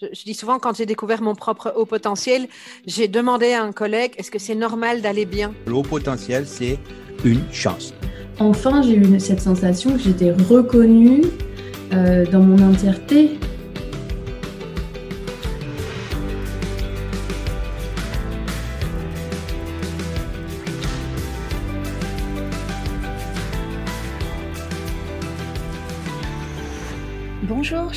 Je, 0.00 0.24
dis 0.24 0.32
souvent, 0.32 0.58
quand 0.58 0.74
j'ai 0.74 0.86
découvert 0.86 1.20
mon 1.20 1.34
propre 1.34 1.74
haut 1.76 1.84
potentiel, 1.84 2.48
j'ai 2.86 3.06
demandé 3.06 3.52
à 3.52 3.62
un 3.62 3.72
collègue, 3.72 4.12
est-ce 4.16 4.30
que 4.30 4.38
c'est 4.38 4.54
normal 4.54 5.02
d'aller 5.02 5.26
bien? 5.26 5.52
Le 5.66 5.74
haut 5.74 5.82
potentiel, 5.82 6.46
c'est 6.46 6.78
une 7.22 7.42
chance. 7.52 7.92
Enfin, 8.38 8.80
j'ai 8.80 8.96
eu 8.96 9.20
cette 9.20 9.42
sensation 9.42 9.92
que 9.92 9.98
j'étais 9.98 10.32
reconnue 10.32 11.24
euh, 11.92 12.24
dans 12.24 12.40
mon 12.40 12.70
entièreté. 12.70 13.38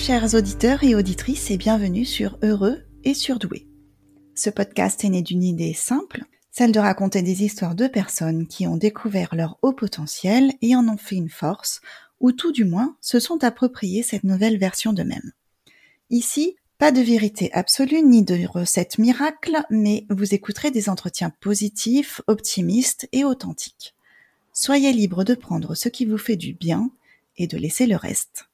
Chers 0.04 0.36
auditeurs 0.36 0.84
et 0.84 0.96
auditrices 0.96 1.50
et 1.50 1.56
bienvenue 1.56 2.04
sur 2.04 2.38
Heureux 2.44 2.84
et 3.06 3.14
Surdoué. 3.14 3.70
Ce 4.36 4.50
podcast 4.50 5.02
est 5.06 5.10
né 5.10 5.21
d'une 5.21 5.44
idée 5.44 5.74
simple, 5.74 6.25
celle 6.52 6.74
de 6.74 6.80
raconter 6.82 7.21
des 7.21 7.46
histoires 7.46 7.74
de 7.74 7.88
personnes 7.88 8.46
qui 8.46 8.68
ont 8.68 8.75
découvert 8.75 9.34
leur 9.34 9.58
haut 9.61 9.71
potentiel 9.71 10.52
et 10.61 10.75
en 10.75 10.89
ont 10.89 10.97
fait 10.97 11.16
une 11.16 11.30
force, 11.30 11.80
ou 12.20 12.34
tout 12.34 12.52
du 12.52 12.66
moins 12.66 12.97
se 13.00 13.21
sont 13.21 13.46
appropriés 13.46 14.04
cette 14.04 14.25
nouvelle 14.25 14.58
version 14.58 14.92
d'eux-mêmes. 14.92 15.32
Ici, 16.10 16.58
pas 16.80 16.92
de 16.92 17.00
vérité 17.00 17.50
absolue 17.54 18.02
ni 18.02 18.24
de 18.24 18.46
recette 18.46 18.97
miracle, 18.97 19.56
mais 19.70 20.06
vous 20.10 20.33
écouterez 20.33 20.70
des 20.70 20.89
entretiens 20.89 21.32
positifs, 21.39 22.20
optimistes 22.28 23.08
et 23.14 23.24
authentiques. 23.24 23.96
Soyez 24.52 24.92
libre 24.92 25.24
de 25.24 25.33
prendre 25.33 25.75
ce 25.75 25.88
qui 25.88 26.04
vous 26.04 26.18
fait 26.18 26.36
du 26.36 26.52
bien 26.52 26.92
et 27.38 27.47
de 27.47 27.58
laisser 27.58 27.86
le 27.86 27.96
reste. 27.96 28.50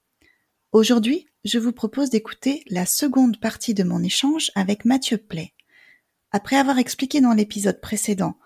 Aujourd'hui, 0.71 1.25
je 1.45 1.57
vous 1.57 1.71
propose 1.71 2.11
d'écouter 2.11 2.63
la 2.69 2.85
seconde 2.85 3.39
partie 3.39 3.73
de 3.73 3.83
mon 3.83 4.03
échange 4.03 4.51
avec 4.53 4.85
Mathieu 4.85 5.17
Play. 5.17 5.53
Après 6.31 6.57
avoir 6.57 6.77
expliqué 6.77 7.21
dans 7.21 7.33
l'épisode 7.33 7.81
précédent 7.81 8.37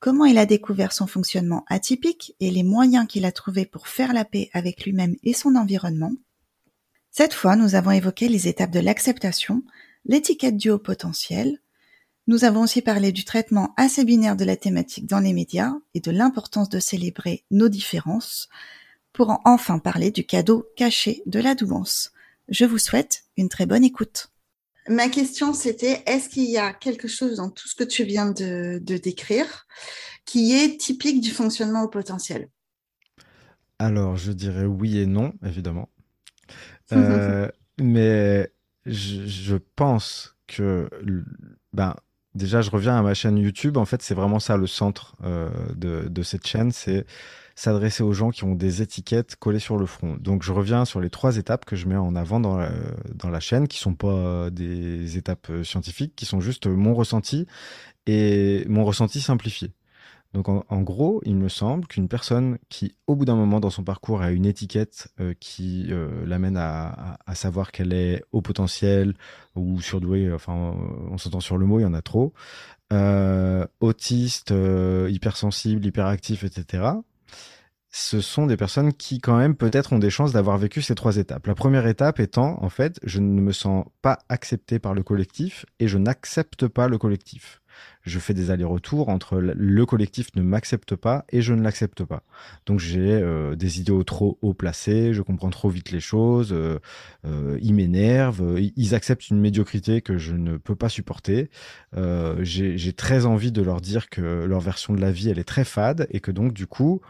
comment 0.00 0.24
il 0.24 0.38
a 0.38 0.46
découvert 0.46 0.92
son 0.92 1.06
fonctionnement 1.06 1.64
atypique 1.68 2.34
et 2.40 2.50
les 2.50 2.64
moyens 2.64 3.06
qu'il 3.06 3.24
a 3.24 3.30
trouvés 3.30 3.64
pour 3.64 3.86
faire 3.86 4.12
la 4.12 4.24
paix 4.24 4.50
avec 4.54 4.84
lui-même 4.84 5.14
et 5.22 5.34
son 5.34 5.54
environnement, 5.54 6.12
cette 7.12 7.32
fois 7.32 7.54
nous 7.54 7.76
avons 7.76 7.92
évoqué 7.92 8.28
les 8.28 8.48
étapes 8.48 8.72
de 8.72 8.80
l'acceptation, 8.80 9.62
l'étiquette 10.04 10.56
du 10.56 10.70
haut 10.70 10.80
potentiel, 10.80 11.60
nous 12.26 12.42
avons 12.44 12.62
aussi 12.62 12.82
parlé 12.82 13.12
du 13.12 13.24
traitement 13.24 13.72
assez 13.76 14.04
binaire 14.04 14.36
de 14.36 14.44
la 14.44 14.56
thématique 14.56 15.06
dans 15.06 15.20
les 15.20 15.32
médias 15.32 15.74
et 15.94 16.00
de 16.00 16.10
l'importance 16.10 16.68
de 16.68 16.80
célébrer 16.80 17.44
nos 17.52 17.68
différences, 17.68 18.48
pour 19.12 19.40
enfin 19.44 19.78
parler 19.78 20.10
du 20.10 20.24
cadeau 20.24 20.68
caché 20.76 21.22
de 21.26 21.40
la 21.40 21.54
douance. 21.54 22.12
Je 22.48 22.64
vous 22.64 22.78
souhaite 22.78 23.24
une 23.36 23.48
très 23.48 23.66
bonne 23.66 23.84
écoute. 23.84 24.30
Ma 24.88 25.08
question, 25.08 25.52
c'était 25.52 26.02
est-ce 26.06 26.30
qu'il 26.30 26.50
y 26.50 26.56
a 26.56 26.72
quelque 26.72 27.08
chose 27.08 27.36
dans 27.36 27.50
tout 27.50 27.68
ce 27.68 27.74
que 27.74 27.84
tu 27.84 28.04
viens 28.04 28.30
de, 28.30 28.80
décrire 28.82 29.66
qui 30.24 30.54
est 30.54 30.80
typique 30.80 31.20
du 31.20 31.30
fonctionnement 31.30 31.82
au 31.82 31.88
potentiel? 31.88 32.48
Alors, 33.78 34.16
je 34.16 34.32
dirais 34.32 34.64
oui 34.64 34.98
et 34.98 35.06
non, 35.06 35.32
évidemment. 35.44 35.88
Euh, 36.92 37.50
mais 37.78 38.50
je, 38.86 39.56
pense 39.76 40.36
que, 40.46 40.88
ben, 41.74 41.94
déjà, 42.34 42.62
je 42.62 42.70
reviens 42.70 42.96
à 42.96 43.02
ma 43.02 43.12
chaîne 43.12 43.36
YouTube. 43.36 43.76
En 43.76 43.84
fait, 43.84 44.00
c'est 44.00 44.14
vraiment 44.14 44.38
ça 44.38 44.56
le 44.56 44.66
centre 44.66 45.14
euh, 45.22 45.50
de, 45.76 46.08
de, 46.08 46.22
cette 46.22 46.46
chaîne. 46.46 46.72
C'est 46.72 47.04
s'adresser 47.58 48.04
aux 48.04 48.12
gens 48.12 48.30
qui 48.30 48.44
ont 48.44 48.54
des 48.54 48.82
étiquettes 48.82 49.34
collées 49.34 49.58
sur 49.58 49.78
le 49.78 49.86
front. 49.86 50.16
Donc 50.20 50.44
je 50.44 50.52
reviens 50.52 50.84
sur 50.84 51.00
les 51.00 51.10
trois 51.10 51.38
étapes 51.38 51.64
que 51.64 51.74
je 51.74 51.88
mets 51.88 51.96
en 51.96 52.14
avant 52.14 52.38
dans 52.38 52.56
la, 52.56 52.70
dans 53.12 53.30
la 53.30 53.40
chaîne, 53.40 53.66
qui 53.66 53.78
sont 53.78 53.94
pas 53.94 54.48
des 54.50 55.18
étapes 55.18 55.50
euh, 55.50 55.64
scientifiques, 55.64 56.14
qui 56.14 56.24
sont 56.24 56.40
juste 56.40 56.68
mon 56.68 56.94
ressenti 56.94 57.48
et 58.06 58.64
mon 58.68 58.84
ressenti 58.84 59.20
simplifié. 59.20 59.72
Donc 60.34 60.48
en, 60.48 60.82
gros, 60.82 61.20
il 61.24 61.34
me 61.34 61.48
semble 61.48 61.88
qu'une 61.88 62.06
personne 62.06 62.58
qui, 62.68 62.94
au 63.08 63.16
bout 63.16 63.24
d'un 63.24 63.34
moment 63.34 63.58
dans 63.58 63.70
son 63.70 63.82
parcours, 63.82 64.22
a 64.22 64.30
une 64.30 64.46
étiquette 64.46 65.08
euh, 65.18 65.34
qui 65.40 65.86
euh, 65.90 66.24
l'amène 66.26 66.56
à, 66.56 67.18
savoir 67.34 67.72
qu'elle 67.72 67.92
est 67.92 68.22
au 68.30 68.40
potentiel 68.40 69.14
ou 69.56 69.80
surdouée, 69.80 70.32
enfin 70.32 70.76
on 71.10 71.18
s'entend 71.18 71.40
sur 71.40 71.56
le 71.56 71.66
mot, 71.66 71.80
il 71.80 71.82
y 71.82 71.86
en 71.86 71.94
a 71.94 72.02
trop, 72.02 72.34
autiste, 73.80 74.54
hypersensible, 75.08 75.84
hyperactif, 75.84 76.44
etc 76.44 77.00
ce 77.90 78.20
sont 78.20 78.46
des 78.46 78.56
personnes 78.56 78.92
qui 78.92 79.18
quand 79.18 79.36
même 79.36 79.56
peut-être 79.56 79.92
ont 79.92 79.98
des 79.98 80.10
chances 80.10 80.32
d'avoir 80.32 80.58
vécu 80.58 80.82
ces 80.82 80.94
trois 80.94 81.16
étapes. 81.16 81.46
La 81.46 81.54
première 81.54 81.86
étape 81.86 82.20
étant, 82.20 82.62
en 82.62 82.68
fait, 82.68 83.00
je 83.02 83.18
ne 83.20 83.40
me 83.40 83.52
sens 83.52 83.86
pas 84.02 84.18
accepté 84.28 84.78
par 84.78 84.94
le 84.94 85.02
collectif 85.02 85.64
et 85.80 85.88
je 85.88 85.98
n'accepte 85.98 86.68
pas 86.68 86.88
le 86.88 86.98
collectif. 86.98 87.60
Je 88.02 88.18
fais 88.18 88.34
des 88.34 88.50
allers-retours 88.50 89.08
entre 89.08 89.38
le 89.38 89.86
collectif 89.86 90.28
ne 90.34 90.42
m'accepte 90.42 90.96
pas 90.96 91.24
et 91.30 91.42
je 91.42 91.52
ne 91.52 91.62
l'accepte 91.62 92.04
pas. 92.04 92.22
Donc 92.66 92.80
j'ai 92.80 93.12
euh, 93.12 93.56
des 93.56 93.80
idéaux 93.80 94.04
trop 94.04 94.38
haut 94.42 94.54
placés, 94.54 95.12
je 95.12 95.22
comprends 95.22 95.50
trop 95.50 95.68
vite 95.68 95.90
les 95.90 96.00
choses, 96.00 96.52
euh, 96.52 96.78
euh, 97.26 97.58
ils 97.60 97.74
m'énervent, 97.74 98.58
ils 98.58 98.94
acceptent 98.94 99.28
une 99.28 99.40
médiocrité 99.40 100.00
que 100.00 100.16
je 100.18 100.34
ne 100.34 100.56
peux 100.56 100.76
pas 100.76 100.88
supporter. 100.88 101.50
j'ai 102.40 102.92
très 102.92 103.26
envie 103.26 103.52
de 103.52 103.62
leur 103.62 103.80
dire 103.80 104.08
que 104.08 104.44
leur 104.44 104.60
version 104.60 104.94
de 104.94 105.00
la 105.00 105.10
vie 105.10 105.28
elle 105.28 105.38
est 105.38 105.44
très 105.44 105.64
fade 105.64 106.06
et 106.10 106.20
que 106.20 106.30
donc 106.30 106.52
du 106.52 106.66
coup 106.66 107.00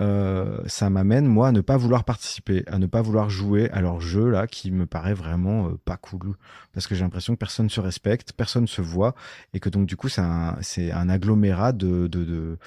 euh, 0.00 0.60
ça 0.66 0.90
m'amène 0.90 1.26
moi 1.26 1.48
à 1.48 1.52
ne 1.52 1.60
pas 1.60 1.76
vouloir 1.76 2.04
participer, 2.04 2.62
à 2.68 2.78
ne 2.78 2.86
pas 2.86 3.02
vouloir 3.02 3.30
jouer 3.30 3.68
à 3.70 3.80
leur 3.80 4.00
jeu 4.00 4.30
là 4.30 4.46
qui 4.46 4.70
me 4.70 4.86
paraît 4.86 5.14
vraiment 5.14 5.66
euh, 5.66 5.78
pas 5.84 5.96
cool 5.96 6.36
parce 6.72 6.86
que 6.86 6.94
j'ai 6.94 7.02
l'impression 7.02 7.34
que 7.34 7.38
personne 7.38 7.68
se 7.68 7.80
respecte, 7.80 8.32
personne 8.32 8.68
se 8.68 8.80
voit 8.80 9.16
et 9.54 9.60
que 9.60 9.68
donc 9.68 9.86
du 9.86 9.96
coup 9.96 10.08
c'est 10.08 10.20
un 10.20 10.56
c'est 10.62 10.92
un 10.92 11.08
agglomérat 11.08 11.72
de 11.72 12.06
de 12.06 12.24
de, 12.24 12.58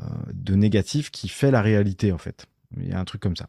euh, 0.00 0.04
de 0.34 0.54
négatifs 0.54 1.10
qui 1.10 1.28
fait 1.28 1.50
la 1.50 1.62
réalité 1.62 2.12
en 2.12 2.18
fait. 2.18 2.44
Il 2.76 2.88
y 2.88 2.92
a 2.92 3.00
un 3.00 3.04
truc 3.04 3.22
comme 3.22 3.36
ça. 3.36 3.48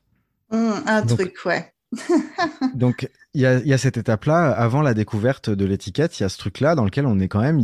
Mmh, 0.52 0.72
un 0.86 1.02
truc 1.06 1.36
ouais. 1.46 1.75
Donc, 2.76 3.10
il 3.34 3.42
y 3.42 3.74
a, 3.74 3.78
cette 3.78 3.98
étape-là, 3.98 4.52
avant 4.52 4.82
la 4.82 4.94
découverte 4.94 5.50
de 5.50 5.66
l'étiquette, 5.66 6.18
il 6.20 6.24
y 6.24 6.26
a 6.26 6.30
ce 6.30 6.38
truc-là 6.38 6.74
dans 6.76 6.86
lequel 6.86 7.06
on 7.06 7.20
est 7.20 7.28
quand 7.28 7.42
même 7.42 7.64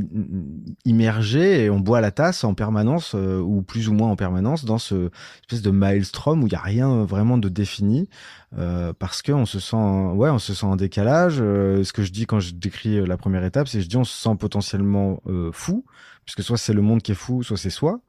immergé 0.84 1.64
et 1.64 1.70
on 1.70 1.80
boit 1.80 2.02
la 2.02 2.12
tasse 2.12 2.44
en 2.44 2.54
permanence, 2.54 3.14
euh, 3.16 3.40
ou 3.40 3.62
plus 3.62 3.88
ou 3.88 3.94
moins 3.94 4.10
en 4.10 4.18
permanence, 4.18 4.66
dans 4.66 4.78
ce 4.78 5.10
espèce 5.44 5.62
de 5.62 5.72
maelstrom 5.72 6.44
où 6.44 6.48
il 6.48 6.50
n'y 6.50 6.58
a 6.58 6.62
rien 6.62 7.06
vraiment 7.06 7.38
de 7.38 7.48
défini, 7.48 8.10
euh, 8.58 8.92
parce 8.98 9.22
qu'on 9.22 9.46
se 9.46 9.62
sent, 9.62 9.78
ouais, 9.78 10.30
on 10.30 10.40
se 10.40 10.54
sent 10.54 10.66
en 10.66 10.76
décalage. 10.76 11.38
Euh, 11.40 11.86
ce 11.86 11.94
que 11.94 12.04
je 12.04 12.12
dis 12.12 12.26
quand 12.26 12.42
je 12.42 12.54
décris 12.54 13.06
la 13.06 13.16
première 13.16 13.46
étape, 13.46 13.70
c'est 13.70 13.80
je 13.80 13.88
dis 13.88 13.98
on 13.98 14.04
se 14.04 14.22
sent 14.22 14.36
potentiellement 14.38 15.22
fou, 15.54 15.86
puisque 16.26 16.44
soit 16.44 16.58
c'est 16.58 16.74
le 16.74 16.82
monde 16.82 17.02
qui 17.02 17.14
est 17.14 17.16
fou, 17.16 17.44
soit 17.44 17.58
c'est 17.58 17.70
soi, 17.70 18.02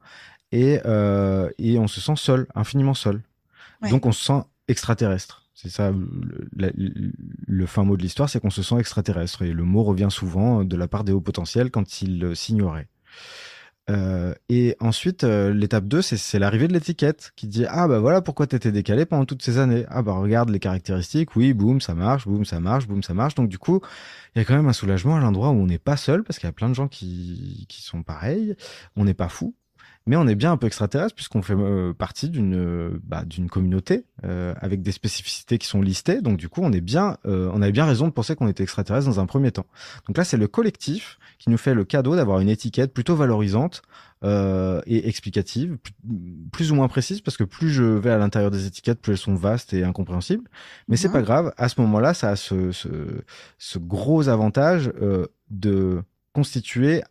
et, 0.51 0.79
et 1.59 1.79
on 1.79 1.87
se 1.87 2.01
sent 2.01 2.15
seul, 2.17 2.47
infiniment 2.55 2.93
seul. 2.93 3.21
Donc 3.89 4.05
on 4.05 4.11
se 4.11 4.23
sent 4.23 4.41
extraterrestre. 4.67 5.42
C'est 5.53 5.69
ça 5.69 5.93
le, 6.55 7.65
fin 7.65 7.83
mot 7.83 7.95
de 7.95 8.01
l'histoire, 8.01 8.29
c'est 8.29 8.39
qu'on 8.39 8.49
se 8.49 8.63
sent 8.63 8.79
extraterrestre. 8.79 9.43
Et 9.43 9.53
le 9.53 9.63
mot 9.63 9.83
revient 9.83 10.07
souvent 10.09 10.63
de 10.63 10.75
la 10.75 10.87
part 10.87 11.03
des 11.03 11.11
hauts 11.11 11.21
potentiels 11.21 11.69
quand 11.69 12.01
ils 12.01 12.35
s'ignoraient. 12.35 12.87
Euh, 13.89 14.33
et 14.47 14.77
ensuite, 14.79 15.25
euh, 15.25 15.53
l'étape 15.53 15.85
2, 15.85 16.01
c'est 16.01 16.39
l'arrivée 16.39 16.69
de 16.69 16.73
l'étiquette 16.73 17.33
qui 17.35 17.47
dit 17.47 17.65
Ah 17.67 17.87
bah 17.87 17.99
voilà 17.99 18.21
pourquoi 18.21 18.47
t'étais 18.47 18.71
décalé 18.71 19.05
pendant 19.05 19.25
toutes 19.25 19.43
ces 19.43 19.57
années. 19.57 19.85
Ah 19.89 20.01
bah 20.01 20.13
regarde 20.13 20.49
les 20.49 20.59
caractéristiques, 20.59 21.35
oui, 21.35 21.53
boum, 21.53 21.81
ça 21.81 21.93
marche, 21.93 22.25
boum, 22.25 22.45
ça 22.45 22.59
marche, 22.61 22.87
boum, 22.87 23.03
ça 23.03 23.13
marche. 23.13 23.35
Donc 23.35 23.49
du 23.49 23.57
coup, 23.57 23.81
il 24.35 24.39
y 24.39 24.41
a 24.41 24.45
quand 24.45 24.55
même 24.55 24.69
un 24.69 24.73
soulagement 24.73 25.17
à 25.17 25.19
l'endroit 25.19 25.49
où 25.49 25.55
on 25.55 25.65
n'est 25.65 25.79
pas 25.79 25.97
seul 25.97 26.23
parce 26.23 26.39
qu'il 26.39 26.47
y 26.47 26.49
a 26.49 26.53
plein 26.53 26.69
de 26.69 26.75
gens 26.75 26.87
qui, 26.87 27.65
qui 27.67 27.81
sont 27.81 28.03
pareils. 28.03 28.55
On 28.95 29.03
n'est 29.03 29.13
pas 29.13 29.29
fou 29.29 29.53
mais 30.05 30.15
on 30.15 30.27
est 30.27 30.35
bien 30.35 30.51
un 30.51 30.57
peu 30.57 30.67
extraterrestre 30.67 31.15
puisqu'on 31.15 31.41
fait 31.41 31.55
euh, 31.55 31.93
partie 31.93 32.29
d'une 32.29 32.55
euh, 32.55 32.99
bah, 33.03 33.23
d'une 33.25 33.49
communauté 33.49 34.05
euh, 34.25 34.53
avec 34.59 34.81
des 34.81 34.91
spécificités 34.91 35.57
qui 35.57 35.67
sont 35.67 35.81
listées. 35.81 36.21
Donc 36.21 36.37
du 36.37 36.49
coup, 36.49 36.61
on 36.63 36.71
est 36.73 36.81
bien, 36.81 37.17
on 37.25 37.61
avait 37.61 37.71
bien 37.71 37.85
raison 37.85 38.07
de 38.07 38.11
penser 38.11 38.35
qu'on 38.35 38.47
était 38.47 38.63
extraterrestre 38.63 39.07
dans 39.07 39.19
un 39.19 39.25
premier 39.25 39.51
temps. 39.51 39.65
Donc 40.07 40.17
là, 40.17 40.23
c'est 40.23 40.37
le 40.37 40.47
collectif 40.47 41.17
qui 41.39 41.49
nous 41.49 41.57
fait 41.57 41.73
le 41.73 41.85
cadeau 41.85 42.15
d'avoir 42.15 42.39
une 42.39 42.49
étiquette 42.49 42.93
plutôt 42.93 43.15
valorisante 43.15 43.81
et 44.23 45.07
explicative, 45.09 45.77
plus 46.53 46.71
ou 46.71 46.75
moins 46.75 46.87
précise, 46.87 47.19
parce 47.19 47.35
que 47.35 47.43
plus 47.43 47.69
je 47.69 47.83
vais 47.83 48.11
à 48.11 48.17
l'intérieur 48.17 48.51
des 48.51 48.65
étiquettes, 48.65 49.01
plus 49.01 49.13
elles 49.13 49.17
sont 49.17 49.35
vastes 49.35 49.73
et 49.73 49.83
incompréhensibles. 49.83 50.47
Mais 50.87 50.95
c'est 50.95 51.11
pas 51.11 51.21
grave. 51.21 51.53
À 51.57 51.67
ce 51.67 51.81
moment-là, 51.81 52.13
ça 52.13 52.29
a 52.29 52.35
ce, 52.37 52.71
ce, 52.71 52.87
ce 53.57 53.79
gros 53.79 54.29
avantage 54.29 54.91
de 55.49 56.01
constituer 56.33 57.03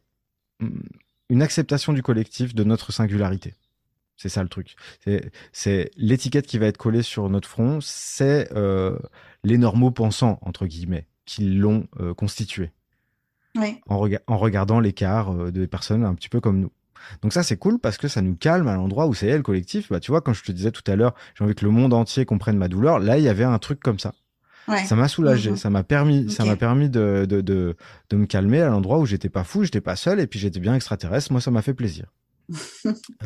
une 1.32 1.40
acceptation 1.40 1.94
du 1.94 2.02
collectif 2.02 2.54
de 2.54 2.62
notre 2.62 2.92
singularité. 2.92 3.54
C'est 4.18 4.28
ça 4.28 4.42
le 4.42 4.50
truc. 4.50 4.76
C'est 5.50 5.90
l'étiquette 5.96 6.46
qui 6.46 6.58
va 6.58 6.66
être 6.66 6.76
collée 6.76 7.02
sur 7.02 7.30
notre 7.30 7.48
front, 7.48 7.78
c'est 7.80 8.52
euh, 8.54 8.98
les 9.42 9.56
normaux 9.56 9.90
pensants, 9.90 10.38
entre 10.42 10.66
guillemets, 10.66 11.06
qui 11.24 11.46
l'ont 11.46 11.88
euh, 12.00 12.12
constitué. 12.12 12.70
En, 13.88 13.98
regardant 14.36 14.78
l'écart 14.78 15.32
euh, 15.32 15.50
des 15.50 15.66
personnes 15.66 16.04
un 16.04 16.14
petit 16.14 16.28
peu 16.28 16.40
comme 16.40 16.60
nous. 16.60 16.72
Donc 17.22 17.32
ça 17.32 17.42
c'est 17.42 17.56
cool 17.56 17.78
parce 17.78 17.96
que 17.96 18.08
ça 18.08 18.20
nous 18.20 18.36
calme 18.36 18.68
à 18.68 18.74
l'endroit 18.74 19.06
où 19.06 19.14
c'est 19.14 19.34
le 19.34 19.42
collectif. 19.42 19.88
Bah 19.90 20.00
tu 20.00 20.10
vois 20.10 20.20
quand 20.20 20.34
je 20.34 20.44
te 20.44 20.52
disais 20.52 20.70
tout 20.70 20.84
à 20.86 20.96
l'heure, 20.96 21.14
j'ai 21.34 21.44
envie 21.44 21.54
que 21.54 21.64
le 21.64 21.70
monde 21.70 21.94
entier 21.94 22.26
comprenne 22.26 22.58
ma 22.58 22.68
douleur. 22.68 22.98
Là 22.98 23.18
il 23.18 23.24
y 23.24 23.28
avait 23.28 23.44
un 23.44 23.58
truc 23.58 23.80
comme 23.80 23.98
ça. 23.98 24.12
Ça 24.84 24.94
m'a 24.96 25.08
soulagé, 25.08 25.50
Mhm. 25.50 25.56
ça 25.56 25.70
m'a 25.70 25.82
permis, 25.82 26.30
ça 26.30 26.44
m'a 26.44 26.56
permis 26.56 26.88
de, 26.88 27.26
de, 27.28 27.40
de, 27.40 27.76
de 28.10 28.16
me 28.16 28.26
calmer 28.26 28.60
à 28.60 28.68
l'endroit 28.68 28.98
où 28.98 29.06
j'étais 29.06 29.28
pas 29.28 29.44
fou, 29.44 29.64
j'étais 29.64 29.80
pas 29.80 29.96
seul 29.96 30.20
et 30.20 30.26
puis 30.26 30.38
j'étais 30.38 30.60
bien 30.60 30.74
extraterrestre. 30.74 31.32
Moi, 31.32 31.40
ça 31.40 31.50
m'a 31.50 31.62
fait 31.62 31.74
plaisir. 31.74 32.06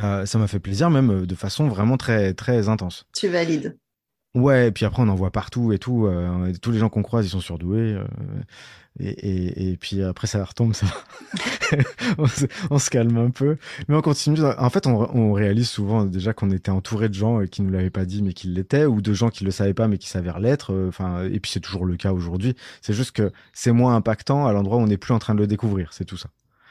Euh, 0.05 0.27
ça 0.27 0.38
m'a 0.38 0.47
fait 0.47 0.59
plaisir 0.61 0.91
même 0.91 1.11
euh, 1.11 1.27
de 1.27 1.35
façon 1.35 1.69
vraiment 1.69 1.97
très 1.97 2.35
très 2.35 2.69
intense. 2.69 3.06
Tu 3.15 3.29
valides. 3.29 3.77
Ouais, 4.35 4.69
et 4.69 4.71
puis 4.73 4.85
après 4.85 5.03
on 5.03 5.09
en 5.09 5.15
voit 5.15 5.31
partout 5.33 5.73
et 5.73 5.79
tout. 5.79 6.06
euh, 6.06 6.53
tous 6.61 6.71
les 6.71 6.79
gens 6.79 6.91
qu'on 6.91 7.03
croise, 7.03 7.27
ils 7.27 7.31
sont 7.31 7.41
surdoués. 7.41 7.94
euh, 7.94 8.05
et, 8.98 9.08
et, 9.08 9.70
et 9.72 9.76
puis 9.76 10.02
après 10.02 10.26
ça 10.26 10.44
retombe, 10.44 10.72
ça. 10.75 10.87
on, 12.19 12.26
se, 12.26 12.46
on 12.70 12.78
se 12.78 12.90
calme 12.90 13.16
un 13.19 13.31
peu, 13.31 13.56
mais 13.88 13.94
on 13.96 14.00
continue. 14.02 14.40
En 14.58 14.70
fait, 14.70 14.87
on, 14.87 15.14
on 15.16 15.32
réalise 15.32 15.69
souvent 15.69 16.04
déjà 16.04 16.32
qu'on 16.32 16.50
était 16.50 16.70
entouré 16.70 17.08
de 17.08 17.14
gens 17.14 17.40
euh, 17.40 17.46
qui 17.46 17.62
nous 17.62 17.70
l'avaient 17.70 17.90
pas 17.90 18.04
dit 18.04 18.22
mais 18.22 18.32
qui 18.32 18.48
l'étaient, 18.48 18.84
ou 18.87 19.00
de 19.00 19.12
gens 19.12 19.28
qui 19.31 19.44
le 19.44 19.50
savaient 19.50 19.75
pas 19.75 19.88
mais 19.88 19.98
qui 19.98 20.08
s'avèrent 20.08 20.38
l'être. 20.40 20.72
euh, 20.72 20.88
Enfin, 20.88 21.25
et 21.25 21.40
puis 21.40 21.50
c'est 21.50 21.60
toujours 21.60 21.84
le 21.87 21.96
cas 21.96 22.12
aujourd'hui. 22.12 22.54
C'est 22.81 22.94
juste 22.94 23.12
que 23.12 23.32
c'est 23.52 23.72
moins 23.72 23.96
impactant 23.96 24.46
à 24.46 24.52
l'endroit 24.52 24.78
où 24.78 24.81
on 24.81 24.87
n'est 24.87 24.96
plus 24.96 25.12
en 25.14 25.19
train 25.19 25.34
de 25.34 25.40
le 25.40 25.46
découvrir. 25.46 25.92
C'est 25.92 26.04
tout 26.04 26.16
ça. 26.16 26.28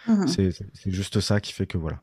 Mhm. 0.07 0.27
C'est 0.27 0.51
c'est- 0.51 0.67
c'est 0.73 0.91
juste 0.91 1.19
ça 1.19 1.39
qui 1.39 1.53
fait 1.53 1.65
que 1.67 1.77
voilà. 1.77 2.01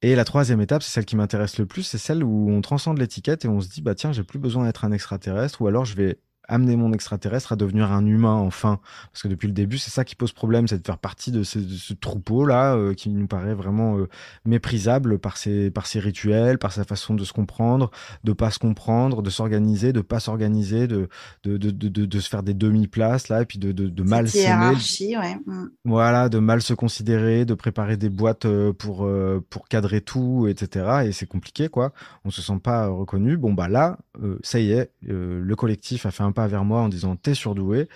Et 0.00 0.14
la 0.14 0.24
troisième 0.24 0.60
étape, 0.60 0.82
c'est 0.84 0.92
celle 0.92 1.04
qui 1.04 1.16
m'intéresse 1.16 1.58
le 1.58 1.66
plus, 1.66 1.82
c'est 1.82 1.98
celle 1.98 2.22
où 2.22 2.50
on 2.50 2.60
transcende 2.60 2.98
l'étiquette 2.98 3.44
et 3.44 3.48
on 3.48 3.60
se 3.60 3.68
dit 3.68 3.82
bah 3.82 3.94
tiens, 3.96 4.12
j'ai 4.12 4.22
plus 4.22 4.38
besoin 4.38 4.64
d'être 4.64 4.84
un 4.84 4.92
extraterrestre 4.92 5.60
ou 5.60 5.66
alors 5.66 5.84
je 5.84 5.96
vais 5.96 6.18
amener 6.48 6.76
mon 6.76 6.92
extraterrestre 6.92 7.52
à 7.52 7.56
devenir 7.56 7.92
un 7.92 8.04
humain 8.06 8.34
enfin 8.34 8.80
parce 9.12 9.22
que 9.22 9.28
depuis 9.28 9.46
le 9.46 9.54
début 9.54 9.78
c'est 9.78 9.90
ça 9.90 10.04
qui 10.04 10.14
pose 10.14 10.32
problème 10.32 10.66
c'est 10.68 10.78
de 10.78 10.86
faire 10.86 10.98
partie 10.98 11.30
de 11.30 11.42
ce, 11.42 11.58
de 11.58 11.74
ce 11.74 11.94
troupeau 11.94 12.44
là 12.44 12.74
euh, 12.74 12.94
qui 12.94 13.10
nous 13.10 13.26
paraît 13.26 13.54
vraiment 13.54 13.98
euh, 13.98 14.08
méprisable 14.44 15.18
par 15.18 15.36
ses 15.36 15.70
par 15.70 15.86
ses 15.86 16.00
rituels 16.00 16.58
par 16.58 16.72
sa 16.72 16.84
façon 16.84 17.14
de 17.14 17.24
se 17.24 17.32
comprendre 17.32 17.90
de 18.24 18.32
pas 18.32 18.50
se 18.50 18.58
comprendre 18.58 19.22
de 19.22 19.30
s'organiser 19.30 19.92
de 19.92 20.00
pas 20.00 20.20
s'organiser 20.20 20.86
de 20.86 21.08
de, 21.44 21.56
de, 21.56 21.70
de, 21.70 22.06
de, 22.06 22.20
se 22.20 22.28
faire 22.28 22.42
des 22.42 22.54
demi-places 22.54 23.28
là 23.28 23.42
et 23.42 23.44
puis 23.44 23.58
de, 23.58 23.72
de, 23.72 24.02
mal 24.02 24.28
s'aimer 24.28 24.76
ouais. 25.16 25.36
Mhm. 25.46 25.70
voilà, 25.84 26.28
de 26.28 26.38
mal 26.38 26.62
se 26.62 26.74
considérer, 26.74 27.44
de 27.44 27.54
préparer 27.54 27.96
des 27.96 28.08
boîtes 28.08 28.44
euh, 28.44 28.72
pour 28.72 29.04
euh, 29.04 29.44
pour 29.50 29.68
cadrer 29.68 30.00
tout, 30.00 30.46
etc. 30.48 31.02
Et 31.06 31.12
c'est 31.12 31.26
compliqué, 31.26 31.68
quoi. 31.68 31.92
On 32.24 32.30
se 32.30 32.42
sent 32.42 32.58
pas 32.62 32.88
reconnu. 32.88 33.36
Bon 33.36 33.52
bah 33.52 33.68
là, 33.68 33.98
ça 34.42 34.58
y 34.58 34.72
est, 34.72 34.90
le 35.02 35.54
collectif 35.54 36.06
a 36.06 36.10
fait 36.10 36.24
un 36.24 36.32
pas 36.38 36.46
vers 36.46 36.64
moi 36.64 36.82
en 36.82 36.88
disant 36.88 37.16
t'es 37.16 37.34
surdoué. 37.34 37.88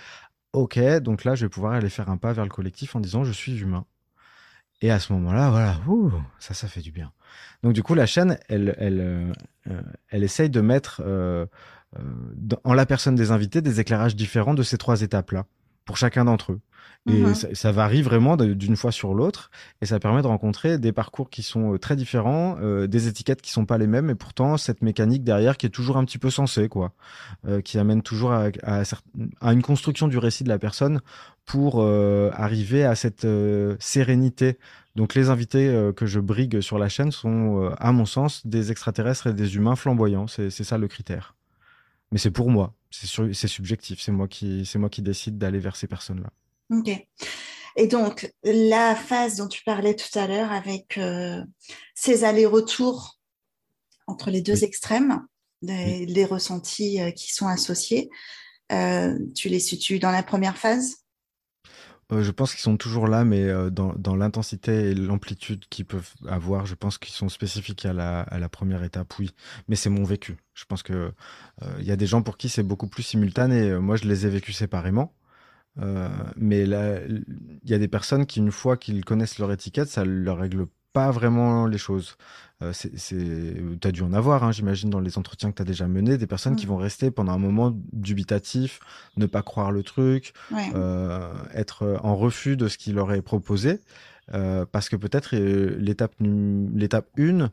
Ok, 0.51 0.77
donc 0.99 1.23
là 1.23 1.33
je 1.33 1.45
vais 1.45 1.49
pouvoir 1.49 1.71
aller 1.71 1.87
faire 1.87 2.09
un 2.09 2.17
pas 2.17 2.33
vers 2.33 2.43
le 2.43 2.49
collectif 2.49 2.93
en 2.93 2.99
disant 2.99 3.23
je 3.23 3.31
suis 3.31 3.57
humain. 3.57 3.85
Et 4.81 4.91
à 4.91 4.99
ce 4.99 5.13
moment-là, 5.13 5.49
voilà, 5.49 5.79
ça, 6.39 6.53
ça 6.53 6.67
fait 6.67 6.81
du 6.81 6.91
bien. 6.91 7.13
Donc 7.63 7.71
du 7.71 7.81
coup, 7.83 7.93
la 7.93 8.05
chaîne, 8.05 8.37
elle, 8.49 8.75
elle, 8.79 8.99
euh, 8.99 9.31
euh, 9.69 9.81
elle 10.09 10.25
essaye 10.25 10.49
de 10.49 10.59
mettre 10.59 11.01
euh, 11.05 11.45
en 12.65 12.73
la 12.73 12.85
personne 12.85 13.15
des 13.15 13.31
invités 13.31 13.61
des 13.61 13.79
éclairages 13.79 14.17
différents 14.17 14.53
de 14.53 14.63
ces 14.63 14.77
trois 14.77 15.01
étapes-là 15.01 15.45
pour 15.85 15.95
chacun 15.95 16.25
d'entre 16.25 16.51
eux. 16.51 16.59
Et 17.05 17.21
Mhm. 17.21 17.35
ça, 17.35 17.47
ça 17.53 17.71
varie 17.73 18.01
vraiment 18.01 18.37
d'une 18.37 18.77
fois 18.77 18.93
sur 18.93 19.13
l'autre, 19.13 19.51
et 19.81 19.85
ça 19.85 19.99
permet 19.99 20.21
de 20.21 20.27
rencontrer 20.27 20.77
des 20.77 20.93
parcours 20.93 21.29
qui 21.29 21.43
sont 21.43 21.73
euh, 21.73 21.77
très 21.77 21.97
différents, 21.97 22.55
euh, 22.61 22.87
des 22.87 23.09
étiquettes 23.09 23.41
qui 23.41 23.51
sont 23.51 23.65
pas 23.65 23.77
les 23.77 23.87
mêmes, 23.87 24.09
et 24.09 24.15
pourtant 24.15 24.55
cette 24.55 24.81
mécanique 24.81 25.23
derrière 25.25 25.57
qui 25.57 25.65
est 25.65 25.69
toujours 25.69 25.97
un 25.97 26.05
petit 26.05 26.17
peu 26.17 26.29
sensée, 26.29 26.69
quoi, 26.69 26.93
euh, 27.45 27.59
qui 27.59 27.77
amène 27.77 28.01
toujours 28.03 28.31
à, 28.31 28.45
à 28.63 28.83
cer- 28.83 29.01
à 29.41 29.51
une 29.51 29.61
construction 29.61 30.07
du 30.07 30.17
récit 30.17 30.45
de 30.45 30.49
la 30.49 30.59
personne 30.59 31.01
pour 31.45 31.81
euh, 31.81 32.29
arriver 32.33 32.85
à 32.85 32.95
cette 32.95 33.27
sérénité. 33.79 34.57
Donc 34.95 35.13
les 35.15 35.29
invités 35.29 35.91
que 35.97 36.05
je 36.05 36.19
brigue 36.21 36.61
sur 36.61 36.77
la 36.79 36.87
chaîne 36.87 37.11
sont, 37.11 37.73
à 37.79 37.91
mon 37.91 38.05
sens, 38.05 38.45
des 38.47 38.71
extraterrestres 38.71 39.27
et 39.27 39.33
des 39.33 39.55
humains 39.55 39.75
flamboyants. 39.75 40.27
C'est 40.27 40.51
ça 40.51 40.77
le 40.77 40.87
critère. 40.87 41.35
Mais 42.11 42.19
c'est 42.19 42.31
pour 42.31 42.49
moi, 42.49 42.73
c'est 42.91 43.47
subjectif. 43.47 43.99
C'est 43.99 44.11
moi 44.11 44.27
qui, 44.27 44.69
moi 44.75 44.89
qui 44.89 45.01
décide 45.01 45.37
d'aller 45.37 45.59
vers 45.59 45.75
ces 45.75 45.87
personnes-là. 45.87 46.29
Ok. 46.69 46.89
Et 47.75 47.87
donc, 47.87 48.31
la 48.43 48.95
phase 48.95 49.37
dont 49.37 49.47
tu 49.47 49.63
parlais 49.63 49.95
tout 49.95 50.17
à 50.19 50.27
l'heure 50.27 50.51
avec 50.51 50.97
euh, 50.97 51.43
ces 51.95 52.23
allers-retours 52.23 53.19
entre 54.05 54.29
les 54.29 54.41
deux 54.41 54.53
Oui. 54.53 54.63
extrêmes, 54.63 55.25
les 55.61 56.25
ressentis 56.25 57.01
euh, 57.01 57.11
qui 57.11 57.33
sont 57.33 57.47
associés, 57.47 58.09
euh, 58.71 59.17
tu 59.35 59.49
les 59.49 59.59
situes 59.59 59.99
dans 59.99 60.11
la 60.11 60.23
première 60.23 60.57
phase? 60.57 60.97
Je 62.11 62.29
pense 62.29 62.51
qu'ils 62.51 62.61
sont 62.61 62.77
toujours 62.77 63.07
là, 63.07 63.23
mais 63.23 63.47
dans, 63.71 63.93
dans 63.93 64.15
l'intensité 64.15 64.91
et 64.91 64.93
l'amplitude 64.93 65.65
qu'ils 65.69 65.85
peuvent 65.85 66.13
avoir, 66.27 66.67
je 66.67 66.75
pense 66.75 66.99
qu'ils 66.99 67.13
sont 67.13 67.27
spécifiques 67.27 67.85
à 67.87 67.93
la, 67.93 68.21
à 68.21 68.37
la 68.37 68.49
première 68.49 68.83
étape, 68.83 69.17
oui. 69.17 69.31
Mais 69.67 69.75
c'est 69.75 69.89
mon 69.89 70.03
vécu. 70.03 70.37
Je 70.53 70.65
pense 70.65 70.83
que 70.83 70.93
euh, 71.63 71.75
il 71.79 71.85
y 71.85 71.91
a 71.91 71.95
des 71.95 72.05
gens 72.05 72.21
pour 72.21 72.37
qui 72.37 72.49
c'est 72.49 72.61
beaucoup 72.61 72.87
plus 72.87 73.01
simultané. 73.01 73.79
Moi, 73.79 73.95
je 73.95 74.03
les 74.03 74.27
ai 74.27 74.29
vécus 74.29 74.55
séparément. 74.55 75.15
Euh, 75.81 76.07
mais 76.37 76.65
là, 76.65 76.99
il 77.07 77.69
y 77.69 77.73
a 77.73 77.79
des 77.79 77.87
personnes 77.87 78.25
qui, 78.25 78.39
une 78.39 78.51
fois 78.51 78.77
qu'ils 78.77 79.03
connaissent 79.05 79.39
leur 79.39 79.51
étiquette, 79.51 79.87
ça 79.89 80.05
leur 80.05 80.37
règle 80.37 80.67
pas 80.93 81.09
vraiment 81.09 81.65
les 81.65 81.79
choses. 81.79 82.15
Euh. 82.61 82.71
Tu 82.71 83.87
as 83.87 83.91
dû 83.91 84.03
en 84.03 84.13
avoir, 84.13 84.43
hein, 84.43 84.51
j'imagine, 84.51 84.91
dans 84.91 84.99
les 84.99 85.17
entretiens 85.17 85.49
que 85.49 85.55
tu 85.55 85.61
as 85.63 85.65
déjà 85.65 85.87
menés, 85.87 86.17
des 86.19 86.27
personnes 86.27 86.55
qui 86.55 86.67
vont 86.67 86.77
rester 86.77 87.09
pendant 87.09 87.31
un 87.33 87.39
moment 87.39 87.75
dubitatif, 87.91 88.79
ne 89.17 89.25
pas 89.25 89.41
croire 89.41 89.71
le 89.71 89.81
truc, 89.81 90.33
Ouais. 90.51 90.69
euh, 90.75 91.33
être 91.55 91.99
en 92.03 92.15
refus 92.15 92.55
de 92.55 92.67
ce 92.67 92.77
qui 92.77 92.91
leur 92.93 93.11
est 93.11 93.23
proposé, 93.23 93.79
euh, 94.33 94.65
parce 94.71 94.87
que 94.89 94.95
peut-être 94.95 95.35
l'étape 95.35 96.13
l'étape 96.19 97.07
1, 97.17 97.49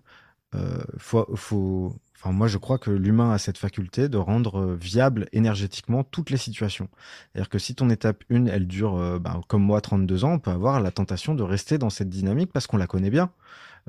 euh, 0.55 0.79
faut, 0.99 1.27
faut, 1.37 1.97
enfin 2.21 2.33
moi 2.33 2.49
je 2.49 2.59
crois 2.59 2.79
que 2.79 2.91
l'humain 2.91 3.33
a 3.33 3.39
cette 3.39 3.59
faculté 3.59 4.09
de 4.09 4.19
rendre 4.19 4.61
euh, 4.61 4.77
viable 4.77 5.27
énergétiquement 5.33 6.05
toutes 6.05 6.31
les 6.31 6.37
situations. 6.37 6.89
C'est-à-dire 7.33 7.49
que 7.49 7.59
si 7.59 7.75
ton 7.75 7.89
étape 7.89 8.25
1, 8.31 8.47
elle 8.47 8.67
dure, 8.67 8.97
euh, 8.97 9.19
ben, 9.19 9.41
comme 9.49 9.63
moi, 9.63 9.81
32 9.81 10.25
ans, 10.25 10.33
on 10.33 10.39
peut 10.39 10.51
avoir 10.51 10.81
la 10.81 10.91
tentation 10.91 11.35
de 11.35 11.43
rester 11.43 11.79
dans 11.79 11.91
cette 11.91 12.11
dynamique 12.11 12.53
parce 12.53 12.67
qu'on 12.67 12.77
la 12.77 12.87
connaît 12.87 13.11
bien. 13.11 13.31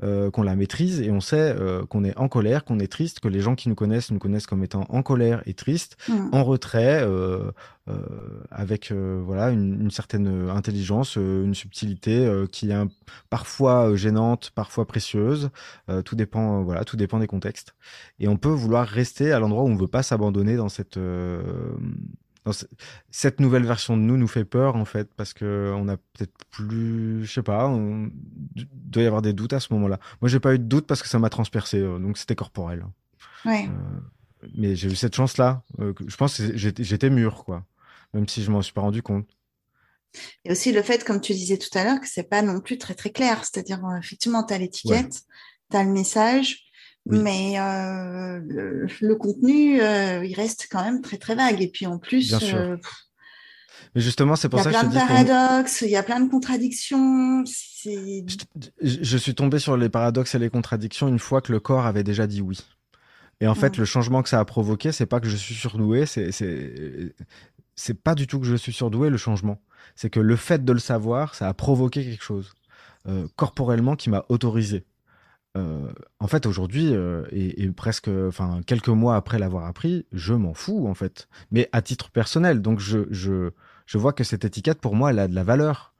Euh, 0.02 0.30
qu'on 0.30 0.42
la 0.42 0.56
maîtrise 0.56 1.00
et 1.00 1.10
on 1.10 1.20
sait 1.20 1.54
euh, 1.58 1.84
qu'on 1.86 2.04
est 2.04 2.16
en 2.16 2.28
colère, 2.28 2.64
qu'on 2.64 2.78
est 2.78 2.90
triste, 2.90 3.20
que 3.20 3.28
les 3.28 3.40
gens 3.40 3.54
qui 3.54 3.68
nous 3.68 3.74
connaissent 3.74 4.10
nous 4.10 4.18
connaissent 4.18 4.46
comme 4.46 4.64
étant 4.64 4.86
en 4.88 5.02
colère 5.02 5.42
et 5.46 5.54
triste, 5.54 5.96
Mm. 6.08 6.28
en 6.32 6.44
retrait, 6.44 7.02
euh, 7.02 7.50
euh, 7.88 7.94
avec 8.50 8.90
euh, 8.92 9.20
voilà 9.24 9.50
une, 9.50 9.80
une 9.82 9.90
certaine 9.90 10.48
intelligence, 10.50 11.16
euh, 11.18 11.44
une 11.44 11.54
subtilité 11.54 12.24
euh, 12.26 12.46
qui 12.46 12.70
est 12.70 12.74
un- 12.74 12.88
parfois 13.30 13.94
gênante, 13.96 14.50
parfois 14.54 14.86
précieuse. 14.86 15.50
Euh, 15.88 16.02
tout 16.02 16.14
dépend, 16.16 16.62
voilà, 16.62 16.84
tout 16.84 16.96
dépend 16.96 17.18
des 17.18 17.26
contextes. 17.26 17.74
Et 18.20 18.28
on 18.28 18.36
peut 18.36 18.48
vouloir 18.50 18.86
rester 18.86 19.32
à 19.32 19.38
l'endroit 19.40 19.62
où 19.64 19.68
on 19.68 19.76
veut 19.76 19.88
pas 19.88 20.02
s'abandonner 20.02 20.56
dans 20.56 20.68
cette 20.68 20.96
cette 23.10 23.40
nouvelle 23.40 23.64
version 23.64 23.96
de 23.96 24.02
nous 24.02 24.16
nous 24.16 24.26
fait 24.26 24.44
peur 24.44 24.74
en 24.74 24.84
fait 24.84 25.08
parce 25.14 25.32
que 25.32 25.72
on 25.76 25.88
a 25.88 25.96
peut-être 25.96 26.32
plus, 26.50 27.24
je 27.24 27.32
sais 27.32 27.42
pas, 27.42 27.68
on 27.68 28.10
il 28.56 28.68
doit 28.72 29.02
y 29.02 29.06
avoir 29.06 29.22
des 29.22 29.32
doutes 29.32 29.52
à 29.52 29.60
ce 29.60 29.72
moment-là. 29.74 29.98
Moi, 30.20 30.28
j'ai 30.28 30.40
pas 30.40 30.54
eu 30.54 30.58
de 30.58 30.64
doute 30.64 30.86
parce 30.86 31.02
que 31.02 31.08
ça 31.08 31.18
m'a 31.18 31.30
transpercé, 31.30 31.78
euh, 31.78 31.98
donc 31.98 32.18
c'était 32.18 32.34
corporel. 32.34 32.84
Ouais. 33.44 33.68
Euh, 33.68 34.46
mais 34.56 34.74
j'ai 34.74 34.90
eu 34.90 34.96
cette 34.96 35.14
chance-là. 35.14 35.62
euh, 35.80 35.94
je 36.06 36.16
pense 36.16 36.38
que 36.38 36.56
j'étais 36.56 37.10
mûr, 37.10 37.44
quoi. 37.44 37.64
Même 38.12 38.28
si 38.28 38.42
je 38.42 38.50
m'en 38.50 38.60
suis 38.60 38.72
pas 38.72 38.80
rendu 38.80 39.02
compte. 39.02 39.28
Et 40.44 40.52
aussi 40.52 40.72
le 40.72 40.82
fait, 40.82 41.04
comme 41.04 41.20
tu 41.20 41.32
disais 41.32 41.56
tout 41.56 41.76
à 41.78 41.84
l'heure, 41.84 42.00
que 42.00 42.08
c'est 42.08 42.28
pas 42.28 42.42
non 42.42 42.60
plus 42.60 42.76
très 42.76 42.94
très 42.94 43.10
clair. 43.10 43.44
C'est-à-dire, 43.44 43.80
effectivement, 43.98 44.44
tu 44.44 44.52
as 44.52 44.58
l'étiquette, 44.58 45.22
tu 45.70 45.76
as 45.76 45.84
le 45.84 45.90
message, 45.90 46.64
Oui. 47.06 47.18
mais 47.20 47.58
euh, 47.58 48.38
le, 48.46 48.86
le 49.00 49.14
contenu, 49.16 49.80
euh, 49.80 50.24
il 50.24 50.34
reste 50.34 50.68
quand 50.70 50.84
même 50.84 51.00
très 51.02 51.16
très 51.18 51.34
vague. 51.34 51.60
Et 51.60 51.68
puis 51.68 51.86
en 51.86 51.98
plus, 51.98 52.28
Bien 52.28 52.38
sûr. 52.38 52.56
euh, 52.58 52.76
Mais 53.94 54.00
justement, 54.00 54.36
c'est 54.36 54.46
il 54.46 54.50
pour 54.50 54.58
y 54.60 54.62
a 54.62 54.64
ça 54.64 54.70
que 54.70 54.76
je 54.76 54.80
plein 54.80 54.88
te 54.90 54.94
de 54.94 55.00
dis 55.00 55.06
qu'on- 55.06 55.24
paradoxes, 55.24 55.80
il 55.82 55.90
y 55.90 55.96
a 55.96 56.02
plein 56.04 56.20
de 56.20 56.30
contradictions. 56.30 57.44
Je, 57.44 58.98
je 59.02 59.16
suis 59.16 59.34
tombé 59.34 59.58
sur 59.58 59.76
les 59.76 59.88
paradoxes 59.88 60.34
et 60.36 60.38
les 60.38 60.50
contradictions 60.50 61.08
une 61.08 61.18
fois 61.18 61.40
que 61.40 61.50
le 61.52 61.58
corps 61.60 61.86
avait 61.86 62.04
déjà 62.04 62.26
dit 62.28 62.40
oui. 62.40 62.58
Et 63.40 63.48
en 63.48 63.56
fait, 63.56 63.76
le 63.76 63.84
changement 63.84 64.22
que 64.22 64.28
ça 64.28 64.38
a 64.38 64.44
provoqué, 64.44 64.92
c'est 64.92 65.06
pas 65.06 65.18
que 65.18 65.28
je 65.28 65.36
suis 65.36 65.56
surdoué, 65.56 66.06
c'est 66.06 66.30
pas 68.04 68.14
du 68.14 68.28
tout 68.28 68.38
que 68.38 68.46
je 68.46 68.54
suis 68.54 68.72
surdoué 68.72 69.10
le 69.10 69.16
changement. 69.16 69.60
C'est 69.96 70.10
que 70.10 70.20
le 70.20 70.36
fait 70.36 70.64
de 70.64 70.72
le 70.72 70.78
savoir, 70.78 71.34
ça 71.34 71.48
a 71.48 71.54
provoqué 71.54 72.04
quelque 72.04 72.22
chose 72.22 72.52
corporellement 73.34 73.96
qui 73.96 74.10
m'a 74.10 74.24
autorisé. 74.28 74.84
Euh, 75.56 75.92
en 76.18 76.26
fait, 76.28 76.46
aujourd'hui, 76.46 76.94
euh, 76.94 77.24
et, 77.30 77.70
presque, 77.70 78.08
enfin, 78.08 78.60
quelques 78.66 78.88
mois 78.88 79.16
après 79.16 79.38
l'avoir 79.38 79.66
appris, 79.66 80.06
je 80.12 80.34
m'en 80.34 80.54
fous, 80.54 80.86
en 80.88 80.94
fait. 80.94 81.28
Mais 81.50 81.68
à 81.72 81.82
titre 81.82 82.10
personnel. 82.10 82.62
Donc, 82.62 82.80
je, 82.80 83.00
je, 83.10 83.50
je 83.86 83.98
vois 83.98 84.12
que 84.12 84.24
cette 84.24 84.44
étiquette, 84.44 84.80
pour 84.80 84.94
moi, 84.94 85.10
elle 85.10 85.18
a 85.18 85.28
de 85.28 85.34
la 85.34 85.44
valeur. 85.44 85.94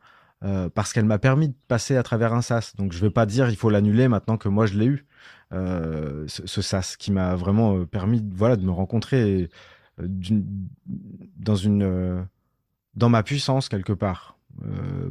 euh, 0.44 0.68
parce 0.68 0.92
qu'elle 0.92 1.04
m'a 1.04 1.18
permis 1.18 1.48
de 1.48 1.54
passer 1.68 1.96
à 1.96 2.02
travers 2.02 2.32
un 2.32 2.42
sas. 2.42 2.74
Donc, 2.76 2.92
je 2.92 2.98
vais 3.00 3.10
pas 3.10 3.26
dire 3.26 3.48
il 3.50 3.56
faut 3.56 3.70
l'annuler 3.70 4.08
maintenant 4.08 4.36
que 4.38 4.48
moi, 4.48 4.66
je 4.66 4.78
l'ai 4.78 4.86
eu. 4.86 5.06
Ce, 5.52 6.62
sas 6.62 6.96
qui 6.96 7.12
m'a 7.12 7.36
vraiment 7.36 7.84
permis, 7.84 8.24
voilà, 8.34 8.56
de 8.56 8.64
me 8.64 8.70
rencontrer 8.70 9.50
dans 9.98 11.56
une, 11.56 12.26
dans 12.94 13.08
ma 13.10 13.22
puissance 13.22 13.68
quelque 13.68 13.92
part, 13.92 14.38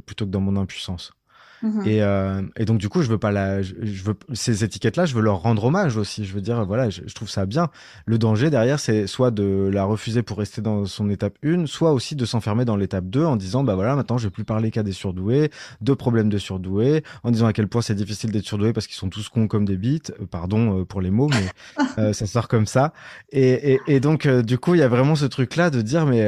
plutôt 0.05 0.25
que 0.25 0.31
dans 0.31 0.41
mon 0.41 0.57
impuissance. 0.57 1.13
Mhm. 1.63 1.81
Et, 1.85 2.01
euh, 2.01 2.41
et, 2.57 2.65
donc 2.65 2.77
du 2.79 2.89
coup, 2.89 3.01
je 3.01 3.09
veux 3.09 3.17
pas 3.17 3.31
la, 3.31 3.61
je, 3.61 3.73
veux 4.03 4.15
ces 4.33 4.63
étiquettes-là, 4.63 5.05
je 5.05 5.13
veux 5.13 5.21
leur 5.21 5.41
rendre 5.41 5.63
hommage 5.65 5.97
aussi. 5.97 6.25
Je 6.25 6.33
veux 6.33 6.41
dire, 6.41 6.65
voilà, 6.65 6.89
je, 6.89 7.01
trouve 7.13 7.29
ça 7.29 7.45
bien. 7.45 7.69
Le 8.05 8.17
danger 8.17 8.49
derrière, 8.49 8.79
c'est 8.79 9.07
soit 9.07 9.31
de 9.31 9.69
la 9.71 9.83
refuser 9.83 10.23
pour 10.23 10.37
rester 10.37 10.61
dans 10.61 10.85
son 10.85 11.09
étape 11.09 11.37
1, 11.43 11.65
soit 11.67 11.93
aussi 11.93 12.15
de 12.15 12.25
s'enfermer 12.25 12.65
dans 12.65 12.75
l'étape 12.75 13.05
2 13.05 13.23
en 13.23 13.35
disant, 13.35 13.63
bah 13.63 13.75
voilà, 13.75 13.95
maintenant 13.95 14.17
je 14.17 14.27
vais 14.27 14.31
plus 14.31 14.45
parler 14.45 14.71
qu'à 14.71 14.83
des 14.83 14.91
surdoués, 14.91 15.51
de 15.81 15.93
problèmes 15.93 16.29
de 16.29 16.37
surdoués, 16.37 17.03
en 17.23 17.31
disant 17.31 17.47
à 17.47 17.53
quel 17.53 17.67
point 17.67 17.81
c'est 17.81 17.95
difficile 17.95 18.31
d'être 18.31 18.45
surdoué 18.45 18.73
parce 18.73 18.87
qu'ils 18.87 18.97
sont 18.97 19.09
tous 19.09 19.29
cons 19.29 19.47
comme 19.47 19.65
des 19.65 19.77
bites. 19.77 20.13
Euh, 20.19 20.25
pardon 20.25 20.79
euh, 20.79 20.85
pour 20.85 21.01
les 21.01 21.11
mots, 21.11 21.29
mais 21.29 21.83
euh, 21.97 22.13
ça 22.13 22.25
sort 22.25 22.47
comme 22.47 22.65
ça. 22.65 22.93
Et, 23.31 23.73
et, 23.73 23.81
et 23.87 23.99
donc 23.99 24.27
du 24.27 24.57
coup, 24.57 24.75
il 24.75 24.79
y 24.79 24.83
a 24.83 24.87
vraiment 24.87 25.15
ce 25.15 25.25
truc-là 25.25 25.69
de 25.69 25.81
dire, 25.81 26.05
mais 26.05 26.21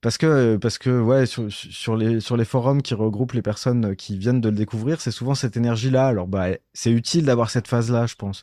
parce 0.00 0.16
que 0.16 0.56
parce 0.56 0.78
que 0.78 1.00
ouais 1.00 1.26
sur, 1.26 1.52
sur 1.52 1.96
les 1.96 2.20
sur 2.20 2.36
les 2.36 2.44
forums 2.44 2.80
qui 2.80 2.94
regroupent 2.94 3.32
les 3.32 3.42
personnes 3.42 3.94
qui 3.96 4.16
viennent 4.16 4.40
de 4.40 4.48
le 4.48 4.54
découvrir, 4.56 5.00
c'est 5.00 5.10
souvent 5.10 5.34
cette 5.34 5.56
énergie 5.56 5.90
là. 5.90 6.06
Alors 6.08 6.26
bah 6.26 6.48
c'est 6.72 6.90
utile 6.90 7.26
d'avoir 7.26 7.50
cette 7.50 7.68
phase 7.68 7.90
là, 7.90 8.06
je 8.06 8.14
pense. 8.14 8.42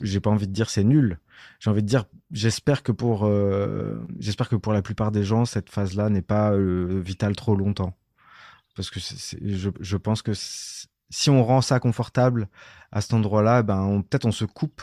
J'ai 0.00 0.20
pas 0.20 0.30
envie 0.30 0.46
de 0.46 0.52
dire 0.52 0.68
c'est 0.68 0.84
nul. 0.84 1.18
J'ai 1.60 1.70
envie 1.70 1.82
de 1.82 1.88
dire 1.88 2.04
j'espère 2.30 2.82
que 2.82 2.92
pour 2.92 3.24
euh, 3.26 4.04
j'espère 4.18 4.48
que 4.48 4.56
pour 4.56 4.72
la 4.74 4.82
plupart 4.82 5.12
des 5.12 5.24
gens 5.24 5.44
cette 5.46 5.70
phase 5.70 5.94
là 5.94 6.10
n'est 6.10 6.22
pas 6.22 6.52
euh, 6.52 7.00
vitale 7.02 7.36
trop 7.36 7.56
longtemps. 7.56 7.96
Parce 8.76 8.90
que 8.90 9.00
je, 9.00 9.70
je 9.80 9.96
pense 9.96 10.22
que 10.22 10.32
si 10.34 11.30
on 11.30 11.44
rend 11.44 11.60
ça 11.60 11.78
confortable 11.80 12.48
à 12.90 13.00
cet 13.00 13.14
endroit-là, 13.14 13.62
ben 13.62 14.02
peut-être 14.08 14.26
on 14.26 14.32
se 14.32 14.44
coupe 14.44 14.82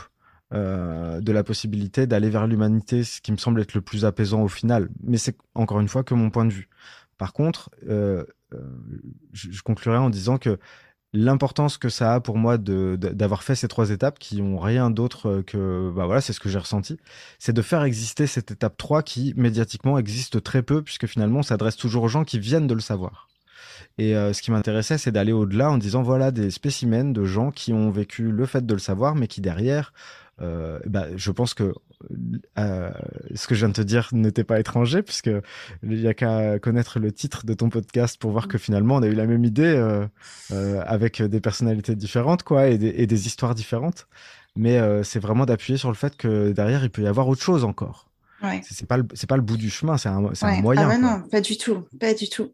euh, 0.52 1.20
de 1.20 1.30
la 1.30 1.44
possibilité 1.44 2.08
d'aller 2.08 2.28
vers 2.28 2.48
l'humanité, 2.48 3.04
ce 3.04 3.20
qui 3.20 3.30
me 3.30 3.36
semble 3.36 3.60
être 3.60 3.74
le 3.74 3.82
plus 3.82 4.04
apaisant 4.04 4.42
au 4.42 4.48
final. 4.48 4.88
Mais 5.00 5.16
c'est 5.16 5.36
encore 5.54 5.78
une 5.78 5.86
fois 5.86 6.02
que 6.02 6.12
mon 6.12 6.30
point 6.30 6.44
de 6.44 6.52
vue. 6.52 6.68
Par 7.18 7.32
contre, 7.32 7.70
euh, 7.88 8.24
euh 8.52 8.58
je, 9.32 9.62
conclurai 9.62 9.98
en 9.98 10.10
disant 10.10 10.38
que 10.38 10.58
l'importance 11.12 11.78
que 11.78 11.88
ça 11.88 12.14
a 12.14 12.20
pour 12.20 12.36
moi 12.36 12.58
d'avoir 12.58 13.44
fait 13.44 13.54
ces 13.54 13.68
trois 13.68 13.90
étapes 13.90 14.18
qui 14.18 14.42
ont 14.42 14.58
rien 14.58 14.90
d'autre 14.90 15.42
que 15.46 15.92
bah 15.94 16.06
voilà 16.06 16.20
c'est 16.20 16.32
ce 16.32 16.38
que 16.38 16.48
j'ai 16.48 16.58
ressenti 16.58 16.98
c'est 17.40 17.52
de 17.52 17.62
faire 17.62 17.82
exister 17.82 18.28
cette 18.28 18.52
étape 18.52 18.76
3 18.76 19.02
qui 19.02 19.34
médiatiquement 19.36 19.98
existe 19.98 20.40
très 20.40 20.62
peu 20.62 20.82
puisque 20.82 21.06
finalement 21.06 21.40
on 21.40 21.42
s'adresse 21.42 21.76
toujours 21.76 22.04
aux 22.04 22.08
gens 22.08 22.22
qui 22.22 22.38
viennent 22.38 22.68
de 22.68 22.74
le 22.74 22.80
savoir 22.80 23.28
et 23.98 24.14
ce 24.14 24.40
qui 24.40 24.50
m'intéressait, 24.50 24.98
c'est 24.98 25.10
d'aller 25.12 25.32
au-delà 25.32 25.70
en 25.70 25.76
disant 25.76 26.02
voilà 26.02 26.30
des 26.30 26.50
spécimens 26.50 27.12
de 27.12 27.24
gens 27.24 27.50
qui 27.50 27.72
ont 27.72 27.90
vécu 27.90 28.30
le 28.30 28.46
fait 28.46 28.64
de 28.64 28.72
le 28.72 28.78
savoir, 28.78 29.14
mais 29.14 29.26
qui 29.26 29.40
derrière 29.40 29.92
euh, 30.42 30.78
bah, 30.86 31.06
je 31.16 31.30
pense 31.30 31.54
que 31.54 31.74
euh, 32.58 32.90
ce 33.34 33.46
que 33.46 33.54
je 33.54 33.60
viens 33.60 33.68
de 33.68 33.74
te 33.74 33.82
dire 33.82 34.08
n'était 34.12 34.44
pas 34.44 34.58
étranger, 34.58 35.02
puisque 35.02 35.30
il 35.82 36.00
y 36.00 36.08
a 36.08 36.14
qu'à 36.14 36.58
connaître 36.58 36.98
le 36.98 37.12
titre 37.12 37.44
de 37.44 37.52
ton 37.52 37.68
podcast 37.68 38.18
pour 38.18 38.30
voir 38.30 38.48
que 38.48 38.56
finalement 38.56 38.96
on 38.96 39.02
a 39.02 39.06
eu 39.06 39.14
la 39.14 39.26
même 39.26 39.44
idée 39.44 39.62
euh, 39.64 40.06
euh 40.52 40.82
avec 40.86 41.22
des 41.22 41.40
personnalités 41.40 41.94
différentes, 41.94 42.42
quoi, 42.42 42.68
et 42.68 42.78
des, 42.78 42.94
et 42.96 43.06
des 43.06 43.26
histoires 43.26 43.54
différentes. 43.54 44.06
Mais 44.56 44.80
c'est 45.04 45.20
vraiment 45.20 45.46
d'appuyer 45.46 45.78
sur 45.78 45.88
le 45.90 45.94
fait 45.94 46.16
que 46.16 46.50
derrière 46.50 46.82
il 46.82 46.90
peut 46.90 47.02
y 47.02 47.06
avoir 47.06 47.28
autre 47.28 47.42
chose 47.42 47.64
encore. 47.64 48.08
Ouais. 48.42 48.62
C'est 48.64 48.86
pas 48.86 48.96
le 48.96 49.06
c'est 49.14 49.28
pas 49.28 49.36
le 49.36 49.42
bout 49.42 49.56
du 49.56 49.70
chemin, 49.70 49.96
c'est 49.96 50.08
un, 50.08 50.30
c'est 50.32 50.46
un 50.46 50.60
moyen. 50.60 50.88
Ah 50.90 50.98
non, 50.98 51.22
pas 51.30 51.40
du 51.40 51.56
tout, 51.56 51.86
pas 52.00 52.14
du 52.14 52.28
tout. 52.28 52.52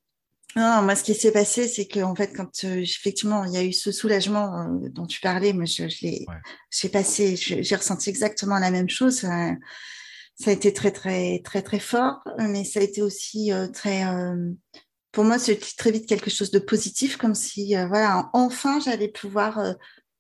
Non, 0.57 0.81
moi, 0.81 0.97
ce 0.97 1.05
qui 1.05 1.15
s'est 1.15 1.33
passé, 1.33 1.69
c'est 1.69 1.87
que 1.87 2.01
en 2.01 2.15
fait, 2.15 2.33
quand 2.35 2.65
euh, 2.65 2.81
effectivement 2.81 3.45
il 3.45 3.53
y 3.53 3.59
a 3.59 3.63
eu 3.63 3.75
ce 3.75 3.93
soulagement 3.93 4.59
euh, 4.63 4.89
dont 4.89 5.07
tu 5.07 5.21
parlais, 5.21 5.53
moi, 5.53 5.67
je, 5.67 5.87
je 5.87 5.99
l'ai, 6.01 6.27
j'ai 6.71 6.89
passé, 6.89 7.37
j'ai 7.37 7.77
ressenti 7.77 8.09
exactement 8.09 8.59
la 8.59 8.71
même 8.71 8.89
chose. 8.89 9.19
Ça, 9.19 9.51
ça, 10.41 10.51
a 10.51 10.55
été 10.55 10.73
très, 10.73 10.93
très, 10.93 11.43
très, 11.45 11.61
très 11.61 11.79
fort, 11.79 12.25
mais 12.39 12.65
ça 12.65 12.81
a 12.81 12.83
été 12.83 13.03
aussi 13.03 13.53
euh, 13.53 13.69
très, 13.69 14.05
pour 15.13 15.25
moi, 15.25 15.39
c'est 15.39 15.59
très 15.77 15.91
vite 15.91 16.09
quelque 16.09 16.31
chose 16.31 16.51
de 16.51 16.59
positif, 16.59 17.19
comme 17.19 17.35
si, 17.35 17.75
voilà, 17.75 18.31
enfin, 18.33 18.81
j'allais 18.81 19.09
pouvoir 19.09 19.61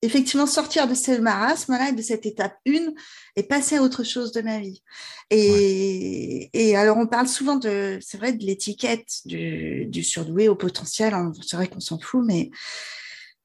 effectivement 0.02 0.46
sortir 0.46 0.86
de 0.88 0.94
ce 0.94 1.12
marasme-là, 1.12 1.92
de 1.92 2.02
cette 2.02 2.26
étape 2.26 2.56
1 2.66 2.92
et 3.36 3.42
passer 3.42 3.76
à 3.76 3.82
autre 3.82 4.04
chose 4.04 4.32
de 4.32 4.42
ma 4.42 4.60
vie. 4.60 4.82
Et, 5.30 6.50
et 6.52 6.76
alors, 6.76 6.98
on 6.98 7.06
parle 7.06 7.28
souvent 7.28 7.56
de, 7.56 7.98
c'est 8.00 8.18
vrai, 8.18 8.32
de 8.32 8.44
l'étiquette 8.44 9.22
du, 9.24 9.86
du, 9.86 10.04
surdoué 10.04 10.48
au 10.48 10.54
potentiel. 10.54 11.14
C'est 11.46 11.56
vrai 11.56 11.68
qu'on 11.68 11.80
s'en 11.80 11.98
fout, 11.98 12.24
mais, 12.24 12.50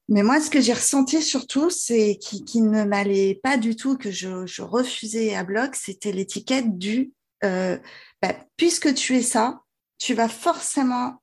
mais 0.09 0.23
moi, 0.23 0.41
ce 0.41 0.49
que 0.49 0.61
j'ai 0.61 0.73
ressenti 0.73 1.21
surtout, 1.21 1.69
c'est 1.69 2.17
qui, 2.21 2.43
qui 2.43 2.61
ne 2.61 2.83
m'allait 2.83 3.39
pas 3.41 3.57
du 3.57 3.75
tout, 3.75 3.97
que 3.97 4.11
je, 4.11 4.45
je 4.45 4.61
refusais 4.61 5.35
à 5.35 5.43
bloc, 5.43 5.75
c'était 5.75 6.11
l'étiquette 6.11 6.77
du, 6.77 7.13
euh, 7.43 7.77
bah, 8.21 8.35
puisque 8.57 8.93
tu 8.93 9.15
es 9.15 9.21
ça, 9.21 9.61
tu 9.97 10.13
vas 10.13 10.27
forcément 10.27 11.20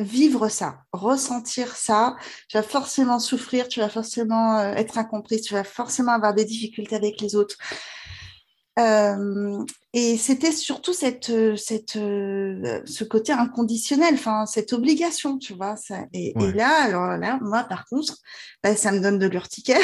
vivre 0.00 0.48
ça, 0.48 0.78
ressentir 0.92 1.76
ça, 1.76 2.16
tu 2.48 2.56
vas 2.56 2.62
forcément 2.62 3.18
souffrir, 3.18 3.68
tu 3.68 3.80
vas 3.80 3.88
forcément 3.88 4.58
euh, 4.58 4.72
être 4.74 4.98
incomprise, 4.98 5.42
tu 5.42 5.54
vas 5.54 5.64
forcément 5.64 6.12
avoir 6.12 6.34
des 6.34 6.44
difficultés 6.44 6.96
avec 6.96 7.20
les 7.20 7.36
autres. 7.36 7.56
Euh, 8.78 9.64
et 9.92 10.16
c'était 10.16 10.52
surtout 10.52 10.92
cette, 10.92 11.32
cette, 11.56 11.96
euh, 11.96 12.80
ce 12.86 13.02
côté 13.02 13.32
inconditionnel, 13.32 14.14
enfin 14.14 14.46
cette 14.46 14.72
obligation, 14.72 15.38
tu 15.38 15.54
vois. 15.54 15.76
Ça. 15.76 16.04
Et, 16.12 16.32
et, 16.40 16.52
là, 16.52 16.84
alors 16.84 17.18
là, 17.18 17.38
moi 17.42 17.64
par 17.64 17.86
contre, 17.86 18.16
bah, 18.62 18.76
ça 18.76 18.92
me 18.92 19.00
donne 19.00 19.18
de 19.18 19.26
l'urticaire. 19.26 19.80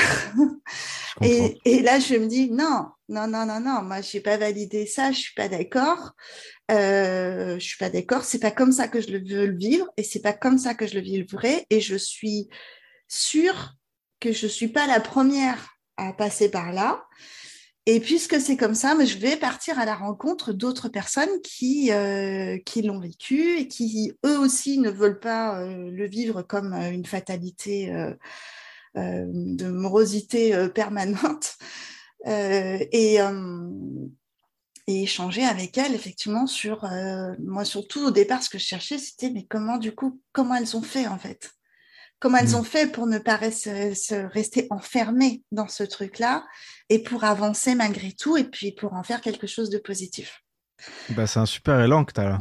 et, 1.23 1.59
et, 1.65 1.83
là, 1.83 1.99
je 1.99 2.15
me 2.15 2.27
dis 2.27 2.51
non, 2.51 2.87
non, 3.09 3.27
non, 3.27 3.45
non, 3.47 3.61
non, 3.61 3.83
moi 3.83 4.01
j'ai 4.01 4.21
pas 4.21 4.37
validé 4.37 4.87
ça, 4.87 5.11
je 5.11 5.19
suis 5.19 5.35
pas 5.35 5.49
d'accord. 5.49 6.13
Euh, 6.71 7.59
je 7.59 7.65
suis 7.65 7.79
pas 7.79 7.91
d'accord. 7.91 8.25
C'est 8.25 8.41
pas 8.41 8.51
comme 8.51 8.73
ça 8.73 8.89
que 8.89 9.01
je 9.01 9.13
veux 9.13 9.47
le 9.47 9.57
vivre 9.57 9.87
et 9.97 10.03
c'est 10.03 10.23
pas 10.23 10.33
comme 10.33 10.59
ça 10.59 10.75
que 10.75 10.87
je 10.87 10.95
le 10.95 11.01
vivrai. 11.01 11.67
Et 11.71 11.81
je 11.81 11.97
suis 11.97 12.49
sûre 13.09 13.75
que 14.21 14.33
je 14.33 14.47
suis 14.47 14.69
pas 14.69 14.87
la 14.87 15.01
première 15.01 15.77
à 15.97 16.13
passer 16.13 16.51
par 16.51 16.73
là. 16.73 17.05
Et 17.89 18.01
puisque 18.01 18.41
c'est 18.41 18.57
comme 18.57 18.75
ça, 18.75 18.97
je 19.05 19.17
vais 19.19 19.37
partir 19.37 19.79
à 19.79 19.85
la 19.85 19.95
rencontre 19.95 20.53
d'autres 20.53 20.89
personnes 20.89 21.41
qui, 21.45 21.93
euh, 21.93 22.59
qui 22.67 22.83
l'ont 22.83 22.99
vécu 22.99 23.59
et 23.59 23.69
qui, 23.69 24.13
eux 24.27 24.39
aussi, 24.41 24.79
ne 24.79 24.91
veulent 24.91 25.21
pas 25.21 25.61
euh, 25.61 25.89
le 25.89 26.09
vivre 26.09 26.43
comme 26.43 26.73
euh, 26.73 26.91
une 26.91 27.07
fatalité 27.07 27.93
de 28.97 29.69
morosité 29.69 30.69
permanente. 30.75 31.57
et, 32.27 33.19
et 34.87 35.03
échanger 35.03 35.45
avec 35.45 35.77
elles, 35.79 35.95
effectivement, 35.95 36.47
sur... 36.47 36.89
moi, 37.41 37.65
surtout, 37.65 38.07
au 38.07 38.11
départ, 38.11 38.43
ce 38.43 38.51
que 38.51 38.59
je 38.59 38.65
cherchais, 38.65 38.99
c'était, 38.99 39.31
mais 39.31 39.45
comment, 39.49 39.79
du 39.79 39.95
coup, 39.95 40.21
comment 40.33 40.55
elles 40.55 40.77
ont 40.77 40.83
fait, 40.83 41.07
en 41.07 41.19
fait? 41.19 41.51
Comment 42.19 42.39
elles 42.39 42.51
mmh. 42.51 42.55
ont 42.55 42.63
fait 42.63 42.91
pour 42.91 43.07
ne 43.07 43.19
pas 43.19 43.39
se, 43.51 44.27
rester 44.33 44.67
enfermées 44.71 45.43
dans 45.53 45.69
ce 45.69 45.83
truc-là 45.83 46.47
et 46.89 47.03
pour 47.03 47.25
avancer 47.25 47.75
malgré 47.75 48.13
tout 48.13 48.39
et 48.39 48.45
puis 48.45 48.73
pour 48.73 48.95
en 48.95 49.03
faire 49.03 49.21
quelque 49.21 49.47
chose 49.47 49.69
de 49.69 49.79
positif? 49.79 50.43
Bah, 51.11 51.27
c'est 51.27 51.41
un 51.41 51.47
super 51.47 51.79
élan 51.81 52.05
que 52.05 52.13
tu 52.15 52.21
as 52.21 52.31
là. 52.31 52.39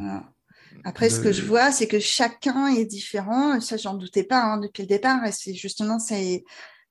Après, 0.83 1.09
ce 1.09 1.19
que 1.19 1.31
je 1.31 1.41
vois, 1.41 1.71
c'est 1.71 1.87
que 1.87 1.99
chacun 1.99 2.67
est 2.67 2.85
différent. 2.85 3.59
Ça, 3.59 3.75
j'en 3.75 3.95
doutais 3.95 4.23
pas 4.23 4.41
hein, 4.43 4.57
depuis 4.57 4.83
le 4.83 4.87
départ. 4.87 5.25
Et 5.25 5.31
c'est 5.31 5.53
justement, 5.53 5.99
c'est, 5.99 6.43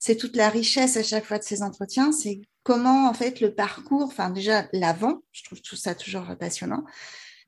c'est 0.07 0.17
toute 0.17 0.37
la 0.37 0.51
richesse 0.51 0.99
à 0.99 1.03
chaque 1.03 1.25
fois 1.25 1.39
de 1.39 1.45
ces 1.45 1.63
entretiens. 1.63 2.13
C'est 2.13 2.43
comment, 2.63 3.09
en 3.09 3.15
fait, 3.15 3.41
le 3.41 3.55
parcours, 3.55 4.03
enfin, 4.03 4.29
déjà, 4.29 4.69
l'avant, 4.75 5.23
je 5.33 5.43
trouve 5.45 5.63
tout 5.63 5.77
ça 5.77 5.95
toujours 5.95 6.27
passionnant. 6.39 6.85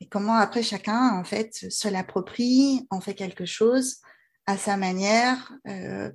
Et 0.00 0.08
comment, 0.08 0.36
après, 0.36 0.62
chacun, 0.62 1.18
en 1.18 1.22
fait, 1.22 1.52
se 1.70 1.86
l'approprie, 1.86 2.86
en 2.88 3.02
fait 3.02 3.12
quelque 3.12 3.44
chose 3.44 3.96
à 4.46 4.56
sa 4.56 4.78
manière, 4.78 5.52
euh, 5.68 6.10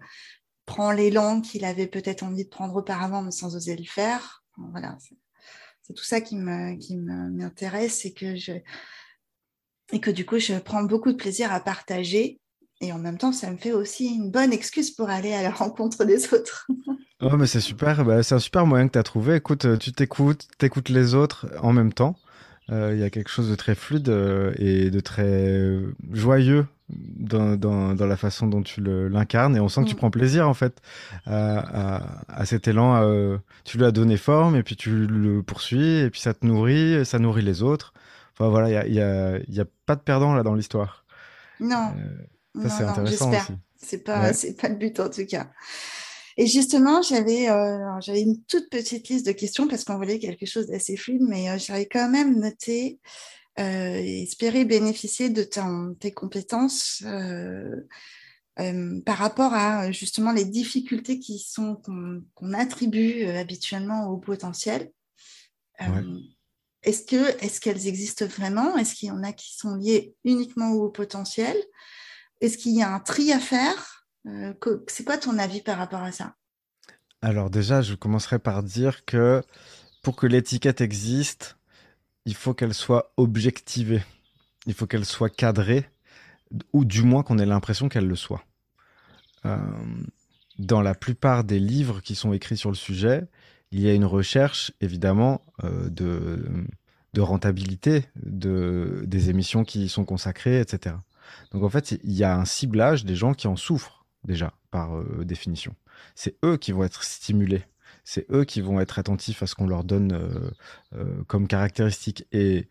prend 0.65 0.91
l'élan 0.91 1.41
qu'il 1.41 1.63
avait 1.63 1.85
peut-être 1.85 2.23
envie 2.23 2.45
de 2.45 2.49
prendre 2.49 2.75
auparavant, 2.75 3.21
mais 3.21 3.29
sans 3.29 3.55
oser 3.55 3.75
le 3.75 3.85
faire. 3.85 4.43
Voilà, 4.57 4.97
c'est 5.83 5.93
tout 5.93 6.03
ça 6.03 6.21
qui 6.21 6.37
me 6.37 6.75
qui 6.77 6.97
m'intéresse 6.97 8.03
et 8.03 8.13
que 8.13 8.35
je 8.35 8.53
et 9.93 9.99
que 9.99 10.09
du 10.09 10.25
coup 10.25 10.39
je 10.39 10.55
prends 10.55 10.83
beaucoup 10.83 11.11
de 11.11 11.17
plaisir 11.17 11.51
à 11.51 11.59
partager. 11.59 12.40
Et 12.81 12.91
en 12.91 12.97
même 12.97 13.17
temps, 13.17 13.31
ça 13.31 13.49
me 13.51 13.57
fait 13.57 13.73
aussi 13.73 14.07
une 14.07 14.31
bonne 14.31 14.51
excuse 14.51 14.89
pour 14.89 15.09
aller 15.09 15.33
à 15.33 15.43
la 15.43 15.51
rencontre 15.51 16.03
des 16.03 16.33
autres. 16.33 16.67
oh, 17.21 17.37
mais 17.37 17.45
c'est 17.45 17.61
super, 17.61 18.03
bah, 18.03 18.23
c'est 18.23 18.33
un 18.33 18.39
super 18.39 18.65
moyen 18.65 18.87
que 18.87 18.93
tu 18.93 18.99
as 18.99 19.03
trouvé. 19.03 19.35
Écoute, 19.35 19.65
euh, 19.65 19.77
tu 19.77 19.91
t'écoutes, 19.91 20.47
t'écoutes 20.57 20.89
les 20.89 21.13
autres 21.13 21.45
en 21.61 21.73
même 21.73 21.93
temps. 21.93 22.15
Euh, 22.71 22.93
il 22.95 22.99
y 22.99 23.03
a 23.03 23.11
quelque 23.11 23.29
chose 23.29 23.49
de 23.51 23.55
très 23.55 23.75
fluide 23.75 24.09
euh, 24.09 24.53
et 24.57 24.89
de 24.89 24.99
très 24.99 25.79
joyeux 26.11 26.65
dans, 26.89 27.55
dans, 27.55 27.93
dans, 27.93 28.05
la 28.05 28.17
façon 28.17 28.47
dont 28.47 28.61
tu 28.63 28.81
l'incarnes 28.81 29.55
et 29.55 29.59
on 29.59 29.67
sent 29.67 29.83
que 29.83 29.89
tu 29.89 29.95
mm. 29.95 29.97
prends 29.97 30.11
plaisir 30.11 30.47
en 30.47 30.53
fait 30.53 30.81
à, 31.25 31.97
à, 31.97 32.01
à 32.27 32.45
cet 32.45 32.67
élan. 32.67 33.39
Tu 33.63 33.77
lui 33.77 33.85
as 33.85 33.91
donné 33.91 34.17
forme 34.17 34.55
et 34.55 34.63
puis 34.63 34.75
tu 34.75 35.05
le 35.05 35.43
poursuis 35.43 35.99
et 35.99 36.09
puis 36.09 36.21
ça 36.21 36.33
te 36.33 36.45
nourrit, 36.45 37.05
ça 37.05 37.19
nourrit 37.19 37.43
les 37.43 37.61
autres. 37.61 37.93
Enfin 38.33 38.49
voilà, 38.49 38.69
il 38.69 38.73
y 38.73 38.77
a, 38.77 38.87
y, 38.87 39.01
a, 39.01 39.39
y 39.47 39.59
a, 39.59 39.65
pas 39.85 39.95
de 39.95 40.01
perdant 40.01 40.33
là 40.33 40.43
dans 40.43 40.55
l'histoire. 40.55 41.05
Non. 41.59 41.93
Ça 42.55 42.69
c'est 42.69 42.83
intéressant 42.83 43.31
aussi. 43.31 43.53
C'est 43.77 44.03
pas, 44.03 44.33
c'est 44.33 44.53
pas 44.53 44.69
le 44.69 44.75
but 44.75 44.99
en 44.99 45.09
tout 45.09 45.25
cas. 45.25 45.49
Et 46.37 46.47
justement, 46.47 47.01
j'avais 47.01 47.49
euh, 47.49 47.99
j'avais 48.01 48.21
une 48.21 48.41
toute 48.43 48.69
petite 48.69 49.09
liste 49.09 49.25
de 49.25 49.31
questions 49.31 49.67
parce 49.67 49.83
qu'on 49.83 49.97
voulait 49.97 50.19
quelque 50.19 50.45
chose 50.45 50.67
d'assez 50.67 50.95
fluide, 50.95 51.23
mais 51.27 51.49
euh, 51.49 51.57
j'avais 51.57 51.85
quand 51.85 52.09
même 52.09 52.39
noté 52.39 52.99
euh, 53.59 53.95
et 53.95 54.23
espérer 54.23 54.65
bénéficier 54.65 55.29
de 55.29 55.43
tes 55.99 56.11
compétences 56.11 57.03
par 59.05 59.17
rapport 59.17 59.53
à 59.53 59.91
justement 59.91 60.31
les 60.31 60.45
difficultés 60.45 61.19
qui 61.19 61.39
sont 61.39 61.75
qu'on 61.75 62.53
attribue 62.53 63.25
habituellement 63.25 64.07
au 64.07 64.17
potentiel. 64.17 64.91
Est-ce 66.83 67.03
que 67.03 67.43
est-ce 67.43 67.59
qu'elles 67.59 67.87
existent 67.87 68.25
vraiment? 68.25 68.77
Est-ce 68.77 68.95
qu'il 68.95 69.09
y 69.09 69.11
en 69.11 69.23
a 69.23 69.33
qui 69.33 69.55
sont 69.55 69.75
liées 69.75 70.15
uniquement 70.23 70.71
au 70.71 70.89
potentiel? 70.89 71.57
Est-ce 72.41 72.57
qu'il 72.57 72.75
y 72.75 72.81
a 72.81 72.93
un 72.93 72.99
tri 72.99 73.31
à 73.31 73.39
faire? 73.39 74.07
C'est 74.87 75.03
quoi 75.03 75.17
ton 75.17 75.37
avis 75.37 75.61
par 75.61 75.77
rapport 75.77 76.01
à 76.01 76.11
ça? 76.11 76.35
Alors 77.21 77.49
déjà, 77.49 77.81
je 77.81 77.93
commencerai 77.93 78.39
par 78.39 78.63
dire 78.63 79.05
que 79.05 79.41
pour 80.01 80.15
que 80.15 80.25
l'étiquette 80.25 80.81
existe, 80.81 81.57
il 82.25 82.35
faut 82.35 82.53
qu'elle 82.53 82.73
soit 82.73 83.13
objectivée. 83.17 84.03
Il 84.65 84.73
faut 84.73 84.87
qu'elle 84.87 85.05
soit 85.05 85.29
cadrée, 85.29 85.89
ou 86.73 86.85
du 86.85 87.03
moins 87.03 87.23
qu'on 87.23 87.39
ait 87.39 87.45
l'impression 87.45 87.89
qu'elle 87.89 88.07
le 88.07 88.15
soit. 88.15 88.43
Euh, 89.45 89.57
dans 90.59 90.81
la 90.81 90.93
plupart 90.93 91.43
des 91.43 91.59
livres 91.59 92.01
qui 92.01 92.15
sont 92.15 92.33
écrits 92.33 92.57
sur 92.57 92.69
le 92.69 92.75
sujet, 92.75 93.27
il 93.71 93.79
y 93.79 93.89
a 93.89 93.93
une 93.93 94.05
recherche, 94.05 94.71
évidemment, 94.81 95.41
euh, 95.63 95.89
de, 95.89 97.21
rentabilité 97.21 98.05
de, 98.15 99.03
des 99.05 99.29
émissions 99.29 99.63
qui 99.63 99.85
y 99.85 99.89
sont 99.89 100.05
consacrées, 100.05 100.59
etc. 100.59 100.95
Donc 101.51 101.63
en 101.63 101.69
fait, 101.69 101.91
il 101.91 102.11
y 102.11 102.23
a 102.23 102.35
un 102.35 102.45
ciblage 102.45 103.05
des 103.05 103.15
gens 103.15 103.33
qui 103.33 103.47
en 103.47 103.55
souffrent 103.55 104.05
déjà, 104.23 104.53
par 104.69 104.97
euh, 104.97 105.23
définition. 105.25 105.75
C'est 106.15 106.35
eux 106.43 106.57
qui 106.57 106.71
vont 106.71 106.83
être 106.83 107.03
stimulés 107.03 107.65
c'est 108.03 108.25
eux 108.31 108.43
qui 108.43 108.61
vont 108.61 108.79
être 108.79 108.99
attentifs 108.99 109.43
à 109.43 109.47
ce 109.47 109.55
qu'on 109.55 109.67
leur 109.67 109.83
donne 109.83 110.13
euh, 110.13 110.51
euh, 110.95 111.23
comme 111.27 111.47
caractéristique. 111.47 112.25
Et 112.31 112.67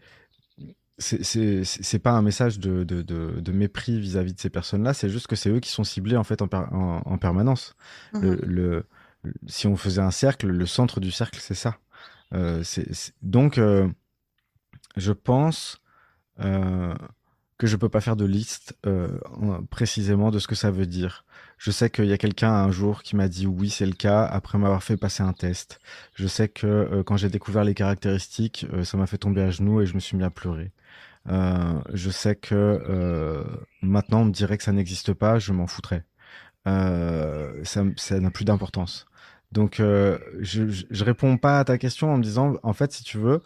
c'est 0.99 1.99
pas 1.99 2.13
un 2.13 2.23
message 2.23 2.59
de, 2.59 3.53
mépris 3.53 3.99
vis-à-vis 3.99 4.35
de 4.35 4.41
ces 4.41 4.51
personnes-là, 4.51 4.93
c'est 4.93 5.09
juste 5.09 5.29
que 5.29 5.37
c'est 5.37 5.49
eux 5.49 5.61
qui 5.61 5.71
sont 5.71 5.85
ciblés 5.85 6.17
en 6.17 6.25
fait 6.25 6.43
en, 6.43 7.19
permanence. 7.19 7.75
Le, 8.13 8.85
mhm. 9.25 9.33
si 9.47 9.67
on 9.67 9.77
faisait 9.77 10.03
un 10.03 10.11
cercle, 10.11 10.49
le 10.49 10.67
centre 10.67 11.01
du 11.01 11.11
cercle, 11.11 11.41
c'est 11.41 11.55
ça. 11.55 11.79
Euh, 12.35 12.63
donc, 13.23 13.59
je 14.97 15.13
pense 15.13 15.81
que 17.61 17.67
je 17.67 17.77
peux 17.77 17.91
pas 17.91 18.01
faire 18.01 18.17
de 18.17 18.25
liste 18.25 18.75
précisément 19.69 20.31
de 20.31 20.39
ce 20.39 20.49
que 20.49 20.55
ça 20.55 20.71
veut 20.71 20.87
dire. 20.87 21.27
Je 21.61 21.71
sais 21.71 21.91
qu'il 21.91 22.07
y 22.07 22.13
a 22.15 22.17
quelqu'un 22.17 22.51
un 22.51 22.71
jour 22.71 23.03
qui 23.03 23.17
m'a 23.17 23.29
dit 23.29 23.47
oui, 23.47 23.69
c'est 23.69 23.85
le 23.85 23.93
cas, 23.93 24.25
après 24.25 24.57
m'avoir 24.57 24.83
fait 24.83 24.97
passer 24.97 25.23
un 25.23 25.35
test. 25.35 25.79
Je 26.15 26.27
sais 26.27 26.49
que 26.49 26.67
euh, 26.67 27.03
quand 27.03 27.19
j'ai 27.19 27.29
découvert 27.29 27.65
les 27.65 27.75
caractéristiques, 27.75 28.67
euh, 28.73 28.83
ça 28.83 28.97
m'a 28.97 29.07
fait 29.07 29.19
tomber 29.19 29.43
à 29.43 29.51
genoux 29.51 29.83
et 29.83 29.87
je 29.87 29.93
me 29.93 30.01
suis 30.01 30.17
mis 30.17 30.25
à 30.25 30.31
pleurer. 30.31 30.73
Euh, 31.29 31.79
je 31.93 32.09
sais 32.09 32.35
que 32.35 33.45
maintenant 33.83 34.23
on 34.23 34.25
me 34.25 34.33
dirait 34.33 34.57
que 34.57 34.65
ça 34.65 34.73
n'existe 34.73 35.13
pas, 35.13 35.39
je 35.39 35.53
m'en 35.53 35.67
foutrais. 35.67 36.07
ça 36.65 38.21
n'a 38.21 38.31
plus 38.31 38.47
d'importance. 38.47 39.05
Donc 39.53 39.75
je, 39.79 40.19
je, 40.39 40.85
je 40.91 41.05
réponds 41.05 41.37
pas 41.37 41.59
à 41.59 41.65
ta 41.65 41.77
question 41.77 42.11
en 42.11 42.17
me 42.17 42.23
disant 42.23 42.55
en 42.63 42.73
fait 42.73 42.91
si 42.93 43.05
tu 43.05 43.19
veux, 43.19 43.43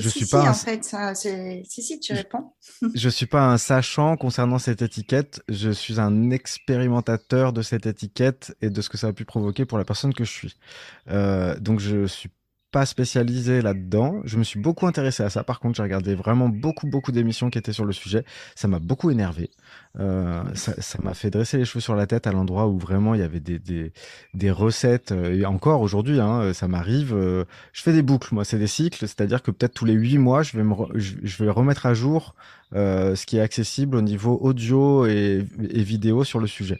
je 0.00 0.08
si, 0.08 0.20
suis 0.20 0.28
pas. 0.28 0.48
en 0.48 0.54
fait, 0.54 0.84
ça, 0.84 1.14
si, 1.14 1.64
si, 1.64 2.00
tu 2.00 2.12
réponds. 2.12 2.52
je 2.94 3.08
suis 3.08 3.26
pas 3.26 3.46
un 3.48 3.58
sachant 3.58 4.16
concernant 4.16 4.58
cette 4.58 4.82
étiquette. 4.82 5.42
Je 5.48 5.70
suis 5.70 6.00
un 6.00 6.30
expérimentateur 6.30 7.52
de 7.52 7.62
cette 7.62 7.86
étiquette 7.86 8.54
et 8.60 8.70
de 8.70 8.80
ce 8.82 8.88
que 8.88 8.98
ça 8.98 9.08
a 9.08 9.12
pu 9.12 9.24
provoquer 9.24 9.64
pour 9.64 9.78
la 9.78 9.84
personne 9.84 10.14
que 10.14 10.24
je 10.24 10.32
suis. 10.32 10.56
Euh, 11.08 11.58
donc, 11.58 11.80
je 11.80 12.06
suis 12.06 12.30
pas 12.70 12.86
spécialisé 12.86 13.62
là-dedans. 13.62 14.20
Je 14.24 14.38
me 14.38 14.44
suis 14.44 14.60
beaucoup 14.60 14.86
intéressé 14.86 15.22
à 15.22 15.30
ça. 15.30 15.44
Par 15.44 15.60
contre, 15.60 15.76
j'ai 15.76 15.82
regardé 15.82 16.14
vraiment 16.14 16.48
beaucoup, 16.48 16.86
beaucoup 16.86 17.12
d'émissions 17.12 17.50
qui 17.50 17.58
étaient 17.58 17.72
sur 17.72 17.84
le 17.84 17.92
sujet. 17.92 18.24
Ça 18.54 18.68
m'a 18.68 18.78
beaucoup 18.78 19.10
énervé. 19.10 19.50
Euh, 19.98 20.42
ça 20.54 20.98
m'a 21.02 21.14
fait 21.14 21.30
dresser 21.30 21.58
les 21.58 21.64
cheveux 21.64 21.80
sur 21.80 21.96
la 21.96 22.06
tête 22.06 22.26
à 22.26 22.32
l'endroit 22.32 22.68
où 22.68 22.78
vraiment 22.78 23.14
il 23.14 23.20
y 23.20 23.24
avait 23.24 23.40
des, 23.40 23.58
des, 23.58 23.92
des 24.34 24.50
recettes. 24.50 25.12
Euh, 25.12 25.38
et 25.38 25.46
encore 25.46 25.80
aujourd'hui, 25.80 26.20
hein, 26.20 26.52
ça 26.52 26.68
m'arrive. 26.68 27.14
Euh, 27.14 27.44
je 27.72 27.82
fais 27.82 27.92
des 27.92 28.02
boucles, 28.02 28.34
moi, 28.34 28.44
c'est 28.44 28.58
des 28.58 28.66
cycles. 28.66 29.06
C'est-à-dire 29.06 29.42
que 29.42 29.50
peut-être 29.50 29.74
tous 29.74 29.84
les 29.84 29.94
huit 29.94 30.18
mois, 30.18 30.42
je 30.42 30.56
vais, 30.56 30.64
me 30.64 30.74
je 30.96 31.44
vais 31.44 31.50
remettre 31.50 31.86
à 31.86 31.94
jour 31.94 32.34
euh, 32.74 33.16
ce 33.16 33.26
qui 33.26 33.36
est 33.36 33.40
accessible 33.40 33.96
au 33.96 34.02
niveau 34.02 34.38
audio 34.40 35.04
et, 35.06 35.44
vidéo 35.58 36.22
sur 36.22 36.38
le 36.38 36.46
sujet. 36.46 36.78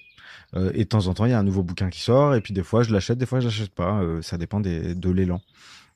Euh, 0.55 0.71
et 0.75 0.85
de 0.85 0.89
temps 0.89 1.09
en 1.09 1.15
temps, 1.15 1.25
il 1.25 1.31
y 1.31 1.35
a 1.35 1.39
un 1.39 1.45
nouveau 1.45 1.63
bouquin 1.65 1.91
qui 1.91 2.01
sort, 2.01 2.35
et 2.35 2.41
puis 2.41 2.55
des 2.55 2.63
fois, 2.63 2.83
je 2.83 2.93
l'achète, 2.93 3.19
des 3.19 3.27
fois, 3.27 3.41
je 3.41 3.47
l'achète 3.47 3.75
pas. 3.75 4.01
Euh, 4.01 4.23
ça 4.23 4.39
dépend 4.39 4.61
des, 4.61 4.95
de 4.95 5.11
l'élan. 5.11 5.41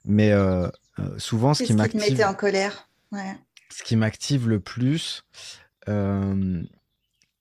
Mais 0.05 0.33
euh, 0.33 0.69
euh, 0.99 1.19
souvent, 1.19 1.55
ce 1.55 1.63
qui 1.63 1.73
m'active. 1.73 2.01
Ce 2.01 2.07
qui 2.07 2.11
te 2.11 2.17
mettait 2.17 2.25
en 2.25 2.35
colère? 2.35 2.89
Ouais. 3.13 3.37
Ce 3.71 3.83
qui 3.83 3.97
m'active 3.97 4.49
le 4.49 4.61
plus, 4.61 5.25
euh, 5.89 6.63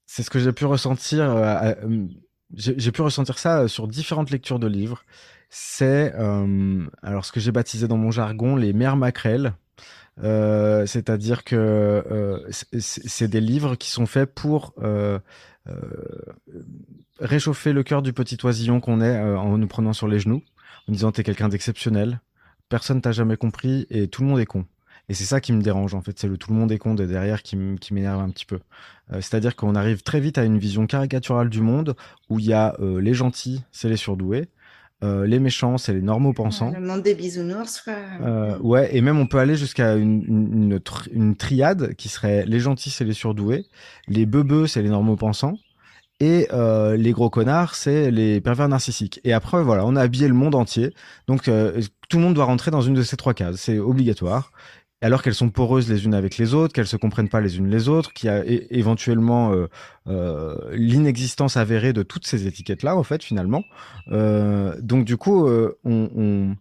c'est 0.05 0.23
ce 0.23 0.29
que 0.29 0.39
j'ai 0.39 0.51
pu 0.51 0.65
ressentir. 0.65 1.75
j'ai 2.55 2.91
pu 2.91 3.01
ressentir 3.01 3.37
ça 3.37 3.67
sur 3.67 3.87
différentes 3.87 4.31
lectures 4.31 4.59
de 4.59 4.67
livres. 4.67 5.03
C'est 5.49 6.13
alors 7.03 7.25
ce 7.25 7.31
que 7.31 7.39
j'ai 7.39 7.51
baptisé 7.51 7.87
dans 7.87 7.97
mon 7.97 8.11
jargon 8.11 8.55
les 8.55 8.73
mères 8.73 8.95
maquerelles. 8.97 9.53
Euh, 10.21 10.85
c'est-à-dire 10.85 11.43
que 11.43 11.55
euh, 11.55 12.39
c'est 12.51 13.27
des 13.27 13.41
livres 13.41 13.75
qui 13.75 13.89
sont 13.89 14.05
faits 14.05 14.33
pour 14.33 14.73
euh, 14.81 15.19
réchauffer 17.19 17.73
le 17.73 17.83
cœur 17.83 18.01
du 18.01 18.13
petit 18.13 18.37
oisillon 18.43 18.79
qu'on 18.79 19.01
est 19.01 19.19
en 19.19 19.57
nous 19.57 19.67
prenant 19.67 19.93
sur 19.93 20.07
les 20.07 20.19
genoux, 20.19 20.43
en 20.87 20.91
disant 20.91 21.11
t'es 21.11 21.23
quelqu'un 21.23 21.49
d'exceptionnel, 21.49 22.21
personne 22.69 23.01
t'a 23.01 23.11
jamais 23.11 23.37
compris 23.37 23.85
et 23.89 24.07
tout 24.07 24.21
le 24.21 24.27
monde 24.27 24.39
est 24.39 24.45
con. 24.45 24.65
Et 25.09 25.13
c'est 25.13 25.25
ça 25.25 25.41
qui 25.41 25.51
me 25.51 25.61
dérange 25.61 25.93
en 25.95 26.01
fait, 26.01 26.17
c'est 26.17 26.27
le 26.27 26.37
tout 26.37 26.51
le 26.51 26.57
monde 26.57 26.71
est 26.71 26.77
con 26.77 26.95
de 26.95 27.05
derrière 27.05 27.43
qui 27.43 27.57
m'énerve 27.57 28.21
un 28.21 28.29
petit 28.29 28.45
peu. 28.45 28.59
Euh, 29.11 29.15
c'est-à-dire 29.15 29.55
qu'on 29.55 29.75
arrive 29.75 30.01
très 30.01 30.19
vite 30.19 30.37
à 30.37 30.43
une 30.43 30.57
vision 30.57 30.87
caricaturale 30.87 31.49
du 31.49 31.61
monde 31.61 31.95
où 32.29 32.39
il 32.39 32.45
y 32.45 32.53
a 32.53 32.75
euh, 32.79 33.01
les 33.01 33.13
gentils, 33.13 33.63
c'est 33.71 33.89
les 33.89 33.97
surdoués, 33.97 34.47
euh, 35.03 35.27
les 35.27 35.39
méchants, 35.39 35.77
c'est 35.77 35.93
les 35.93 36.01
normaux 36.01 36.31
pensants. 36.31 36.71
le 36.71 36.79
monde 36.79 37.03
des 37.03 37.15
bisounours. 37.15 37.83
ouais, 38.61 38.95
et 38.95 39.01
même 39.01 39.19
on 39.19 39.27
peut 39.27 39.39
aller 39.39 39.57
jusqu'à 39.57 39.95
une, 39.95 40.23
une, 40.23 40.79
une, 41.11 41.35
triade 41.35 41.95
qui 41.95 42.07
serait 42.07 42.45
les 42.45 42.61
gentils, 42.61 42.89
c'est 42.89 43.03
les 43.03 43.13
surdoués, 43.13 43.65
les 44.07 44.25
beubeux, 44.25 44.67
c'est 44.67 44.81
les 44.81 44.89
normaux 44.89 45.17
pensants, 45.17 45.57
et 46.19 46.47
euh, 46.53 46.95
les 46.95 47.11
gros 47.11 47.29
connards, 47.29 47.75
c'est 47.75 48.09
les 48.09 48.39
pervers 48.39 48.69
narcissiques. 48.69 49.19
Et 49.23 49.33
après, 49.33 49.61
voilà, 49.61 49.85
on 49.85 49.95
a 49.95 50.01
habillé 50.01 50.27
le 50.29 50.33
monde 50.33 50.55
entier. 50.55 50.93
Donc, 51.27 51.47
euh, 51.47 51.81
tout 52.13 52.19
le 52.19 52.25
monde 52.25 52.35
doit 52.35 52.45
rentrer 52.45 52.69
dans 52.69 52.81
une 52.81 52.93
de 52.93 53.01
ces 53.01 53.17
trois 53.17 53.33
cases. 53.33 53.55
C'est 53.55 53.79
obligatoire. 53.79 54.51
Alors 55.01 55.23
qu'elles 55.23 55.33
sont 55.33 55.49
poreuses 55.49 55.89
les 55.89 56.05
unes 56.05 56.13
avec 56.13 56.37
les 56.37 56.53
autres, 56.53 56.71
qu'elles 56.71 56.85
se 56.85 56.95
comprennent 56.95 57.27
pas 57.27 57.41
les 57.41 57.57
unes 57.57 57.67
les 57.67 57.89
autres, 57.89 58.13
qu'il 58.13 58.27
y 58.27 58.29
a 58.29 58.43
éventuellement 58.45 59.51
euh, 60.07 60.55
l'inexistence 60.73 61.57
avérée 61.57 61.91
de 61.91 62.03
toutes 62.03 62.27
ces 62.27 62.45
étiquettes-là, 62.45 62.95
en 62.95 63.01
fait, 63.01 63.23
finalement. 63.23 63.63
donc, 64.07 65.05
du 65.05 65.17
coup, 65.17 65.49
on 65.83 66.55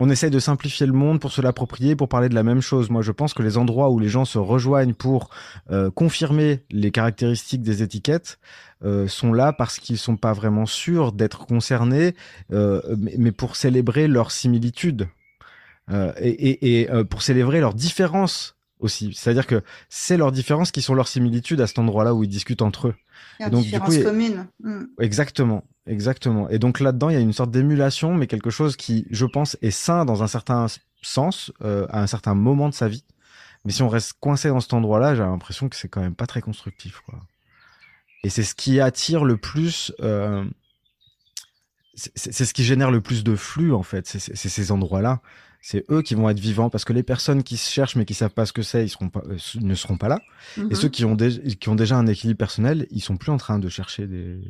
on 0.00 0.10
essaye 0.10 0.30
de 0.30 0.38
simplifier 0.38 0.86
le 0.86 0.92
monde 0.92 1.20
pour 1.20 1.32
se 1.32 1.40
l'approprier, 1.40 1.96
pour 1.96 2.08
parler 2.08 2.28
de 2.28 2.34
la 2.34 2.44
même 2.44 2.60
chose. 2.60 2.88
Moi, 2.88 3.02
je 3.02 3.10
pense 3.10 3.34
que 3.34 3.42
les 3.42 3.58
endroits 3.58 3.90
où 3.90 3.98
les 3.98 4.08
gens 4.08 4.24
se 4.24 4.38
rejoignent 4.38 4.94
pour 4.94 5.30
euh, 5.70 5.90
confirmer 5.90 6.60
les 6.70 6.90
caractéristiques 6.90 7.62
des 7.62 7.82
étiquettes 7.82 8.38
euh, 8.84 9.08
sont 9.08 9.32
là 9.32 9.52
parce 9.52 9.78
qu'ils 9.78 9.98
sont 9.98 10.16
pas 10.16 10.32
vraiment 10.32 10.66
sûrs 10.66 11.12
d'être 11.12 11.46
concernés, 11.46 12.14
euh, 12.52 12.80
mais, 12.96 13.32
pour 13.32 13.56
célébrer 13.56 14.06
leur 14.06 14.30
similitude 14.30 15.08
et, 16.20 16.86
pour 17.08 17.22
célébrer 17.22 17.60
leur 17.60 17.72
différence 17.72 18.57
aussi. 18.80 19.12
C'est-à-dire 19.14 19.46
que 19.46 19.62
c'est 19.88 20.16
leurs 20.16 20.32
différences 20.32 20.70
qui 20.70 20.82
sont 20.82 20.94
leurs 20.94 21.08
similitudes 21.08 21.60
à 21.60 21.66
cet 21.66 21.78
endroit-là 21.78 22.14
où 22.14 22.24
ils 22.24 22.28
discutent 22.28 22.62
entre 22.62 22.88
eux. 22.88 22.94
Donc, 23.50 23.64
du 23.64 23.80
coup, 23.80 23.92
hmm. 23.92 24.86
Exactement, 25.00 25.64
exactement. 25.86 26.48
Et 26.48 26.58
donc 26.58 26.80
là-dedans, 26.80 27.10
il 27.10 27.14
y 27.14 27.16
a 27.16 27.20
une 27.20 27.32
sorte 27.32 27.50
d'émulation, 27.50 28.14
mais 28.14 28.26
quelque 28.26 28.50
chose 28.50 28.76
qui, 28.76 29.06
je 29.10 29.26
pense, 29.26 29.56
est 29.62 29.70
sain 29.70 30.04
dans 30.04 30.22
un 30.22 30.28
certain 30.28 30.66
sens, 31.02 31.52
euh, 31.62 31.86
à 31.90 32.02
un 32.02 32.06
certain 32.06 32.34
moment 32.34 32.68
de 32.68 32.74
sa 32.74 32.88
vie. 32.88 33.04
Mais 33.64 33.72
si 33.72 33.82
on 33.82 33.88
reste 33.88 34.14
coincé 34.20 34.48
dans 34.48 34.60
cet 34.60 34.72
endroit-là, 34.72 35.14
j'ai 35.14 35.22
l'impression 35.22 35.68
que 35.68 35.76
c'est 35.76 35.88
quand 35.88 36.00
même 36.00 36.14
pas 36.14 36.26
très 36.26 36.40
constructif, 36.40 37.00
quoi. 37.00 37.20
Et 38.24 38.30
c'est 38.30 38.42
ce 38.42 38.54
qui 38.54 38.80
attire 38.80 39.24
le 39.24 39.36
plus. 39.36 39.92
Euh, 40.00 40.44
c'est 42.14 42.44
ce 42.44 42.54
qui 42.54 42.64
génère 42.64 42.90
le 42.90 43.00
plus 43.00 43.24
de 43.24 43.34
flux, 43.36 43.72
en 43.72 43.82
fait. 43.82 44.06
C'est 44.06 44.48
ces 44.48 44.72
endroits-là 44.72 45.20
c'est 45.60 45.84
eux 45.90 46.02
qui 46.02 46.14
vont 46.14 46.28
être 46.28 46.38
vivants 46.38 46.70
parce 46.70 46.84
que 46.84 46.92
les 46.92 47.02
personnes 47.02 47.42
qui 47.42 47.56
se 47.56 47.70
cherchent 47.70 47.96
mais 47.96 48.04
qui 48.04 48.14
savent 48.14 48.32
pas 48.32 48.46
ce 48.46 48.52
que 48.52 48.62
c'est, 48.62 48.84
ils 48.84 48.88
seront 48.88 49.08
pas, 49.08 49.22
euh, 49.28 49.36
ne 49.60 49.74
seront 49.74 49.96
pas 49.96 50.08
là. 50.08 50.20
Et 50.56 50.60
mhm. 50.60 50.74
ceux 50.74 50.88
qui 50.88 51.04
ont, 51.04 51.16
qui 51.16 51.68
ont 51.68 51.74
déjà 51.74 51.96
un 51.96 52.06
équilibre 52.06 52.38
personnel, 52.38 52.86
ils 52.90 53.00
sont 53.00 53.16
plus 53.16 53.32
en 53.32 53.36
train 53.36 53.58
de 53.58 53.68
chercher 53.68 54.06
des. 54.06 54.40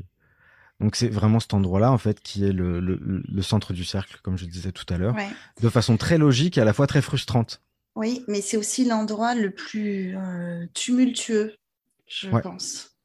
Donc 0.80 0.94
c'est 0.94 1.08
vraiment 1.08 1.40
cet 1.40 1.54
endroit-là 1.54 1.90
en 1.90 1.98
fait 1.98 2.20
qui 2.20 2.44
est 2.44 2.52
le, 2.52 2.78
le, 2.78 3.42
centre 3.42 3.72
du 3.72 3.84
cercle, 3.84 4.20
comme 4.22 4.38
je 4.38 4.44
disais 4.44 4.70
tout 4.70 4.86
à 4.94 4.96
l'heure, 4.96 5.16
de 5.60 5.68
façon 5.68 5.96
très 5.96 6.18
logique 6.18 6.56
et 6.56 6.60
à 6.60 6.64
la 6.64 6.72
fois 6.72 6.86
très 6.86 7.02
frustrante. 7.02 7.60
Oui, 7.96 8.24
mais 8.28 8.40
c'est 8.40 8.56
aussi 8.56 8.84
l'endroit 8.84 9.34
le 9.34 9.50
plus 9.50 10.16
euh, 10.16 10.66
tumultueux, 10.74 11.56
je 12.06 12.28
pense 12.28 12.97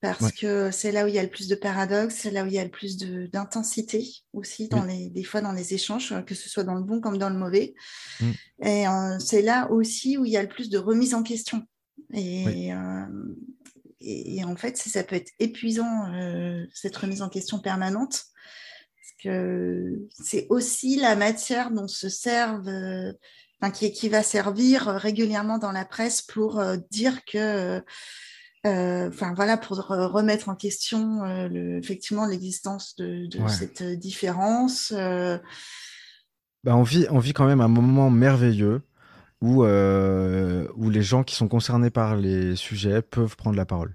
parce 0.00 0.32
que 0.32 0.70
c'est 0.70 0.92
là 0.92 1.04
où 1.04 1.08
il 1.08 1.14
y 1.14 1.18
a 1.18 1.22
le 1.22 1.28
plus 1.28 1.46
de 1.46 1.54
paradoxes, 1.54 2.14
c'est 2.20 2.30
là 2.30 2.44
où 2.44 2.46
il 2.46 2.54
y 2.54 2.58
a 2.58 2.64
le 2.64 2.70
plus 2.70 2.96
d'intensité 2.96 4.08
aussi, 4.32 4.68
dans 4.68 4.84
les, 4.84 5.10
des 5.10 5.24
fois 5.24 5.42
dans 5.42 5.52
les 5.52 5.74
échanges, 5.74 6.14
que 6.24 6.34
ce 6.34 6.48
soit 6.48 6.64
dans 6.64 6.74
le 6.74 6.82
bon 6.82 7.00
comme 7.00 7.18
dans 7.18 7.28
le 7.28 7.36
mauvais. 7.36 7.74
Mm. 8.20 8.30
Et 8.62 8.88
euh, 8.88 9.18
c'est 9.18 9.42
là 9.42 9.70
aussi 9.70 10.16
où 10.16 10.24
il 10.24 10.32
y 10.32 10.38
a 10.38 10.42
le 10.42 10.48
plus 10.48 10.70
de 10.70 10.78
remise 10.78 11.14
en 11.14 11.22
question. 11.22 11.62
Et 12.14 12.72
euh, 12.72 13.06
et, 14.02 14.42
en 14.44 14.56
fait, 14.56 14.78
ça 14.78 15.04
peut 15.04 15.16
être 15.16 15.30
épuisant, 15.38 16.10
cette 16.72 16.96
remise 16.96 17.20
en 17.20 17.28
question 17.28 17.58
permanente. 17.58 18.24
Parce 18.96 19.22
que 19.22 20.08
c'est 20.24 20.46
aussi 20.48 20.96
la 20.96 21.16
matière 21.16 21.70
dont 21.70 21.86
se 21.86 22.08
servent, 22.08 22.72
qui, 23.74 23.92
qui, 23.92 24.08
va 24.08 24.22
servir 24.22 24.86
régulièrement 24.86 25.58
dans 25.58 25.70
la 25.70 25.84
presse 25.84 26.22
pour 26.22 26.62
dire 26.90 27.26
que 27.26 27.84
euh, 28.66 29.08
enfin 29.08 29.32
voilà, 29.34 29.56
pour 29.56 29.78
remettre 29.78 30.48
en 30.48 30.54
question 30.54 31.24
euh, 31.24 31.48
le, 31.48 31.78
effectivement 31.78 32.26
l'existence 32.26 32.94
de, 32.96 33.28
cette 33.48 33.82
différence. 33.82 34.92
Euh. 34.94 35.38
Bah, 36.64 36.76
on, 36.76 36.82
vit, 36.82 37.06
on 37.10 37.18
vit 37.18 37.32
quand 37.32 37.46
même 37.46 37.60
un 37.60 37.68
moment 37.68 38.10
merveilleux 38.10 38.82
où, 39.40 39.64
où 39.64 40.90
les 40.90 41.02
gens 41.02 41.24
qui 41.24 41.34
sont 41.34 41.48
concernés 41.48 41.90
par 41.90 42.16
les 42.16 42.56
sujets 42.56 43.00
peuvent 43.00 43.36
prendre 43.36 43.56
la 43.56 43.64
parole. 43.64 43.94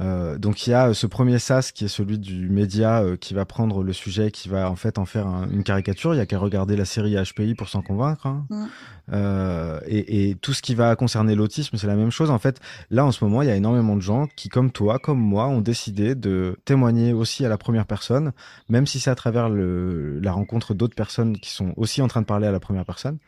Euh, 0.00 0.38
donc 0.38 0.66
il 0.66 0.70
y 0.70 0.74
a 0.74 0.94
ce 0.94 1.06
premier 1.06 1.38
sas 1.38 1.72
qui 1.72 1.84
est 1.84 1.88
celui 1.88 2.18
du 2.18 2.48
média 2.48 3.02
euh, 3.02 3.16
qui 3.16 3.34
va 3.34 3.44
prendre 3.44 3.82
le 3.82 3.92
sujet, 3.92 4.30
qui 4.30 4.48
va 4.48 4.70
en 4.70 4.76
fait 4.76 4.98
en 4.98 5.06
faire 5.06 5.26
une 5.50 5.64
caricature. 5.64 6.14
Il 6.14 6.18
y 6.18 6.20
a 6.20 6.26
qu'à 6.26 6.38
regarder 6.38 6.76
la 6.76 6.84
série 6.84 7.16
HPI 7.16 7.54
pour 7.54 7.68
s'en 7.68 7.82
convaincre. 7.82 8.26
Hein. 8.26 8.46
Mm. 8.50 8.66
Euh, 9.12 9.80
et, 9.86 10.30
et, 10.30 10.34
tout 10.34 10.52
ce 10.52 10.62
qui 10.62 10.74
va 10.74 10.94
concerner 10.96 11.34
l'autisme, 11.34 11.76
c'est 11.76 11.86
la 11.86 11.96
même 11.96 12.10
chose. 12.10 12.30
En 12.30 12.38
fait, 12.38 12.60
là 12.90 13.04
en 13.04 13.12
ce 13.12 13.24
moment, 13.24 13.42
il 13.42 13.48
y 13.48 13.50
a 13.50 13.56
énormément 13.56 13.96
de 13.96 14.02
gens 14.02 14.26
qui, 14.36 14.48
comme 14.48 14.70
toi, 14.70 14.98
comme 14.98 15.18
moi, 15.18 15.46
ont 15.48 15.60
décidé 15.60 16.14
de 16.14 16.56
témoigner 16.64 17.12
aussi 17.12 17.44
à 17.44 17.48
la 17.48 17.58
première 17.58 17.86
personne, 17.86 18.32
même 18.68 18.86
si 18.86 19.00
c'est 19.00 19.10
à 19.10 19.14
travers 19.14 19.48
le, 19.48 20.18
la 20.20 20.32
rencontre 20.32 20.74
d'autres 20.74 20.94
personnes 20.94 21.38
qui 21.38 21.50
sont 21.50 21.72
aussi 21.76 22.02
en 22.02 22.08
train 22.08 22.20
de 22.20 22.26
parler 22.26 22.46
à 22.46 22.52
la 22.52 22.60
première 22.60 22.84
personne, 22.84 23.18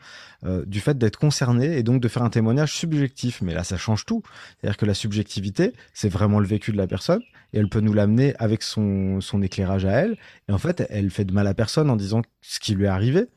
euh, 0.45 0.65
du 0.65 0.79
fait 0.79 0.97
d'être 0.97 1.17
concerné 1.17 1.77
et 1.77 1.83
donc 1.83 2.01
de 2.01 2.07
faire 2.07 2.23
un 2.23 2.29
témoignage 2.29 2.73
subjectif. 2.73 3.41
Mais 3.41 3.53
là, 3.53 3.63
ça 3.63 3.77
change 3.77 4.05
tout. 4.05 4.21
C'est-à-dire 4.59 4.77
que 4.77 4.85
la 4.85 4.93
subjectivité, 4.93 5.73
c'est 5.93 6.09
vraiment 6.09 6.39
le 6.39 6.47
vécu 6.47 6.71
de 6.71 6.77
la 6.77 6.87
personne 6.87 7.21
et 7.53 7.59
elle 7.59 7.69
peut 7.69 7.81
nous 7.81 7.93
l'amener 7.93 8.33
avec 8.39 8.63
son, 8.63 9.21
son 9.21 9.41
éclairage 9.41 9.85
à 9.85 9.91
elle. 9.91 10.17
Et 10.47 10.51
en 10.51 10.57
fait, 10.57 10.85
elle 10.89 11.09
fait 11.09 11.25
de 11.25 11.33
mal 11.33 11.47
à 11.47 11.53
personne 11.53 11.89
en 11.89 11.95
disant 11.95 12.21
ce 12.41 12.59
qui 12.59 12.75
lui 12.75 12.85
est 12.85 12.89
arrivé. 12.89 13.27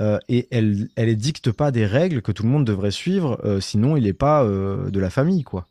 Euh, 0.00 0.18
et 0.28 0.48
elle, 0.50 0.88
elle 0.96 1.14
dicte 1.16 1.52
pas 1.52 1.70
des 1.70 1.84
règles 1.86 2.22
que 2.22 2.32
tout 2.32 2.42
le 2.42 2.48
monde 2.48 2.66
devrait 2.66 2.90
suivre, 2.90 3.38
euh, 3.44 3.60
sinon 3.60 3.96
il 3.96 4.04
n'est 4.04 4.12
pas 4.12 4.44
euh, 4.44 4.90
de 4.90 4.98
la 4.98 5.10
famille, 5.10 5.42
quoi. 5.44 5.66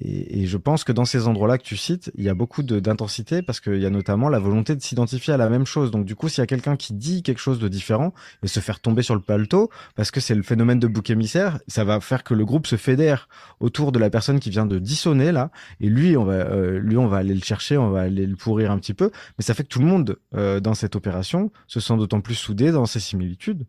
Et, 0.00 0.46
je 0.46 0.56
pense 0.56 0.84
que 0.84 0.92
dans 0.92 1.04
ces 1.04 1.26
endroits-là 1.26 1.58
que 1.58 1.64
tu 1.64 1.76
cites, 1.76 2.12
il 2.16 2.22
y 2.22 2.28
a 2.28 2.34
beaucoup 2.34 2.62
d'intensité 2.62 3.42
parce 3.42 3.60
qu'il 3.60 3.78
y 3.78 3.86
a 3.86 3.90
notamment 3.90 4.28
la 4.28 4.38
volonté 4.38 4.76
de 4.76 4.80
s'identifier 4.80 5.34
à 5.34 5.36
la 5.36 5.48
même 5.48 5.66
chose. 5.66 5.90
Donc 5.90 6.04
du 6.04 6.14
coup, 6.14 6.28
s'il 6.28 6.40
y 6.40 6.42
a 6.42 6.46
quelqu'un 6.46 6.76
qui 6.76 6.94
dit 6.94 7.22
quelque 7.24 7.40
chose 7.40 7.58
de 7.58 7.66
différent 7.66 8.14
et 8.44 8.48
se 8.48 8.60
faire 8.60 8.78
tomber 8.78 9.02
sur 9.02 9.16
le 9.16 9.20
paletot, 9.20 9.70
parce 9.96 10.12
que 10.12 10.20
c'est 10.20 10.36
le 10.36 10.42
phénomène 10.42 10.78
de 10.78 10.86
bouc 10.86 11.10
émissaire, 11.10 11.58
ça 11.66 11.82
va 11.82 12.00
faire 12.00 12.22
que 12.22 12.34
le 12.34 12.44
groupe 12.44 12.68
se 12.68 12.76
fédère 12.76 13.28
autour 13.58 13.90
de 13.90 13.98
la 13.98 14.08
personne 14.08 14.38
qui 14.38 14.50
vient 14.50 14.66
de 14.66 14.78
dissonner 14.78 15.32
là. 15.32 15.50
Et 15.80 15.88
lui, 15.88 16.16
on 16.16 16.24
va, 16.24 16.34
euh, 16.34 16.78
lui, 16.78 16.96
on 16.96 17.08
va 17.08 17.16
aller 17.16 17.34
le 17.34 17.42
chercher, 17.42 17.76
on 17.76 17.90
va 17.90 18.02
aller 18.02 18.26
le 18.26 18.36
pourrir 18.36 18.70
un 18.70 18.78
petit 18.78 18.94
peu. 18.94 19.10
Mais 19.36 19.44
ça 19.44 19.54
fait 19.54 19.64
que 19.64 19.68
tout 19.68 19.80
le 19.80 19.86
monde 19.86 20.16
euh, 20.34 20.60
dans 20.60 20.74
cette 20.74 20.94
opération 20.94 21.50
se 21.66 21.80
sent 21.80 21.96
d'autant 21.96 22.20
plus 22.20 22.36
soudé 22.36 22.70
dans 22.70 22.86
ses 22.86 23.00
similitudes. 23.00 23.66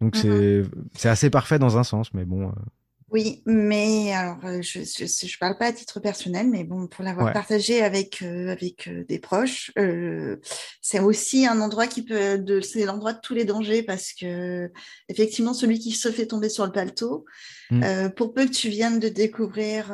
Donc 0.00 0.16
mm-hmm. 0.16 0.64
c'est 0.94 1.08
assez 1.08 1.30
parfait 1.30 1.58
dans 1.58 1.78
un 1.78 1.84
sens, 1.84 2.12
mais 2.12 2.24
bon. 2.24 2.48
Euh, 2.48 2.52
oui, 3.12 3.42
mais 3.44 4.12
alors 4.12 4.38
je 4.62 4.78
ne 4.78 5.38
parle 5.38 5.58
pas 5.58 5.66
à 5.66 5.72
titre 5.72 5.98
personnel, 5.98 6.48
mais 6.48 6.62
bon, 6.62 6.86
pour 6.86 7.02
l'avoir 7.02 7.32
partagé 7.32 7.82
avec, 7.82 8.22
euh, 8.22 8.50
avec 8.50 8.86
euh, 8.86 9.04
des 9.04 9.18
proches, 9.18 9.72
c'est 10.80 11.00
aussi 11.00 11.46
un 11.46 11.60
endroit 11.60 11.88
qui 11.88 12.04
peut, 12.04 12.38
de, 12.38 12.60
c'est 12.60 12.84
l'endroit 12.84 13.12
de 13.12 13.20
tous 13.20 13.34
les 13.34 13.44
dangers 13.44 13.82
parce 13.82 14.12
que 14.12 14.70
effectivement, 15.08 15.54
celui 15.54 15.80
qui 15.80 15.90
se 15.90 16.12
fait 16.12 16.26
tomber 16.26 16.48
sur 16.48 16.64
le 16.64 16.72
paletot, 16.72 17.24
mmh. 17.70 18.10
pour 18.16 18.32
peu 18.32 18.46
que 18.46 18.52
tu 18.52 18.68
viennes 18.68 19.00
de 19.00 19.08
découvrir 19.08 19.92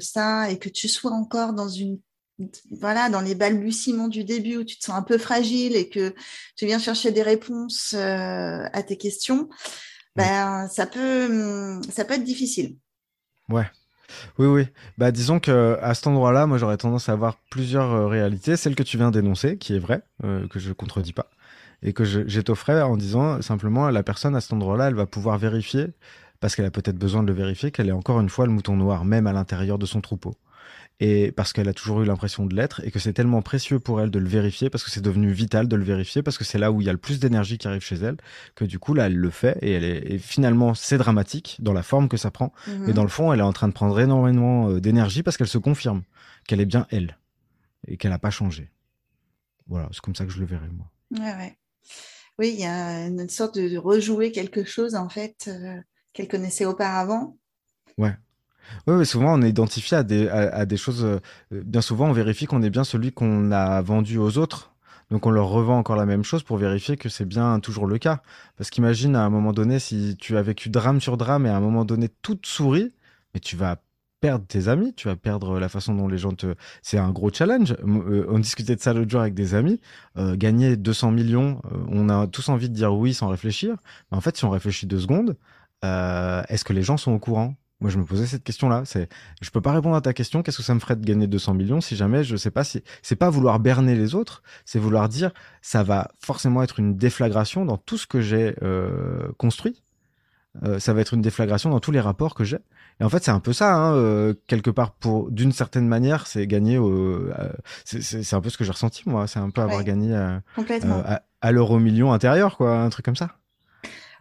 ça 0.00 0.50
et 0.50 0.58
que 0.58 0.70
tu 0.70 0.88
sois 0.88 1.12
encore 1.12 1.52
dans 1.52 1.68
une 1.68 1.98
voilà, 2.70 3.08
dans 3.08 3.22
les 3.22 3.34
balbutiements 3.34 4.08
du 4.08 4.22
début 4.22 4.58
où 4.58 4.64
tu 4.64 4.78
te 4.78 4.84
sens 4.84 4.94
un 4.94 5.02
peu 5.02 5.16
fragile 5.16 5.74
et 5.74 5.88
que 5.88 6.14
tu 6.54 6.66
viens 6.66 6.78
chercher 6.78 7.10
des 7.10 7.22
réponses 7.22 7.94
à 7.94 8.82
tes 8.82 8.98
questions, 8.98 9.48
ben, 10.16 10.68
ça, 10.68 10.86
peut, 10.86 11.80
ça 11.90 12.04
peut 12.04 12.14
être 12.14 12.24
difficile. 12.24 12.76
Ouais. 13.48 13.66
Oui, 14.38 14.46
oui. 14.46 14.66
Bah, 14.98 15.10
disons 15.10 15.40
que 15.40 15.78
à 15.82 15.94
cet 15.94 16.06
endroit-là, 16.06 16.46
moi, 16.46 16.58
j'aurais 16.58 16.76
tendance 16.76 17.08
à 17.08 17.12
avoir 17.12 17.36
plusieurs 17.50 17.92
euh, 17.92 18.06
réalités. 18.06 18.56
Celle 18.56 18.74
que 18.74 18.82
tu 18.82 18.96
viens 18.96 19.10
d'énoncer, 19.10 19.58
qui 19.58 19.74
est 19.74 19.78
vraie, 19.78 20.02
euh, 20.24 20.46
que 20.48 20.58
je 20.58 20.72
contredis 20.72 21.12
pas, 21.12 21.28
et 21.82 21.92
que 21.92 22.04
j'étofferais 22.04 22.82
en 22.82 22.96
disant 22.96 23.42
simplement 23.42 23.90
la 23.90 24.02
personne 24.02 24.36
à 24.36 24.40
cet 24.40 24.52
endroit-là, 24.52 24.88
elle 24.88 24.94
va 24.94 25.06
pouvoir 25.06 25.38
vérifier, 25.38 25.88
parce 26.40 26.54
qu'elle 26.54 26.66
a 26.66 26.70
peut-être 26.70 26.98
besoin 26.98 27.22
de 27.22 27.28
le 27.28 27.34
vérifier, 27.34 27.70
qu'elle 27.70 27.88
est 27.88 27.92
encore 27.92 28.20
une 28.20 28.28
fois 28.28 28.46
le 28.46 28.52
mouton 28.52 28.76
noir, 28.76 29.04
même 29.04 29.26
à 29.26 29.32
l'intérieur 29.32 29.78
de 29.78 29.86
son 29.86 30.00
troupeau 30.00 30.34
et 30.98 31.30
parce 31.30 31.52
qu'elle 31.52 31.68
a 31.68 31.74
toujours 31.74 32.00
eu 32.02 32.06
l'impression 32.06 32.46
de 32.46 32.54
l'être 32.54 32.80
et 32.84 32.90
que 32.90 32.98
c'est 32.98 33.12
tellement 33.12 33.42
précieux 33.42 33.78
pour 33.78 34.00
elle 34.00 34.10
de 34.10 34.18
le 34.18 34.28
vérifier 34.28 34.70
parce 34.70 34.82
que 34.82 34.90
c'est 34.90 35.02
devenu 35.02 35.30
vital 35.30 35.68
de 35.68 35.76
le 35.76 35.84
vérifier 35.84 36.22
parce 36.22 36.38
que 36.38 36.44
c'est 36.44 36.58
là 36.58 36.72
où 36.72 36.80
il 36.80 36.86
y 36.86 36.88
a 36.88 36.92
le 36.92 36.98
plus 36.98 37.20
d'énergie 37.20 37.58
qui 37.58 37.68
arrive 37.68 37.82
chez 37.82 37.96
elle 37.96 38.16
que 38.54 38.64
du 38.64 38.78
coup 38.78 38.94
là 38.94 39.06
elle 39.06 39.16
le 39.16 39.30
fait 39.30 39.58
et 39.60 39.72
elle 39.72 39.84
est 39.84 40.18
finalement 40.18 40.74
c'est 40.74 40.96
dramatique 40.96 41.58
dans 41.60 41.74
la 41.74 41.82
forme 41.82 42.08
que 42.08 42.16
ça 42.16 42.30
prend. 42.30 42.52
Mais 42.66 42.88
mhm. 42.88 42.92
dans 42.92 43.02
le 43.02 43.10
fond 43.10 43.32
elle 43.32 43.40
est 43.40 43.44
en 43.44 43.52
train 43.52 43.68
de 43.68 43.74
prendre 43.74 43.98
énormément 44.00 44.70
euh, 44.70 44.80
d'énergie 44.80 45.22
parce 45.22 45.36
qu'elle 45.36 45.48
se 45.48 45.58
confirme 45.58 46.02
qu'elle 46.46 46.60
est 46.60 46.66
bien 46.66 46.86
elle 46.90 47.18
et 47.86 47.98
qu'elle 47.98 48.12
n'a 48.12 48.18
pas 48.18 48.30
changé. 48.30 48.70
Voilà 49.66 49.88
c'est 49.92 50.00
comme 50.00 50.14
ça 50.14 50.24
que 50.24 50.32
je 50.32 50.40
le 50.40 50.46
verrai 50.46 50.68
moi. 50.68 50.90
Ouais, 51.10 51.36
ouais. 51.36 51.58
oui 52.38 52.54
il 52.54 52.60
y 52.60 52.64
a 52.64 53.06
une 53.06 53.28
sorte 53.28 53.58
de 53.58 53.76
rejouer 53.76 54.32
quelque 54.32 54.64
chose 54.64 54.94
en 54.94 55.10
fait 55.10 55.48
euh, 55.48 55.78
qu'elle 56.14 56.28
connaissait 56.28 56.64
auparavant. 56.64 57.36
Ouais 57.98 58.16
oui, 58.86 59.06
souvent 59.06 59.38
on 59.38 59.42
est 59.42 59.48
identifié 59.48 59.96
à 59.96 60.02
des, 60.02 60.28
à, 60.28 60.66
des 60.66 60.76
choses. 60.76 61.04
Euh, 61.04 61.20
bien 61.50 61.80
souvent, 61.80 62.08
on 62.08 62.12
vérifie 62.12 62.46
qu'on 62.46 62.62
est 62.62 62.70
bien 62.70 62.84
celui 62.84 63.12
qu'on 63.12 63.50
a 63.52 63.80
vendu 63.82 64.18
aux 64.18 64.38
autres. 64.38 64.72
Donc 65.10 65.26
on 65.26 65.30
leur 65.30 65.48
revend 65.48 65.78
encore 65.78 65.96
la 65.96 66.06
même 66.06 66.24
chose 66.24 66.42
pour 66.42 66.56
vérifier 66.56 66.96
que 66.96 67.08
c'est 67.08 67.24
bien 67.24 67.60
toujours 67.60 67.86
le 67.86 67.98
cas. 67.98 68.22
Parce 68.56 68.70
qu'imagine 68.70 69.14
à 69.16 69.24
un 69.24 69.30
moment 69.30 69.52
donné, 69.52 69.78
si 69.78 70.16
tu 70.18 70.36
as 70.36 70.42
vécu 70.42 70.68
drame 70.68 71.00
sur 71.00 71.16
drame 71.16 71.46
et 71.46 71.48
à 71.48 71.56
un 71.56 71.60
moment 71.60 71.84
donné 71.84 72.08
tout 72.08 72.38
sourit, 72.44 72.92
mais 73.34 73.40
tu 73.40 73.56
vas 73.56 73.76
perdre 74.20 74.46
tes 74.46 74.68
amis, 74.68 74.94
tu 74.94 75.08
vas 75.08 75.16
perdre 75.16 75.60
la 75.60 75.68
façon 75.68 75.94
dont 75.94 76.08
les 76.08 76.18
gens 76.18 76.32
te... 76.32 76.54
C'est 76.82 76.98
un 76.98 77.10
gros 77.10 77.30
challenge. 77.30 77.76
Euh, 77.86 78.26
on 78.28 78.38
discutait 78.38 78.74
de 78.74 78.80
ça 78.80 78.92
l'autre 78.94 79.10
jour 79.10 79.20
avec 79.20 79.34
des 79.34 79.54
amis. 79.54 79.80
Euh, 80.16 80.36
gagner 80.36 80.76
200 80.76 81.12
millions, 81.12 81.60
on 81.88 82.08
a 82.08 82.26
tous 82.26 82.48
envie 82.48 82.68
de 82.68 82.74
dire 82.74 82.92
oui 82.94 83.14
sans 83.14 83.28
réfléchir. 83.28 83.76
Mais 84.10 84.16
en 84.16 84.20
fait, 84.20 84.36
si 84.36 84.44
on 84.44 84.50
réfléchit 84.50 84.86
deux 84.86 85.00
secondes, 85.00 85.36
est-ce 85.82 86.64
que 86.64 86.72
les 86.72 86.82
gens 86.82 86.96
sont 86.96 87.12
au 87.12 87.20
courant? 87.20 87.54
Moi, 87.80 87.90
je 87.90 87.98
me 87.98 88.04
posais 88.04 88.26
cette 88.26 88.42
question-là. 88.42 88.82
C'est, 88.86 89.08
je 89.42 89.50
peux 89.50 89.60
pas 89.60 89.72
répondre 89.72 89.96
à 89.96 90.00
ta 90.00 90.14
question. 90.14 90.42
Qu'est-ce 90.42 90.56
que 90.56 90.62
ça 90.62 90.74
me 90.74 90.80
ferait 90.80 90.96
de 90.96 91.04
gagner 91.04 91.26
200 91.26 91.54
millions 91.54 91.80
si 91.82 91.94
jamais 91.94 92.24
je 92.24 92.36
sais 92.36 92.50
pas 92.50 92.64
si 92.64 92.82
c'est 93.02 93.16
pas 93.16 93.28
vouloir 93.28 93.60
berner 93.60 93.94
les 93.94 94.14
autres, 94.14 94.42
c'est 94.64 94.78
vouloir 94.78 95.08
dire 95.08 95.32
ça 95.60 95.82
va 95.82 96.10
forcément 96.18 96.62
être 96.62 96.78
une 96.78 96.96
déflagration 96.96 97.66
dans 97.66 97.76
tout 97.76 97.98
ce 97.98 98.06
que 98.06 98.20
j'ai 98.20 98.54
euh, 98.62 99.28
construit. 99.36 99.82
Euh, 100.64 100.78
ça 100.78 100.94
va 100.94 101.02
être 101.02 101.12
une 101.12 101.20
déflagration 101.20 101.68
dans 101.68 101.80
tous 101.80 101.90
les 101.90 102.00
rapports 102.00 102.34
que 102.34 102.44
j'ai. 102.44 102.56
Et 102.98 103.04
en 103.04 103.10
fait, 103.10 103.22
c'est 103.22 103.30
un 103.30 103.40
peu 103.40 103.52
ça, 103.52 103.74
hein, 103.74 103.94
euh, 103.94 104.32
quelque 104.46 104.70
part. 104.70 104.92
Pour 104.92 105.30
d'une 105.30 105.52
certaine 105.52 105.86
manière, 105.86 106.26
c'est 106.26 106.46
gagner. 106.46 106.78
Au, 106.78 107.28
c'est 107.84 108.34
un 108.34 108.40
peu 108.40 108.48
ce 108.48 108.56
que 108.56 108.64
j'ai 108.64 108.72
ressenti 108.72 109.02
moi. 109.04 109.26
C'est 109.26 109.38
un 109.38 109.50
peu 109.50 109.60
avoir 109.60 109.84
gagné 109.84 110.14
à, 110.14 110.40
à, 110.82 111.22
à 111.42 111.52
l'euro 111.52 111.78
million 111.78 112.14
intérieur, 112.14 112.56
quoi, 112.56 112.78
un 112.78 112.88
truc 112.88 113.04
comme 113.04 113.16
ça. 113.16 113.36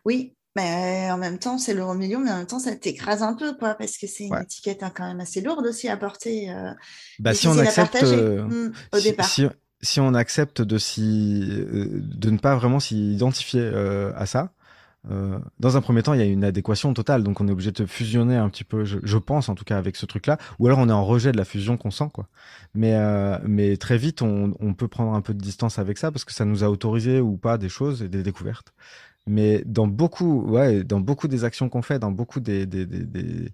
Oui, 0.03 0.34
mais 0.55 1.11
en 1.11 1.17
même 1.17 1.37
temps, 1.37 1.57
c'est 1.57 1.73
l'euro 1.73 1.93
million, 1.93 2.19
mais 2.19 2.31
en 2.31 2.37
même 2.37 2.45
temps, 2.45 2.59
ça 2.59 2.73
t'écrase 2.75 3.23
un 3.23 3.33
peu, 3.33 3.55
quoi, 3.55 3.75
parce 3.75 3.97
que 3.97 4.07
c'est 4.07 4.25
une 4.25 4.37
étiquette 4.37 4.83
hein, 4.83 4.91
quand 4.95 5.05
même 5.05 5.19
assez 5.19 5.41
lourde 5.41 5.65
aussi 5.65 5.89
à 5.89 5.97
porter. 5.97 6.49
Euh, 6.49 6.71
bah, 7.19 7.33
si 7.33 7.47
on 7.47 7.57
accepte, 7.57 8.01
euh, 8.03 8.43
mmh, 8.43 8.73
au 8.93 8.97
si, 8.97 9.03
départ. 9.03 9.29
Si, 9.81 9.99
on 9.99 10.13
accepte 10.13 10.61
de, 10.61 10.77
euh, 10.99 11.87
de 12.01 12.29
ne 12.29 12.37
pas 12.37 12.55
vraiment 12.55 12.79
s'identifier 12.79 13.69
à 14.15 14.25
ça, 14.25 14.51
dans 15.59 15.77
un 15.77 15.81
premier 15.81 16.01
temps, 16.01 16.13
il 16.13 16.19
y 16.19 16.23
a 16.23 16.25
une 16.25 16.43
adéquation 16.43 16.91
totale, 16.95 17.21
donc 17.21 17.39
on 17.39 17.47
est 17.47 17.51
obligé 17.51 17.71
de 17.71 17.85
fusionner 17.85 18.37
un 18.37 18.49
petit 18.49 18.63
peu, 18.63 18.85
je, 18.85 19.17
pense 19.19 19.49
en 19.49 19.53
tout 19.53 19.63
cas 19.63 19.77
avec 19.77 19.97
ce 19.97 20.07
truc-là, 20.07 20.39
ou 20.57 20.65
alors 20.65 20.79
on 20.79 20.89
est 20.89 20.93
en 20.93 21.05
rejet 21.05 21.31
de 21.31 21.37
la 21.37 21.45
fusion 21.45 21.77
qu'on 21.77 21.91
sent, 21.91 22.09
quoi. 22.11 22.27
Mais, 22.73 22.97
mais 23.43 23.77
très 23.77 23.97
vite, 23.97 24.23
on, 24.23 24.55
on, 24.59 24.73
peut 24.73 24.87
prendre 24.87 25.13
un 25.13 25.21
peu 25.21 25.35
de 25.35 25.39
distance 25.39 25.77
avec 25.77 25.99
ça 25.99 26.11
parce 26.11 26.25
que 26.25 26.33
ça 26.33 26.45
nous 26.45 26.63
a 26.63 26.69
autorisé 26.71 27.19
ou 27.19 27.37
pas 27.37 27.59
des 27.59 27.69
choses 27.69 28.01
et 28.01 28.07
des 28.07 28.23
découvertes. 28.23 28.73
Mais 29.27 29.63
dans 29.65 29.87
beaucoup, 29.87 30.43
ouais, 30.43 30.83
dans 30.83 30.99
beaucoup 30.99 31.27
des 31.27 31.43
actions 31.43 31.67
qu'on 31.67 31.81
fait, 31.81 31.97
dans 31.97 32.11
beaucoup 32.11 32.39
des, 32.39 32.67
des, 32.67 32.85
des, 32.85 33.03
des 33.03 33.49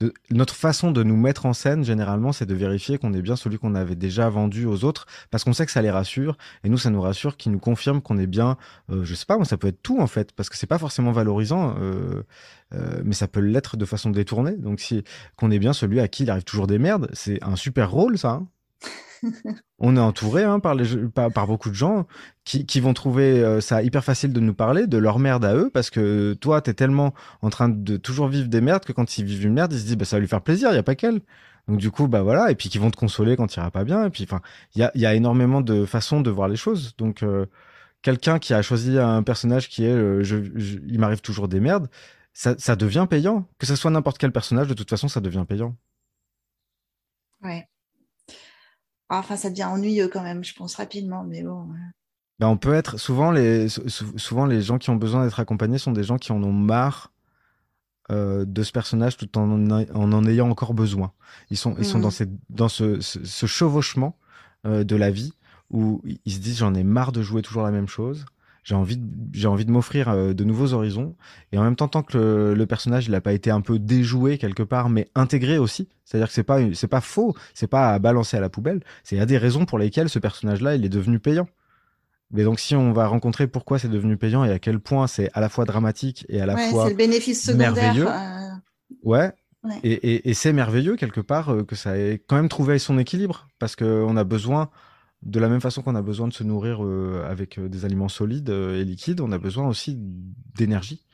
de, 0.00 0.14
notre 0.30 0.54
façon 0.54 0.92
de 0.92 1.02
nous 1.02 1.16
mettre 1.16 1.46
en 1.46 1.52
scène, 1.52 1.84
généralement, 1.84 2.32
c'est 2.32 2.46
de 2.46 2.54
vérifier 2.54 2.98
qu'on 2.98 3.12
est 3.12 3.22
bien 3.22 3.34
celui 3.34 3.58
qu'on 3.58 3.74
avait 3.74 3.96
déjà 3.96 4.28
vendu 4.28 4.64
aux 4.64 4.84
autres, 4.84 5.06
parce 5.30 5.42
qu'on 5.42 5.52
sait 5.52 5.66
que 5.66 5.72
ça 5.72 5.82
les 5.82 5.90
rassure, 5.90 6.38
et 6.62 6.68
nous, 6.68 6.78
ça 6.78 6.90
nous 6.90 7.00
rassure, 7.00 7.36
qu'ils 7.36 7.50
nous 7.50 7.58
confirment 7.58 8.00
qu'on 8.00 8.16
est 8.16 8.28
bien, 8.28 8.56
euh, 8.90 9.04
je 9.04 9.14
sais 9.14 9.26
pas, 9.26 9.36
moi, 9.36 9.44
ça 9.44 9.56
peut 9.56 9.68
être 9.68 9.82
tout 9.82 9.98
en 9.98 10.06
fait, 10.06 10.32
parce 10.32 10.48
que 10.48 10.56
c'est 10.56 10.68
pas 10.68 10.78
forcément 10.78 11.10
valorisant, 11.10 11.74
euh, 11.80 12.22
euh, 12.74 13.02
mais 13.04 13.14
ça 13.14 13.26
peut 13.26 13.40
l'être 13.40 13.76
de 13.76 13.84
façon 13.84 14.10
détournée. 14.10 14.56
Donc, 14.56 14.78
si 14.78 15.02
qu'on 15.36 15.50
est 15.50 15.58
bien 15.58 15.72
celui 15.72 15.98
à 15.98 16.06
qui 16.06 16.22
il 16.22 16.30
arrive 16.30 16.44
toujours 16.44 16.68
des 16.68 16.78
merdes, 16.78 17.10
c'est 17.12 17.42
un 17.42 17.56
super 17.56 17.90
rôle, 17.90 18.18
ça. 18.18 18.30
Hein 18.30 18.48
on 19.78 19.96
est 19.96 20.00
entouré 20.00 20.44
hein, 20.44 20.60
par, 20.60 20.74
les, 20.74 20.86
par, 21.08 21.46
beaucoup 21.46 21.70
de 21.70 21.74
gens 21.74 22.06
qui, 22.44 22.66
qui 22.66 22.80
vont 22.80 22.94
trouver 22.94 23.42
euh, 23.42 23.60
ça 23.60 23.82
hyper 23.82 24.04
facile 24.04 24.32
de 24.32 24.40
nous 24.40 24.54
parler 24.54 24.86
de 24.86 24.98
leur 24.98 25.18
merde 25.18 25.44
à 25.44 25.54
eux 25.54 25.70
parce 25.72 25.90
que 25.90 26.34
toi, 26.34 26.60
tu 26.60 26.70
es 26.70 26.74
tellement 26.74 27.14
en 27.42 27.50
train 27.50 27.68
de 27.68 27.96
toujours 27.96 28.28
vivre 28.28 28.48
des 28.48 28.60
merdes 28.60 28.84
que 28.84 28.92
quand 28.92 29.18
ils 29.18 29.24
vivent 29.24 29.44
une 29.44 29.54
merde, 29.54 29.72
ils 29.72 29.80
se 29.80 29.84
disent 29.84 29.96
bah, 29.96 30.04
ça 30.04 30.16
va 30.16 30.20
lui 30.20 30.28
faire 30.28 30.42
plaisir, 30.42 30.70
il 30.70 30.72
n'y 30.72 30.78
a 30.78 30.82
pas 30.82 30.94
qu'elle. 30.94 31.20
Donc 31.68 31.78
du 31.78 31.90
coup, 31.90 32.08
bah 32.08 32.22
voilà, 32.22 32.50
et 32.50 32.54
puis 32.54 32.70
qui 32.70 32.78
vont 32.78 32.90
te 32.90 32.96
consoler 32.96 33.36
quand 33.36 33.46
tu 33.46 33.60
iras 33.60 33.70
pas 33.70 33.84
bien. 33.84 34.06
Et 34.06 34.10
puis, 34.10 34.24
enfin, 34.24 34.40
il 34.74 34.80
y 34.80 34.84
a, 34.84 34.90
y 34.94 35.04
a, 35.04 35.14
énormément 35.14 35.60
de 35.60 35.84
façons 35.84 36.22
de 36.22 36.30
voir 36.30 36.48
les 36.48 36.56
choses. 36.56 36.96
Donc 36.96 37.22
euh, 37.22 37.46
quelqu'un 38.02 38.38
qui 38.38 38.54
a 38.54 38.62
choisi 38.62 38.98
un 38.98 39.22
personnage 39.22 39.68
qui 39.68 39.84
est, 39.84 39.92
euh, 39.92 40.22
je, 40.22 40.36
il 40.36 40.98
m'arrive 40.98 41.20
toujours 41.20 41.46
des 41.48 41.60
merdes, 41.60 41.88
ça, 42.32 42.54
ça 42.58 42.76
devient 42.76 43.06
payant. 43.08 43.46
Que 43.58 43.66
ce 43.66 43.76
soit 43.76 43.90
n'importe 43.90 44.18
quel 44.18 44.32
personnage, 44.32 44.68
de 44.68 44.74
toute 44.74 44.88
façon, 44.90 45.08
ça 45.08 45.20
devient 45.20 45.44
payant. 45.46 45.76
Ouais. 47.42 47.68
Enfin, 49.10 49.36
ça 49.36 49.50
devient 49.50 49.64
ennuyeux 49.64 50.08
quand 50.08 50.22
même, 50.22 50.44
je 50.44 50.54
pense 50.54 50.74
rapidement, 50.74 51.24
mais 51.24 51.42
bon. 51.42 51.68
Bah, 52.38 52.48
on 52.48 52.56
peut 52.56 52.74
être 52.74 52.98
souvent 52.98 53.30
les 53.30 53.68
souvent 53.68 54.46
les 54.46 54.62
gens 54.62 54.78
qui 54.78 54.90
ont 54.90 54.96
besoin 54.96 55.24
d'être 55.24 55.40
accompagnés 55.40 55.78
sont 55.78 55.92
des 55.92 56.04
gens 56.04 56.18
qui 56.18 56.30
en 56.30 56.42
ont 56.42 56.52
marre 56.52 57.12
euh, 58.10 58.44
de 58.46 58.62
ce 58.62 58.70
personnage 58.70 59.16
tout 59.16 59.36
en 59.36 59.70
en, 59.70 60.12
en 60.12 60.26
ayant 60.26 60.48
encore 60.48 60.72
besoin. 60.72 61.12
Ils 61.50 61.56
sont, 61.56 61.74
ils 61.78 61.84
sont 61.84 61.98
dans, 61.98 62.10
ces, 62.10 62.26
dans 62.48 62.68
ce, 62.68 63.00
ce, 63.00 63.46
chevauchement 63.46 64.16
euh, 64.66 64.84
de 64.84 64.96
la 64.96 65.10
vie 65.10 65.32
où 65.70 66.00
ils 66.24 66.32
se 66.32 66.38
disent 66.38 66.58
j'en 66.58 66.74
ai 66.74 66.84
marre 66.84 67.12
de 67.12 67.22
jouer 67.22 67.42
toujours 67.42 67.64
la 67.64 67.70
même 67.70 67.88
chose. 67.88 68.24
J'ai 68.68 68.74
envie, 68.74 69.00
j'ai 69.32 69.48
envie 69.48 69.64
de 69.64 69.70
m'offrir 69.70 70.10
euh, 70.10 70.34
de 70.34 70.44
nouveaux 70.44 70.74
horizons. 70.74 71.16
Et 71.52 71.58
en 71.58 71.62
même 71.62 71.74
temps, 71.74 71.88
tant 71.88 72.02
que 72.02 72.52
le, 72.54 72.66
personnage, 72.66 73.06
il 73.06 73.12
n'a 73.12 73.22
pas 73.22 73.32
été 73.32 73.50
un 73.50 73.62
peu 73.62 73.78
déjoué 73.78 74.36
quelque 74.36 74.62
part, 74.62 74.90
mais 74.90 75.08
intégré 75.14 75.56
aussi. 75.56 75.88
C'est-à-dire 76.04 76.28
que 76.28 76.34
c'est 76.34 76.42
pas, 76.42 76.58
c'est 76.74 76.86
pas 76.86 77.00
faux, 77.00 77.34
c'est 77.54 77.66
pas 77.66 77.94
à 77.94 77.98
balancer 77.98 78.36
à 78.36 78.40
la 78.40 78.50
poubelle. 78.50 78.82
C'est 79.04 79.16
il 79.16 79.20
y 79.20 79.22
a 79.22 79.26
des 79.26 79.38
raisons 79.38 79.64
pour 79.64 79.78
lesquelles 79.78 80.10
ce 80.10 80.18
personnage-là, 80.18 80.74
il 80.74 80.84
est 80.84 80.90
devenu 80.90 81.18
payant. 81.18 81.48
Mais 82.30 82.44
donc, 82.44 82.60
si 82.60 82.76
on 82.76 82.92
va 82.92 83.06
rencontrer 83.06 83.46
pourquoi 83.46 83.78
c'est 83.78 83.88
devenu 83.88 84.18
payant 84.18 84.44
et 84.44 84.52
à 84.52 84.58
quel 84.58 84.80
point 84.80 85.06
c'est 85.06 85.30
à 85.32 85.40
la 85.40 85.48
fois 85.48 85.64
dramatique 85.64 86.26
et 86.28 86.42
à 86.42 86.44
la 86.44 86.58
fois 86.58 86.84
c'est 86.84 86.90
le 86.90 86.96
bénéfice 86.96 87.42
secondaire, 87.42 87.72
merveilleux. 87.72 88.06
Euh, 88.06 88.50
ouais. 89.02 89.32
Et, 89.82 89.92
et, 89.92 90.28
et 90.28 90.34
c'est 90.34 90.52
merveilleux 90.52 90.96
quelque 90.96 91.22
part 91.22 91.48
euh, 91.54 91.64
que 91.64 91.74
ça 91.74 91.96
ait 91.96 92.22
quand 92.26 92.36
même 92.36 92.50
trouvé 92.50 92.78
son 92.78 92.98
équilibre 92.98 93.48
parce 93.58 93.76
qu'on 93.76 94.14
a 94.18 94.24
besoin, 94.24 94.68
de 95.22 95.40
la 95.40 95.48
même 95.48 95.60
façon 95.60 95.82
qu'on 95.82 95.94
a 95.94 96.02
besoin 96.02 96.28
de 96.28 96.32
se 96.32 96.44
nourrir 96.44 96.84
euh, 96.84 97.26
avec 97.28 97.58
des 97.60 97.84
aliments 97.84 98.08
solides 98.08 98.50
et 98.50 98.84
liquides, 98.84 99.20
on 99.20 99.32
a 99.32 99.38
besoin 99.38 99.66
aussi 99.66 99.96
d'énergie. 99.98 101.04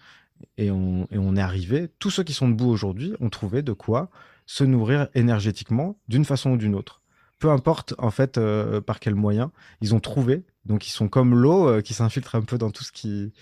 Et 0.58 0.70
on, 0.70 1.36
est 1.36 1.40
arrivé, 1.40 1.88
tous 1.98 2.10
ceux 2.10 2.22
qui 2.22 2.34
sont 2.34 2.48
debout 2.48 2.68
aujourd'hui 2.68 3.14
ont 3.20 3.30
trouvé 3.30 3.62
de 3.62 3.72
quoi 3.72 4.10
se 4.46 4.64
nourrir 4.64 5.08
énergétiquement 5.14 5.98
d'une 6.08 6.24
façon 6.24 6.50
ou 6.50 6.56
d'une 6.56 6.74
autre 6.74 7.00
peu 7.38 7.50
importe 7.50 7.94
en 7.98 8.10
fait 8.10 8.40
par 8.86 9.00
quel 9.00 9.14
moyen, 9.14 9.52
ils 9.80 9.94
ont 9.94 10.00
trouvé 10.00 10.44
donc 10.64 10.86
ils 10.86 10.90
sont 10.90 11.08
comme 11.08 11.34
l'eau 11.34 11.68
euh, 11.68 11.80
qui 11.80 11.94
s'infiltre 11.94 12.34
un 12.34 12.42
peu 12.42 12.58
dans 12.58 12.70
tout 12.70 12.84
ce 12.84 12.92
qui... 12.92 13.32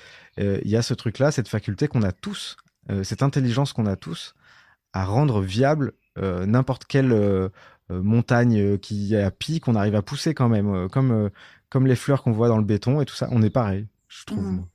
Euh, 0.40 0.60
il 0.64 0.70
y 0.70 0.76
a 0.76 0.82
ce 0.82 0.94
truc-là, 0.94 1.30
cette 1.30 1.48
faculté 1.48 1.88
qu'on 1.88 2.02
a 2.02 2.12
tous, 2.12 2.56
euh, 2.90 3.04
cette 3.04 3.22
intelligence 3.22 3.72
qu'on 3.72 3.86
a 3.86 3.96
tous 3.96 4.34
à 4.92 5.04
rendre 5.04 5.40
viable 5.40 5.92
n'importe 6.18 6.84
quelle 6.84 7.50
montagne 7.90 8.78
qui 8.78 9.14
a 9.16 9.30
pic 9.30 9.64
qu'on 9.64 9.74
arrive 9.74 9.94
à 9.94 10.02
pousser 10.02 10.34
quand 10.34 10.48
même, 10.48 10.88
comme, 10.88 11.30
comme 11.68 11.86
les 11.86 11.96
fleurs 11.96 12.22
qu'on 12.22 12.32
voit 12.32 12.48
dans 12.48 12.58
le 12.58 12.64
béton 12.64 13.00
et 13.00 13.04
tout 13.04 13.14
ça. 13.14 13.28
On 13.30 13.42
est 13.42 13.50
pareil, 13.50 13.86
je 14.08 14.24
trouve. 14.24 14.44
Mmh. 14.44 14.66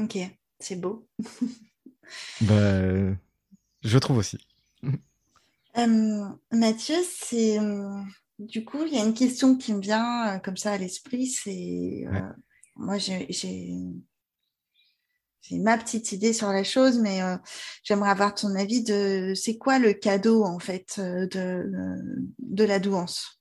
Ok, 0.00 0.18
c'est 0.58 0.80
beau. 0.80 1.08
bah, 2.42 3.14
je 3.82 3.98
trouve 3.98 4.18
aussi. 4.18 4.38
Mathieu, 6.52 6.96
c'est 7.08 7.58
du 8.40 8.64
coup, 8.64 8.84
il 8.86 8.94
y 8.94 8.98
a 8.98 9.04
une 9.04 9.14
question 9.14 9.56
qui 9.56 9.74
me 9.74 9.80
vient 9.80 10.36
euh, 10.36 10.38
comme 10.38 10.56
ça 10.56 10.72
à 10.72 10.78
l'esprit, 10.78 11.26
c'est 11.26 12.06
euh, 12.06 12.32
moi 12.74 12.96
j'ai 12.96 13.28
ma 15.52 15.78
petite 15.78 16.12
idée 16.12 16.32
sur 16.32 16.48
la 16.48 16.64
chose, 16.64 16.98
mais 16.98 17.22
euh, 17.22 17.36
j'aimerais 17.82 18.10
avoir 18.10 18.34
ton 18.34 18.54
avis 18.54 18.82
de 18.84 19.32
c'est 19.34 19.58
quoi 19.58 19.78
le 19.78 19.92
cadeau 19.92 20.44
en 20.44 20.58
fait 20.58 21.00
de, 21.00 21.70
de 22.38 22.64
la 22.64 22.78
douance? 22.78 23.40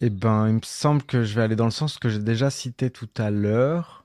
Eh 0.00 0.10
ben, 0.10 0.48
il 0.48 0.54
me 0.54 0.60
semble 0.64 1.02
que 1.04 1.22
je 1.22 1.34
vais 1.34 1.42
aller 1.42 1.56
dans 1.56 1.64
le 1.66 1.70
sens 1.70 1.98
que 1.98 2.08
j'ai 2.08 2.18
déjà 2.18 2.50
cité 2.50 2.90
tout 2.90 3.08
à 3.16 3.30
l'heure, 3.30 4.04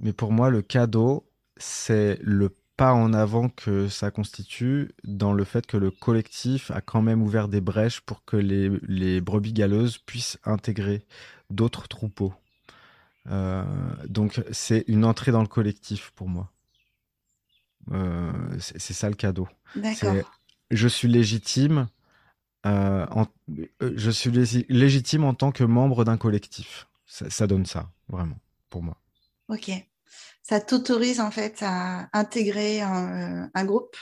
mais 0.00 0.12
pour 0.12 0.32
moi 0.32 0.50
le 0.50 0.62
cadeau 0.62 1.28
c'est 1.58 2.18
le 2.22 2.50
pas 2.76 2.94
en 2.94 3.12
avant 3.12 3.48
que 3.48 3.88
ça 3.88 4.12
constitue 4.12 4.92
dans 5.02 5.32
le 5.32 5.42
fait 5.42 5.66
que 5.66 5.76
le 5.76 5.90
collectif 5.90 6.70
a 6.70 6.80
quand 6.80 7.02
même 7.02 7.22
ouvert 7.22 7.48
des 7.48 7.60
brèches 7.60 8.00
pour 8.00 8.24
que 8.24 8.36
les 8.36 9.20
brebis 9.20 9.52
galeuses 9.52 9.98
puissent 9.98 10.38
intégrer 10.44 11.04
d'autres 11.50 11.88
troupeaux. 11.88 12.34
Euh, 13.30 13.64
donc 14.06 14.42
c'est 14.52 14.84
une 14.88 15.04
entrée 15.04 15.32
dans 15.32 15.42
le 15.42 15.48
collectif 15.48 16.12
pour 16.14 16.28
moi. 16.28 16.50
Euh, 17.92 18.32
c'est 18.58 18.92
ça 18.92 19.08
le 19.08 19.16
cadeau. 19.16 19.48
Je 20.70 20.88
suis 20.88 21.08
légitime. 21.08 21.88
Euh, 22.66 23.06
en, 23.10 23.26
je 23.80 24.10
suis 24.10 24.30
légitime 24.68 25.24
en 25.24 25.34
tant 25.34 25.52
que 25.52 25.64
membre 25.64 26.04
d'un 26.04 26.16
collectif. 26.16 26.88
Ça, 27.06 27.30
ça 27.30 27.46
donne 27.46 27.64
ça, 27.64 27.90
vraiment, 28.08 28.38
pour 28.68 28.82
moi. 28.82 28.96
Ok 29.48 29.70
ça 30.48 30.60
t'autorise 30.60 31.20
en 31.20 31.30
fait 31.30 31.58
à 31.60 32.08
intégrer 32.14 32.80
un, 32.80 33.64
groupe? 33.66 33.96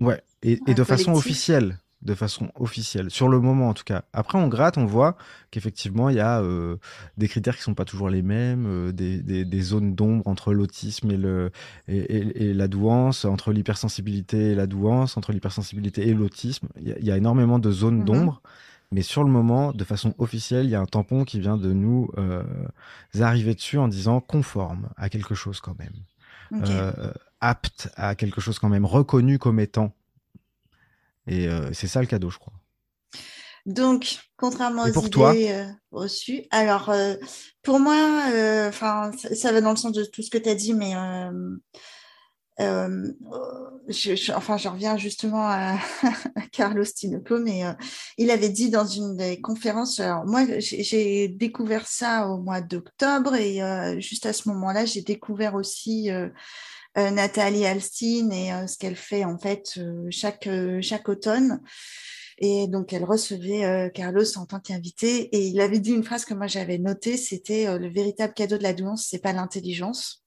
Ouais, 0.00 0.22
et, 0.42 0.56
de 0.56 0.84
façon 0.84 1.12
officielle. 1.12 1.78
De 2.00 2.14
façon 2.14 2.52
officielle, 2.54 3.10
sur 3.10 3.28
le 3.28 3.40
moment 3.40 3.70
en 3.70 3.74
tout 3.74 3.82
cas. 3.82 4.04
Après, 4.12 4.38
on 4.38 4.46
gratte, 4.46 4.78
on 4.78 4.86
voit 4.86 5.16
qu'effectivement, 5.50 6.10
il 6.10 6.16
y 6.16 6.20
a 6.20 6.40
euh, 6.40 6.76
des 7.16 7.26
critères 7.26 7.56
qui 7.56 7.62
sont 7.62 7.74
pas 7.74 7.84
toujours 7.84 8.08
les 8.08 8.22
mêmes, 8.22 8.66
euh, 8.68 8.92
des, 8.92 9.60
zones 9.62 9.96
d'ombre 9.96 10.24
entre 10.28 10.52
l'autisme 10.52 11.10
et, 11.10 11.16
le, 11.16 11.50
et, 11.88 12.54
la 12.54 12.68
douance, 12.68 13.24
entre 13.24 13.52
l'hypersensibilité 13.52 14.52
et 14.52 14.54
la 14.54 14.68
douance, 14.68 15.16
entre 15.16 15.32
l'hypersensibilité 15.32 16.06
et 16.06 16.14
l'autisme. 16.14 16.68
Il 16.80 17.04
y, 17.04 17.10
a 17.10 17.16
énormément 17.16 17.58
de 17.58 17.72
zones 17.72 18.02
mm-hmm. 18.02 18.04
d'ombre. 18.04 18.42
Mais 18.92 19.02
sur 19.02 19.24
le 19.24 19.30
moment, 19.30 19.72
de 19.72 19.82
façon 19.82 20.14
officielle, 20.18 20.66
il 20.66 20.70
y 20.70 20.76
a 20.76 20.80
un 20.80 20.86
tampon 20.86 21.24
qui 21.24 21.40
vient 21.40 21.56
de 21.56 21.72
nous 21.72 22.10
euh, 22.16 22.44
arriver 23.18 23.54
dessus 23.54 23.76
en 23.76 23.88
disant 23.88 24.20
conforme 24.20 24.88
à 24.96 25.08
quelque 25.08 25.34
chose 25.34 25.60
quand 25.60 25.74
même. 25.80 26.62
Apte 27.40 27.90
à 27.96 28.14
quelque 28.14 28.40
chose 28.40 28.60
quand 28.60 28.68
même, 28.68 28.84
reconnu 28.84 29.38
comme 29.38 29.58
étant. 29.58 29.94
Et 31.28 31.48
euh, 31.48 31.70
c'est 31.72 31.88
ça 31.88 32.00
le 32.00 32.06
cadeau, 32.06 32.30
je 32.30 32.38
crois. 32.38 32.52
Donc, 33.66 34.18
contrairement 34.36 34.84
aux 34.84 35.06
idées 35.06 35.66
reçues, 35.90 36.44
alors 36.50 36.90
pour 37.62 37.80
moi, 37.80 38.22
enfin, 38.66 39.10
ça, 39.34 39.52
va 39.52 39.60
dans 39.60 39.70
le 39.70 39.76
sens 39.76 39.92
de 39.92 40.04
tout 40.04 40.22
ce 40.22 40.30
que 40.30 40.38
tu 40.38 40.48
as 40.48 40.54
dit, 40.54 40.72
mais 40.72 40.94
euh, 42.60 43.12
je, 43.88 44.32
enfin, 44.32 44.56
je 44.56 44.68
reviens 44.68 44.96
justement 44.96 45.46
à, 45.46 45.78
Carlos 46.52 46.84
Tinoco, 46.84 47.38
mais 47.38 47.64
euh, 47.64 47.72
il 48.16 48.30
avait 48.30 48.48
dit 48.48 48.68
dans 48.68 48.84
une 48.84 49.16
des 49.16 49.40
conférences, 49.40 50.00
alors 50.00 50.26
moi 50.26 50.44
j'ai 50.58 51.28
découvert 51.28 51.86
ça 51.86 52.26
au 52.28 52.38
mois 52.38 52.60
d'octobre 52.60 53.36
et 53.36 53.62
euh, 53.62 54.00
juste 54.00 54.26
à 54.26 54.32
ce 54.32 54.48
moment-là, 54.48 54.86
j'ai 54.86 55.02
découvert 55.02 55.54
aussi 55.54 56.10
Nathalie 56.98 57.66
Alstine 57.66 58.32
et 58.32 58.50
ce 58.66 58.76
qu'elle 58.76 58.96
fait 58.96 59.24
en 59.24 59.38
fait 59.38 59.78
chaque, 60.10 60.48
chaque 60.80 61.08
automne. 61.08 61.60
Et 62.38 62.68
donc, 62.68 62.92
elle 62.92 63.04
recevait 63.04 63.90
Carlos 63.94 64.36
en 64.36 64.46
tant 64.46 64.60
qu'invité. 64.60 65.34
Et 65.36 65.46
il 65.48 65.60
avait 65.60 65.80
dit 65.80 65.92
une 65.92 66.04
phrase 66.04 66.24
que 66.24 66.34
moi 66.34 66.46
j'avais 66.46 66.78
notée, 66.78 67.16
c'était 67.16 67.78
le 67.78 67.88
véritable 67.88 68.34
cadeau 68.34 68.58
de 68.58 68.62
la 68.62 68.72
douance, 68.72 69.06
c'est 69.08 69.18
pas 69.18 69.32
l'intelligence, 69.32 70.24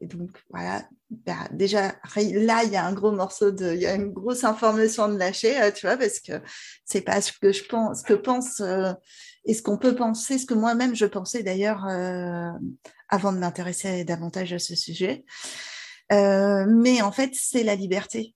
et 0.00 0.06
donc, 0.06 0.30
voilà, 0.50 0.88
bah, 1.10 1.48
déjà, 1.52 1.94
là, 2.16 2.64
il 2.64 2.70
y 2.70 2.76
a 2.76 2.84
un 2.84 2.92
gros 2.92 3.12
morceau 3.12 3.50
de, 3.50 3.72
il 3.72 3.80
y 3.80 3.86
a 3.86 3.94
une 3.94 4.12
grosse 4.12 4.44
information 4.44 5.08
de 5.08 5.16
lâcher, 5.16 5.60
euh, 5.60 5.70
tu 5.72 5.86
vois, 5.86 5.96
parce 5.96 6.20
que 6.20 6.42
c'est 6.84 7.00
pas 7.00 7.22
ce 7.22 7.32
que 7.32 7.50
je 7.50 7.64
pense, 7.64 8.00
ce 8.00 8.04
que 8.04 8.12
pense 8.12 8.60
euh, 8.60 8.92
et 9.46 9.54
ce 9.54 9.62
qu'on 9.62 9.78
peut 9.78 9.94
penser, 9.94 10.36
ce 10.36 10.44
que 10.44 10.52
moi-même 10.52 10.94
je 10.94 11.06
pensais 11.06 11.42
d'ailleurs 11.42 11.86
euh, 11.86 12.50
avant 13.08 13.32
de 13.32 13.38
m'intéresser 13.38 14.04
davantage 14.04 14.52
à 14.52 14.58
ce 14.58 14.74
sujet. 14.74 15.24
mais 16.10 17.00
en 17.00 17.12
fait, 17.12 17.30
c'est 17.32 17.64
la 17.64 17.74
liberté. 17.74 18.34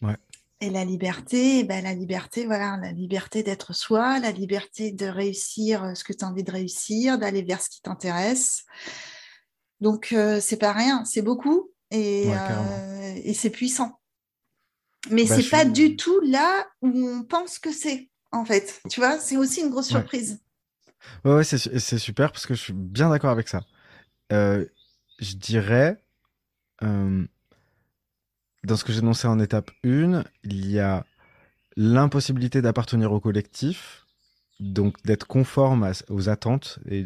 Ouais. 0.00 0.16
Et 0.62 0.70
la 0.70 0.86
liberté, 0.86 1.64
ben, 1.64 1.84
la 1.84 1.92
liberté, 1.92 2.46
voilà, 2.46 2.78
la 2.80 2.92
liberté 2.92 3.42
d'être 3.42 3.74
soi, 3.74 4.18
la 4.20 4.30
liberté 4.30 4.92
de 4.92 5.04
réussir 5.04 5.94
ce 5.94 6.02
que 6.04 6.14
tu 6.14 6.24
as 6.24 6.28
envie 6.28 6.44
de 6.44 6.52
réussir, 6.52 7.18
d'aller 7.18 7.42
vers 7.42 7.60
ce 7.60 7.68
qui 7.68 7.82
t'intéresse. 7.82 8.64
Donc, 9.80 10.12
euh, 10.12 10.40
c'est 10.40 10.56
pas 10.56 10.72
rien, 10.72 11.04
c'est 11.04 11.22
beaucoup 11.22 11.70
et, 11.90 12.24
euh, 12.26 13.14
et 13.22 13.34
c'est 13.34 13.50
puissant. 13.50 14.00
Mais 15.10 15.24
bah, 15.24 15.36
c'est 15.36 15.48
pas 15.50 15.64
du 15.64 15.96
tout 15.96 16.18
là 16.20 16.66
où 16.82 16.88
on 16.88 17.22
pense 17.22 17.58
que 17.58 17.72
c'est, 17.72 18.10
en 18.32 18.44
fait. 18.44 18.80
Tu 18.90 19.00
vois, 19.00 19.18
c'est 19.18 19.36
aussi 19.36 19.60
une 19.60 19.70
grosse 19.70 19.88
surprise. 19.88 20.40
Ouais, 21.24 21.34
ouais 21.34 21.44
c'est 21.44 21.98
super 21.98 22.32
parce 22.32 22.46
que 22.46 22.54
je 22.54 22.60
suis 22.60 22.72
bien 22.72 23.10
d'accord 23.10 23.30
avec 23.30 23.48
ça. 23.48 23.60
Euh, 24.32 24.64
je 25.20 25.36
dirais, 25.36 26.02
dans 26.80 27.26
ce 28.76 28.84
que 28.84 28.92
j'ai 28.92 28.98
annoncé 28.98 29.28
en 29.28 29.38
étape 29.38 29.70
1, 29.84 30.24
il 30.42 30.70
y 30.70 30.80
a 30.80 31.06
l'impossibilité 31.76 32.62
d'appartenir 32.62 33.12
au 33.12 33.20
collectif 33.20 34.05
donc 34.60 35.02
d'être 35.04 35.26
conforme 35.26 35.90
aux 36.08 36.28
attentes 36.28 36.78
et, 36.88 37.04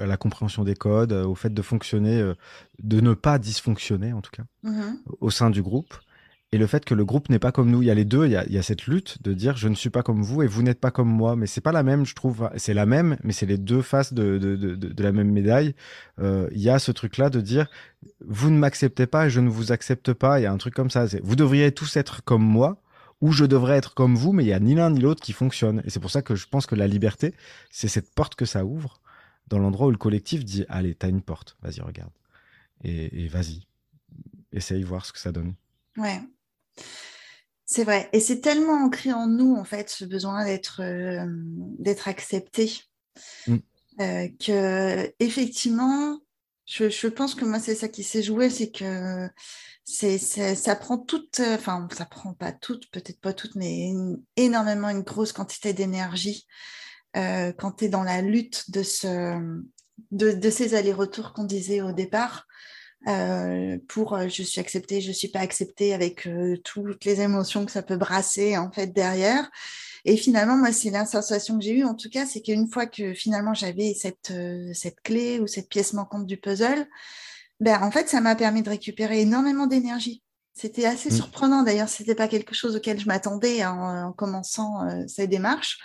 à 0.00 0.06
la 0.06 0.16
compréhension 0.16 0.64
des 0.64 0.74
codes, 0.74 1.12
au 1.12 1.34
fait 1.34 1.54
de 1.54 1.62
fonctionner, 1.62 2.32
de 2.82 3.00
ne 3.00 3.14
pas 3.14 3.38
dysfonctionner 3.38 4.12
en 4.12 4.20
tout 4.20 4.32
cas, 4.32 4.44
mm-hmm. 4.64 4.96
au 5.20 5.30
sein 5.30 5.50
du 5.50 5.62
groupe 5.62 5.94
et 6.54 6.56
le 6.56 6.68
fait 6.68 6.84
que 6.84 6.94
le 6.94 7.04
groupe 7.04 7.30
n'est 7.30 7.40
pas 7.40 7.50
comme 7.50 7.68
nous. 7.68 7.82
Il 7.82 7.86
y 7.86 7.90
a 7.90 7.94
les 7.94 8.04
deux, 8.04 8.26
il 8.26 8.30
y 8.30 8.58
a, 8.58 8.62
cette 8.62 8.86
lutte 8.86 9.20
de 9.24 9.32
dire 9.32 9.56
je 9.56 9.66
ne 9.66 9.74
suis 9.74 9.90
pas 9.90 10.04
comme 10.04 10.22
vous 10.22 10.40
et 10.40 10.46
vous 10.46 10.62
n'êtes 10.62 10.78
pas 10.78 10.92
comme 10.92 11.08
moi. 11.08 11.34
Mais 11.34 11.48
c'est 11.48 11.60
pas 11.60 11.72
la 11.72 11.82
même, 11.82 12.06
je 12.06 12.14
trouve. 12.14 12.48
C'est 12.56 12.74
la 12.74 12.86
même, 12.86 13.16
mais 13.24 13.32
c'est 13.32 13.44
les 13.44 13.58
deux 13.58 13.82
faces 13.82 14.14
de, 14.14 14.38
de, 14.38 14.54
de, 14.54 14.76
de 14.76 15.02
la 15.02 15.10
même 15.10 15.32
médaille. 15.32 15.74
Euh, 16.20 16.48
il 16.52 16.62
y 16.62 16.70
a 16.70 16.78
ce 16.78 16.92
truc-là 16.92 17.28
de 17.28 17.40
dire 17.40 17.66
vous 18.24 18.50
ne 18.50 18.56
m'acceptez 18.56 19.08
pas 19.08 19.26
et 19.26 19.30
je 19.30 19.40
ne 19.40 19.48
vous 19.48 19.72
accepte 19.72 20.12
pas. 20.12 20.38
Il 20.38 20.44
y 20.44 20.46
a 20.46 20.52
un 20.52 20.56
truc 20.56 20.74
comme 20.74 20.90
ça. 20.90 21.06
Vous 21.24 21.34
devriez 21.34 21.72
tous 21.72 21.96
être 21.96 22.22
comme 22.22 22.44
moi 22.44 22.80
ou 23.24 23.32
je 23.32 23.46
devrais 23.46 23.78
être 23.78 23.94
comme 23.94 24.16
vous, 24.16 24.34
mais 24.34 24.44
il 24.44 24.48
y 24.48 24.52
a 24.52 24.60
ni 24.60 24.74
l'un 24.74 24.90
ni 24.90 25.00
l'autre 25.00 25.22
qui 25.22 25.32
fonctionne. 25.32 25.82
Et 25.86 25.90
c'est 25.90 25.98
pour 25.98 26.10
ça 26.10 26.20
que 26.20 26.34
je 26.34 26.46
pense 26.46 26.66
que 26.66 26.74
la 26.74 26.86
liberté, 26.86 27.34
c'est 27.70 27.88
cette 27.88 28.14
porte 28.14 28.34
que 28.34 28.44
ça 28.44 28.66
ouvre 28.66 29.00
dans 29.48 29.58
l'endroit 29.58 29.86
où 29.86 29.90
le 29.90 29.96
collectif 29.96 30.44
dit 30.44 30.66
allez, 30.68 30.94
t'as 30.94 31.08
une 31.08 31.22
porte, 31.22 31.56
vas-y, 31.62 31.80
regarde. 31.80 32.12
Et, 32.82 33.24
et 33.24 33.28
vas-y, 33.28 33.66
essaye 34.52 34.82
voir 34.82 35.06
ce 35.06 35.14
que 35.14 35.18
ça 35.18 35.32
donne. 35.32 35.54
Ouais, 35.96 36.20
c'est 37.64 37.84
vrai. 37.84 38.10
Et 38.12 38.20
c'est 38.20 38.42
tellement 38.42 38.84
ancré 38.84 39.14
en 39.14 39.26
nous, 39.26 39.54
en 39.54 39.64
fait, 39.64 39.88
ce 39.88 40.04
besoin 40.04 40.44
d'être 40.44 40.82
euh, 40.82 41.24
d'être 41.78 42.08
accepté, 42.08 42.72
mm. 43.46 43.56
euh, 44.00 44.28
que 44.38 45.14
effectivement, 45.18 46.20
je, 46.66 47.08
pense 47.08 47.34
que 47.34 47.44
moi, 47.44 47.58
c'est 47.58 47.74
ça 47.74 47.88
qui 47.88 48.02
s'est 48.02 48.22
joué, 48.22 48.50
c'est 48.50 48.70
que 48.70 49.28
ça 49.84 50.76
prend 50.76 50.98
toute, 50.98 51.40
enfin, 51.40 51.88
ça 51.96 52.06
prend 52.06 52.34
pas 52.34 52.52
toute, 52.52 52.90
peut-être 52.90 53.20
pas 53.20 53.32
toute, 53.32 53.54
mais 53.54 53.92
énormément 54.36 54.88
une 54.88 55.02
grosse 55.02 55.32
quantité 55.32 55.72
d'énergie 55.72 56.46
euh, 57.16 57.52
quand 57.52 57.72
tu 57.72 57.84
es 57.84 57.88
dans 57.88 58.02
la 58.02 58.22
lutte 58.22 58.70
de, 58.70 58.82
ce, 58.82 59.62
de, 60.10 60.32
de 60.32 60.50
ces 60.50 60.74
allers-retours 60.74 61.32
qu'on 61.32 61.44
disait 61.44 61.80
au 61.80 61.92
départ. 61.92 62.46
Euh, 63.06 63.76
pour 63.88 64.14
euh, 64.14 64.28
je 64.28 64.42
suis 64.42 64.60
acceptée, 64.60 65.02
je 65.02 65.12
suis 65.12 65.28
pas 65.28 65.40
acceptée 65.40 65.92
avec 65.92 66.26
euh, 66.26 66.56
toutes 66.64 67.04
les 67.04 67.20
émotions 67.20 67.66
que 67.66 67.72
ça 67.72 67.82
peut 67.82 67.98
brasser 67.98 68.56
en 68.56 68.72
fait 68.72 68.88
derrière. 68.88 69.50
Et 70.04 70.16
finalement, 70.16 70.56
moi, 70.56 70.72
c'est 70.72 70.90
la 70.90 71.06
sensation 71.06 71.58
que 71.58 71.64
j'ai 71.64 71.72
eue, 71.72 71.84
en 71.84 71.94
tout 71.94 72.10
cas, 72.10 72.26
c'est 72.26 72.42
qu'une 72.42 72.68
fois 72.68 72.86
que 72.86 73.14
finalement 73.14 73.54
j'avais 73.54 73.94
cette, 73.94 74.32
cette 74.74 75.00
clé 75.02 75.40
ou 75.40 75.46
cette 75.46 75.68
pièce 75.68 75.94
manquante 75.94 76.26
du 76.26 76.36
puzzle, 76.36 76.86
ben, 77.60 77.82
en 77.82 77.90
fait, 77.90 78.08
ça 78.08 78.20
m'a 78.20 78.34
permis 78.34 78.62
de 78.62 78.68
récupérer 78.68 79.20
énormément 79.22 79.66
d'énergie. 79.66 80.22
C'était 80.52 80.84
assez 80.84 81.08
mmh. 81.08 81.16
surprenant 81.16 81.62
d'ailleurs, 81.62 81.88
c'était 81.88 82.14
pas 82.14 82.28
quelque 82.28 82.54
chose 82.54 82.76
auquel 82.76 83.00
je 83.00 83.06
m'attendais 83.06 83.64
en, 83.64 84.08
en, 84.08 84.12
commençant 84.12 84.86
cette 85.08 85.30
démarche 85.30 85.78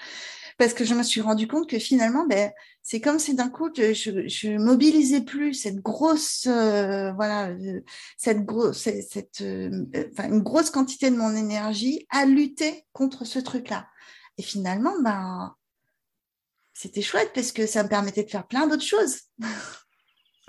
parce 0.59 0.73
que 0.73 0.83
je 0.83 0.93
me 0.93 1.03
suis 1.03 1.21
rendu 1.21 1.47
compte 1.47 1.69
que 1.69 1.79
finalement, 1.79 2.27
ben, 2.27 2.51
c'est 2.83 2.99
comme 2.99 3.17
si 3.17 3.33
d'un 3.33 3.47
coup, 3.47 3.71
je, 3.73 4.27
je 4.27 4.57
mobilisais 4.57 5.21
plus 5.21 5.53
cette 5.53 5.77
grosse, 5.77 6.47
euh, 6.47 7.13
voilà, 7.13 7.47
euh, 7.51 7.79
cette 8.17 8.43
grosse, 8.43 8.77
cette, 8.77 9.39
euh, 9.39 9.85
enfin, 10.11 10.27
une 10.27 10.41
grosse 10.41 10.69
quantité 10.69 11.09
de 11.11 11.15
mon 11.15 11.33
énergie 11.33 12.05
à 12.09 12.25
lutter 12.25 12.85
contre 12.91 13.23
ce 13.23 13.39
truc-là. 13.39 13.87
Et 14.37 14.41
finalement, 14.41 14.93
ben, 15.01 15.55
c'était 16.73 17.01
chouette 17.01 17.31
parce 17.33 17.53
que 17.53 17.65
ça 17.65 17.83
me 17.83 17.87
permettait 17.87 18.25
de 18.25 18.29
faire 18.29 18.45
plein 18.45 18.67
d'autres 18.67 18.83
choses. 18.83 19.15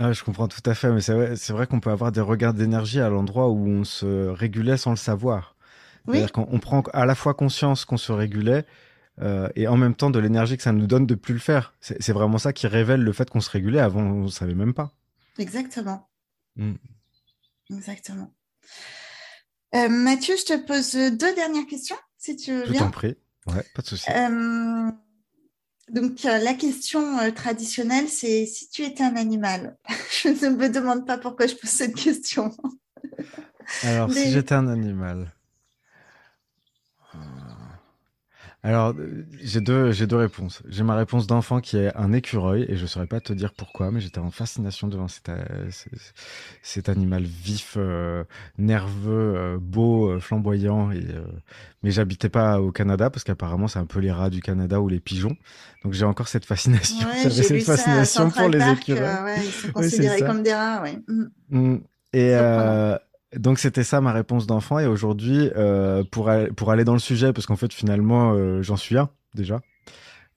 Ah, 0.00 0.12
je 0.12 0.24
comprends 0.24 0.48
tout 0.48 0.62
à 0.64 0.74
fait, 0.74 0.90
mais 0.90 1.02
c'est 1.02 1.12
vrai, 1.12 1.34
vrai 1.34 1.66
qu'on 1.68 1.78
peut 1.78 1.90
avoir 1.90 2.10
des 2.10 2.20
regards 2.20 2.54
d'énergie 2.54 3.00
à 3.00 3.10
l'endroit 3.10 3.48
où 3.48 3.64
on 3.64 3.84
se 3.84 4.26
régulait 4.26 4.76
sans 4.76 4.90
le 4.90 4.96
savoir. 4.96 5.54
Oui. 6.08 6.14
C'est-à-dire 6.16 6.32
qu'on 6.32 6.58
prend 6.58 6.82
à 6.94 7.06
la 7.06 7.14
fois 7.14 7.34
conscience 7.34 7.84
qu'on 7.84 7.96
se 7.96 8.10
régulait 8.10 8.66
euh, 9.20 9.48
et 9.54 9.68
en 9.68 9.76
même 9.76 9.94
temps 9.94 10.10
de 10.10 10.18
l'énergie 10.18 10.56
que 10.56 10.62
ça 10.62 10.72
nous 10.72 10.86
donne 10.86 11.06
de 11.06 11.14
plus 11.14 11.34
le 11.34 11.40
faire. 11.40 11.74
C'est 11.80 12.12
vraiment 12.12 12.38
ça 12.38 12.52
qui 12.52 12.66
révèle 12.66 13.02
le 13.02 13.12
fait 13.12 13.28
qu'on 13.28 13.40
se 13.40 13.50
régulait 13.50 13.80
avant, 13.80 14.00
on 14.00 14.24
ne 14.24 14.28
savait 14.28 14.54
même 14.54 14.74
pas. 14.74 14.92
Exactement. 15.38 16.08
Mm. 16.56 16.74
Exactement. 17.70 18.32
Euh, 19.74 19.88
Mathieu, 19.88 20.34
je 20.36 20.44
te 20.44 20.66
pose 20.66 20.92
deux 20.94 21.34
dernières 21.34 21.66
questions, 21.66 21.96
si 22.18 22.36
tu 22.36 22.52
veux 22.52 22.64
je 22.64 22.70
bien. 22.72 22.80
Je 22.80 22.84
t'en 22.84 22.90
prie, 22.90 23.16
ouais, 23.46 23.64
pas 23.74 23.82
de 23.82 23.86
souci. 23.86 24.10
Euh, 24.10 24.90
donc, 25.90 26.22
la 26.24 26.54
question 26.54 27.32
traditionnelle, 27.32 28.08
c'est 28.08 28.46
si 28.46 28.68
tu 28.70 28.82
étais 28.82 29.04
un 29.04 29.16
animal. 29.16 29.76
je 30.22 30.28
ne 30.28 30.56
me 30.56 30.68
demande 30.68 31.06
pas 31.06 31.18
pourquoi 31.18 31.46
je 31.46 31.54
pose 31.54 31.70
cette 31.70 31.94
question. 31.94 32.52
Alors, 33.82 34.12
si 34.12 34.32
j'étais 34.32 34.54
un 34.54 34.68
animal. 34.68 35.32
Alors, 38.62 38.94
j'ai 39.42 39.62
deux, 39.62 39.90
j'ai 39.90 40.06
deux 40.06 40.16
réponses. 40.16 40.62
J'ai 40.68 40.82
ma 40.82 40.94
réponse 40.94 41.26
d'enfant 41.26 41.60
qui 41.60 41.78
est 41.78 41.96
un 41.96 42.12
écureuil, 42.12 42.66
et 42.68 42.76
je 42.76 42.82
ne 42.82 42.86
saurais 42.86 43.06
pas 43.06 43.20
te 43.20 43.32
dire 43.32 43.54
pourquoi, 43.54 43.90
mais 43.90 44.00
j'étais 44.00 44.18
en 44.18 44.30
fascination 44.30 44.86
devant 44.86 45.08
cet, 45.08 45.30
euh, 45.30 45.70
cet 46.62 46.90
animal 46.90 47.22
vif, 47.22 47.76
euh, 47.78 48.22
nerveux, 48.58 49.34
euh, 49.36 49.58
beau, 49.58 50.20
flamboyant. 50.20 50.90
Et, 50.90 51.06
mais 51.82 51.90
j'habitais 51.90 52.28
pas 52.28 52.60
au 52.60 52.70
Canada, 52.70 53.08
parce 53.08 53.24
qu'apparemment, 53.24 53.66
c'est 53.66 53.78
un 53.78 53.86
peu 53.86 53.98
les 53.98 54.12
rats 54.12 54.28
du 54.28 54.42
Canada 54.42 54.78
ou 54.82 54.88
les 54.88 55.00
pigeons. 55.00 55.36
Donc, 55.82 55.94
j'ai 55.94 56.04
encore 56.04 56.28
cette 56.28 56.44
fascination. 56.44 57.06
Ouais, 57.08 57.30
cette 57.30 57.62
fascination 57.62 58.30
pour 58.30 58.50
les 58.50 58.62
écureuils. 58.72 59.24
ouais, 59.24 59.36
ils 59.42 59.50
sont 59.50 59.72
considérés 59.72 60.20
comme 60.20 60.42
des 60.42 60.52
rats, 60.52 60.82
oui. 60.84 60.98
Mm. 61.48 61.76
Et, 62.12 62.34
donc 63.36 63.58
c'était 63.58 63.84
ça 63.84 64.00
ma 64.00 64.12
réponse 64.12 64.46
d'enfant. 64.46 64.78
Et 64.78 64.86
aujourd'hui 64.86 65.50
euh, 65.56 66.02
pour, 66.10 66.30
pour 66.56 66.70
aller 66.70 66.84
dans 66.84 66.92
le 66.92 66.98
sujet 66.98 67.32
parce 67.32 67.46
qu'en 67.46 67.56
fait 67.56 67.72
finalement 67.72 68.32
euh, 68.32 68.62
j'en 68.62 68.76
suis 68.76 68.98
un 68.98 69.10
déjà 69.34 69.60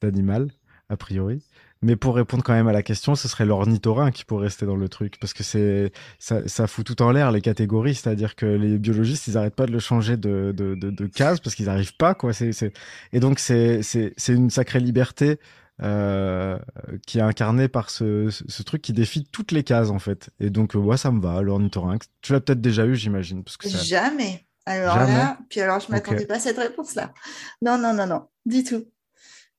d'animal 0.02 0.52
a 0.90 0.98
priori. 0.98 1.44
Mais 1.82 1.98
pour 1.98 2.16
répondre 2.16 2.44
quand 2.44 2.54
même 2.54 2.68
à 2.68 2.72
la 2.72 2.84
question 2.84 3.16
ce 3.16 3.28
serait 3.28 3.46
l'ornithorynque 3.46 4.14
qui 4.14 4.26
pourrait 4.26 4.46
rester 4.46 4.66
dans 4.66 4.76
le 4.76 4.88
truc 4.88 5.18
parce 5.20 5.34
que 5.34 5.44
c'est 5.44 5.92
ça, 6.20 6.48
ça, 6.48 6.68
fout 6.68 6.86
tout 6.86 7.02
en 7.02 7.12
l'air 7.12 7.32
les 7.32 7.42
catégories. 7.42 7.96
C'est-à-dire 7.96 8.36
que 8.36 8.46
les 8.46 8.78
biologistes 8.78 9.28
ils 9.28 9.38
arrêtent 9.38 9.56
pas 9.56 9.66
de 9.66 9.72
le 9.72 9.80
changer 9.80 10.16
de, 10.16 10.54
de, 10.56 10.76
de, 10.76 10.92
de 10.92 11.06
case 11.08 11.40
parce 11.40 11.56
qu'ils 11.56 11.66
n'arrivent 11.66 11.98
pas 11.98 12.14
quoi. 12.14 12.32
C'est 12.32 12.74
et 13.12 13.20
donc 13.20 13.40
c'est 13.40 13.82
c'est 13.84 14.14
une 14.30 14.50
sacrée 14.50 14.80
liberté 14.80 15.40
euh, 15.82 16.60
qui 17.08 17.18
est 17.18 17.22
incarné 17.22 17.68
par 17.68 17.90
ce, 17.90 18.30
ce, 18.30 18.62
truc 18.64 18.82
qui 18.82 18.94
défie 18.94 19.26
toutes 19.32 19.52
les 19.52 19.64
cases 19.64 19.90
en 19.90 20.00
fait. 20.00 20.30
Et 20.40 20.50
donc, 20.50 20.76
euh, 20.76 20.98
ça 20.98 21.12
me 21.12 21.20
va, 21.20 21.42
l'ornithorynque. 21.42 22.04
Tu 22.22 22.32
l'as 22.32 22.42
peut-être 22.42 22.62
déjà 22.62 22.86
eu, 22.86 22.96
j'imagine. 22.96 23.44
Parce 23.44 23.58
que 23.58 23.70
Jamais. 23.70 24.46
Alors 24.66 24.96
là, 24.96 25.38
puis 25.50 25.60
alors 25.60 25.82
je 25.82 25.92
m'attendais 25.92 26.26
pas 26.26 26.36
à 26.36 26.40
cette 26.40 26.58
réponse-là. 26.58 27.14
Non, 27.62 27.78
non, 27.78 27.94
non, 27.94 28.08
non, 28.08 28.28
du 28.46 28.64
tout. 28.64 28.86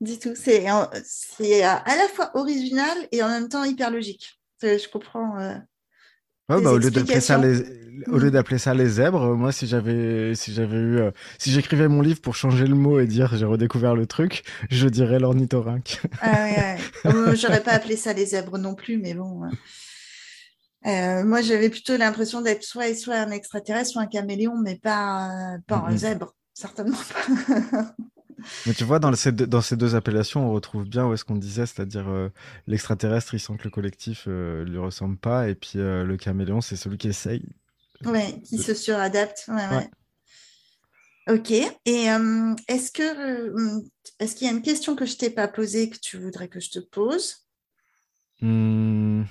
Du 0.01 0.19
tout. 0.19 0.35
C'est 0.35 0.67
à 0.67 0.87
la 1.05 2.09
fois 2.15 2.31
original 2.35 2.97
et 3.13 3.23
en 3.23 3.29
même 3.29 3.49
temps 3.49 3.65
hyper 3.65 3.91
logique. 3.91 4.41
Je 4.63 4.89
comprends. 4.89 5.39
Euh, 5.39 5.57
bah, 6.49 6.57
au 6.57 6.79
lieu 6.79 6.91
d'appeler 6.91 7.21
ça 7.21 7.39
les, 7.39 7.63
au 8.09 8.19
lieu 8.19 8.31
d'appeler 8.31 8.59
ça 8.59 8.75
les 8.75 8.87
zèbres, 8.87 9.35
moi, 9.35 9.53
si 9.53 9.67
j'avais, 9.67 10.35
si 10.35 10.53
j'avais 10.53 10.77
eu, 10.77 10.99
euh, 10.99 11.11
si 11.39 11.51
j'écrivais 11.51 11.89
mon 11.89 12.01
livre 12.01 12.21
pour 12.21 12.37
changer 12.37 12.67
le 12.67 12.75
mot 12.75 13.01
et 13.01 13.07
dire 13.07 13.37
j'ai 13.37 13.45
redécouvert 13.45 13.95
le 13.95 14.07
truc, 14.07 14.45
je 14.71 14.89
dirais 14.89 15.19
l'ornithorynque. 15.19 16.01
Ah 16.21 16.45
ouais, 16.45 16.79
ouais. 17.05 17.37
J'aurais 17.37 17.63
pas 17.63 17.73
appelé 17.73 17.97
ça 17.97 18.13
les 18.13 18.27
zèbres 18.27 18.59
non 18.59 18.75
plus, 18.75 18.99
mais 18.99 19.15
bon. 19.15 19.43
Euh, 20.87 21.25
moi, 21.25 21.41
j'avais 21.41 21.71
plutôt 21.71 21.97
l'impression 21.97 22.43
d'être 22.43 22.63
soit, 22.63 22.95
soit 22.95 23.17
un 23.17 23.31
extraterrestre, 23.31 23.93
soit 23.93 24.03
un 24.03 24.07
caméléon, 24.07 24.57
mais 24.57 24.77
pas, 24.77 25.57
pas 25.67 25.85
un 25.89 25.97
zèbre, 25.97 26.35
certainement 26.53 26.99
pas. 26.99 27.95
Mais 28.67 28.75
tu 28.75 28.85
vois, 28.85 28.99
dans 28.99 29.15
ces, 29.15 29.33
deux, 29.33 29.47
dans 29.47 29.61
ces 29.61 29.77
deux 29.77 29.95
appellations, 29.95 30.49
on 30.49 30.53
retrouve 30.53 30.85
bien 30.85 31.07
où 31.07 31.15
est-ce 31.15 31.25
qu'on 31.25 31.37
disait, 31.37 31.67
c'est-à-dire 31.67 32.09
euh, 32.09 32.29
l'extraterrestre, 32.67 33.35
il 33.35 33.41
sent 33.41 33.57
que 33.59 33.65
le 33.65 33.71
collectif 33.71 34.25
euh, 34.27 34.65
lui 34.65 34.79
ressemble 34.79 35.17
pas, 35.17 35.49
et 35.49 35.55
puis 35.55 35.79
euh, 35.79 36.05
le 36.05 36.17
caméléon, 36.17 36.61
c'est 36.61 36.77
celui 36.77 36.99
qui 36.99 37.09
essaye. 37.09 37.45
Ouais, 38.05 38.41
qui 38.45 38.59
se 38.59 38.75
suradapte. 38.75 39.45
Ouais, 39.49 39.69
ouais. 39.77 39.91
Ok. 41.29 41.51
Et 41.51 42.07
est-ce 42.69 42.91
que 42.91 43.55
est-ce 44.19 44.35
qu'il 44.35 44.47
y 44.47 44.51
a 44.51 44.53
une 44.53 44.61
question 44.61 44.95
que 44.95 45.07
je 45.07 45.17
t'ai 45.17 45.31
pas 45.31 45.49
posée 45.49 45.89
que 45.89 45.97
tu 45.99 46.19
voudrais 46.19 46.49
que 46.49 46.61
je 46.61 46.71
te 46.71 46.81
pose? 46.81 47.47
Mmh. 48.43 49.23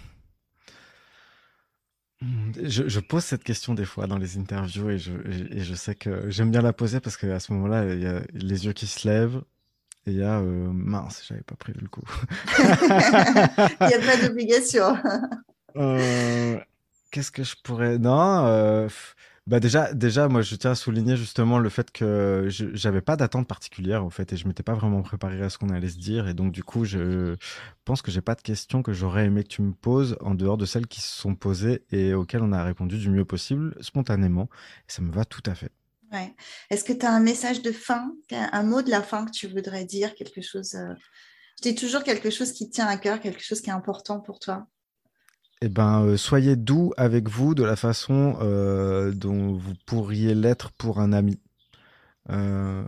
Je, 2.64 3.00
pose 3.00 3.24
cette 3.24 3.44
question 3.44 3.74
des 3.74 3.86
fois 3.86 4.08
dans 4.08 4.18
les 4.18 4.38
interviews 4.38 4.90
et 4.90 4.98
je, 4.98 5.12
et 5.52 5.64
je 5.64 5.74
sais 5.74 5.96
que 5.96 6.30
j'aime 6.30 6.52
bien 6.52 6.62
la 6.62 6.74
poser 6.74 7.00
parce 7.00 7.18
qu'à 7.18 7.40
ce 7.40 7.52
moment-là, 7.54 7.94
il 7.94 8.02
y 8.02 8.06
a 8.06 8.22
les 8.34 8.66
yeux 8.66 8.74
qui 8.74 8.88
se 8.88 9.08
lèvent 9.08 9.42
et 10.06 10.12
il 10.12 10.18
y 10.18 10.24
a 10.24 10.40
euh, 10.40 10.70
mince, 10.74 11.24
j'avais 11.28 11.44
pas 11.44 11.56
prévu 11.56 11.80
le 11.82 11.88
coup. 11.88 12.04
Il 12.60 13.88
n'y 13.88 13.94
a 13.94 14.00
pas 14.00 14.18
d'obligation. 14.22 14.98
Euh, 15.78 16.60
qu'est-ce 17.10 17.32
que 17.32 17.44
je 17.44 17.56
pourrais. 17.64 17.98
Non, 17.98 18.46
euh, 18.46 18.90
bah 19.46 19.60
déjà, 19.60 19.94
déjà, 19.94 20.30
moi, 20.30 20.42
je 20.42 20.56
tiens 20.56 20.72
à 20.72 20.76
souligner 20.76 21.18
justement 21.18 21.60
le 21.60 21.70
fait 21.70 21.92
que 21.92 22.48
j'avais 22.50 23.02
pas 23.02 23.18
d'attente 23.18 23.48
particulière 23.48 24.06
en 24.06 24.10
fait, 24.10 24.32
et 24.32 24.38
je 24.38 24.48
m'étais 24.48 24.64
pas 24.64 24.74
vraiment 24.74 25.02
préparé 25.02 25.42
à 25.42 25.50
ce 25.50 25.58
qu'on 25.58 25.70
allait 25.70 25.90
se 25.90 25.98
dire, 25.98 26.30
et 26.30 26.34
donc 26.34 26.54
du 26.54 26.64
coup, 26.64 26.86
je 26.86 27.36
pense 27.84 28.02
que 28.02 28.10
j'ai 28.10 28.22
pas 28.22 28.36
de 28.36 28.42
questions 28.42 28.82
que 28.82 28.94
j'aurais 28.94 29.26
aimé 29.26 29.44
que 29.44 29.50
tu 29.50 29.62
me 29.62 29.74
poses 29.74 30.18
en 30.22 30.34
dehors 30.34 30.58
de 30.58 30.66
celles 30.66 30.88
qui 30.88 31.02
se 31.02 31.10
sont 31.10 31.36
posées 31.36 31.84
et 31.92 32.14
auxquelles 32.14 32.44
on 32.44 32.54
a 32.54 32.64
répondu 32.64 32.98
du 32.98 33.10
mieux 33.10 33.26
possible, 33.26 33.76
spontanément, 33.82 34.50
et 34.88 34.92
ça 34.92 35.02
me 35.02 35.12
va 35.12 35.26
tout 35.26 35.44
à 35.46 35.56
fait. 35.56 35.72
Ouais. 36.14 36.34
Est-ce 36.70 36.86
que 36.86 36.94
tu 36.94 37.06
as 37.06 37.12
un 37.12 37.20
message 37.20 37.62
de 37.62 37.72
fin, 37.74 38.14
un 38.32 38.64
mot 38.64 38.82
de 38.82 38.90
la 38.90 39.02
fin 39.02 39.26
que 39.26 39.32
tu 39.32 39.48
voudrais 39.48 39.84
dire, 39.84 40.16
quelque 40.16 40.42
chose 40.42 40.76
euh... 40.76 40.94
Je 41.62 41.70
dis 41.70 41.76
toujours 41.76 42.04
quelque 42.04 42.30
chose 42.30 42.52
qui 42.52 42.70
tient 42.70 42.88
à 42.88 42.98
cœur, 42.98 43.20
quelque 43.20 43.44
chose 43.44 43.62
qui 43.62 43.70
est 43.70 43.74
important 43.74 44.20
pour 44.20 44.40
toi. 44.40 44.68
Eh 45.66 45.70
ben, 45.70 46.04
euh, 46.04 46.18
soyez 46.18 46.58
doux 46.58 46.92
avec 46.98 47.30
vous 47.30 47.56
de 47.56 47.64
la 47.64 47.78
façon 47.78 48.36
euh, 48.42 49.14
dont 49.14 49.54
vous 49.54 49.76
pourriez 49.86 50.36
l'être 50.36 50.72
pour 50.74 51.00
un 51.00 51.14
ami. 51.14 51.40
Euh, 52.30 52.84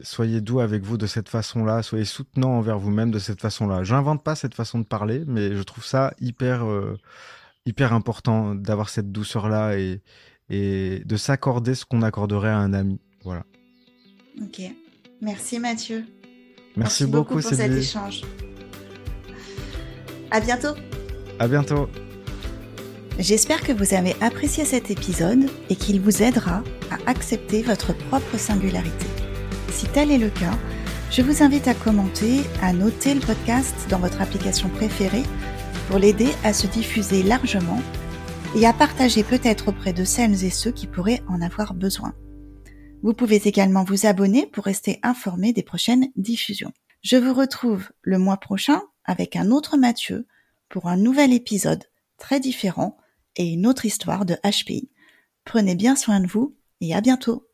soyez 0.00 0.40
doux 0.40 0.60
avec 0.60 0.84
vous 0.84 0.96
de 0.96 1.06
cette 1.06 1.28
façon-là, 1.28 1.82
soyez 1.82 2.06
soutenant 2.06 2.52
envers 2.52 2.78
vous-même 2.78 3.10
de 3.10 3.18
cette 3.18 3.42
façon-là. 3.42 3.84
J'invente 3.84 4.24
pas 4.24 4.36
cette 4.36 4.54
façon 4.54 4.78
de 4.78 4.84
parler, 4.84 5.22
mais 5.26 5.54
je 5.54 5.62
trouve 5.62 5.84
ça 5.84 6.14
hyper, 6.18 6.64
hyper 7.66 7.92
important 7.92 8.54
d'avoir 8.54 8.88
cette 8.88 9.12
douceur-là 9.12 9.76
et, 9.76 10.00
et 10.48 11.02
de 11.04 11.16
s'accorder 11.18 11.74
ce 11.74 11.84
qu'on 11.84 12.00
accorderait 12.00 12.48
à 12.48 12.56
un 12.56 12.72
ami. 12.72 13.02
Voilà. 13.22 13.44
Ok. 14.40 14.62
Merci 15.20 15.58
Mathieu. 15.58 16.06
Merci, 16.74 17.04
beaucoup, 17.04 17.34
pour 17.34 17.42
cet 17.42 17.70
échange. 17.70 18.22
À 20.30 20.40
bientôt. 20.40 20.74
À 21.38 21.48
bientôt. 21.48 21.86
J'espère 23.20 23.62
que 23.62 23.70
vous 23.70 23.94
avez 23.94 24.16
apprécié 24.20 24.64
cet 24.64 24.90
épisode 24.90 25.48
et 25.70 25.76
qu'il 25.76 26.00
vous 26.00 26.20
aidera 26.20 26.64
à 26.90 26.98
accepter 27.08 27.62
votre 27.62 27.96
propre 28.08 28.36
singularité. 28.36 29.06
Si 29.70 29.86
tel 29.86 30.10
est 30.10 30.18
le 30.18 30.30
cas, 30.30 30.58
je 31.12 31.22
vous 31.22 31.44
invite 31.44 31.68
à 31.68 31.74
commenter, 31.74 32.40
à 32.60 32.72
noter 32.72 33.14
le 33.14 33.20
podcast 33.20 33.74
dans 33.88 34.00
votre 34.00 34.20
application 34.20 34.68
préférée 34.68 35.22
pour 35.88 36.00
l'aider 36.00 36.28
à 36.42 36.52
se 36.52 36.66
diffuser 36.66 37.22
largement 37.22 37.80
et 38.56 38.66
à 38.66 38.72
partager 38.72 39.22
peut-être 39.22 39.68
auprès 39.68 39.92
de 39.92 40.02
celles 40.02 40.44
et 40.44 40.50
ceux 40.50 40.72
qui 40.72 40.88
pourraient 40.88 41.22
en 41.28 41.40
avoir 41.40 41.72
besoin. 41.72 42.14
Vous 43.04 43.14
pouvez 43.14 43.40
également 43.44 43.84
vous 43.84 44.06
abonner 44.06 44.46
pour 44.46 44.64
rester 44.64 44.98
informé 45.04 45.52
des 45.52 45.62
prochaines 45.62 46.08
diffusions. 46.16 46.72
Je 47.02 47.16
vous 47.16 47.32
retrouve 47.32 47.90
le 48.02 48.18
mois 48.18 48.38
prochain 48.38 48.82
avec 49.04 49.36
un 49.36 49.52
autre 49.52 49.76
Mathieu 49.76 50.26
pour 50.68 50.88
un 50.88 50.96
nouvel 50.96 51.32
épisode 51.32 51.84
très 52.18 52.40
différent 52.40 52.96
et 53.36 53.52
une 53.52 53.66
autre 53.66 53.86
histoire 53.86 54.24
de 54.24 54.36
HPI. 54.44 54.88
Prenez 55.44 55.74
bien 55.74 55.96
soin 55.96 56.20
de 56.20 56.26
vous 56.26 56.56
et 56.80 56.94
à 56.94 57.00
bientôt. 57.00 57.48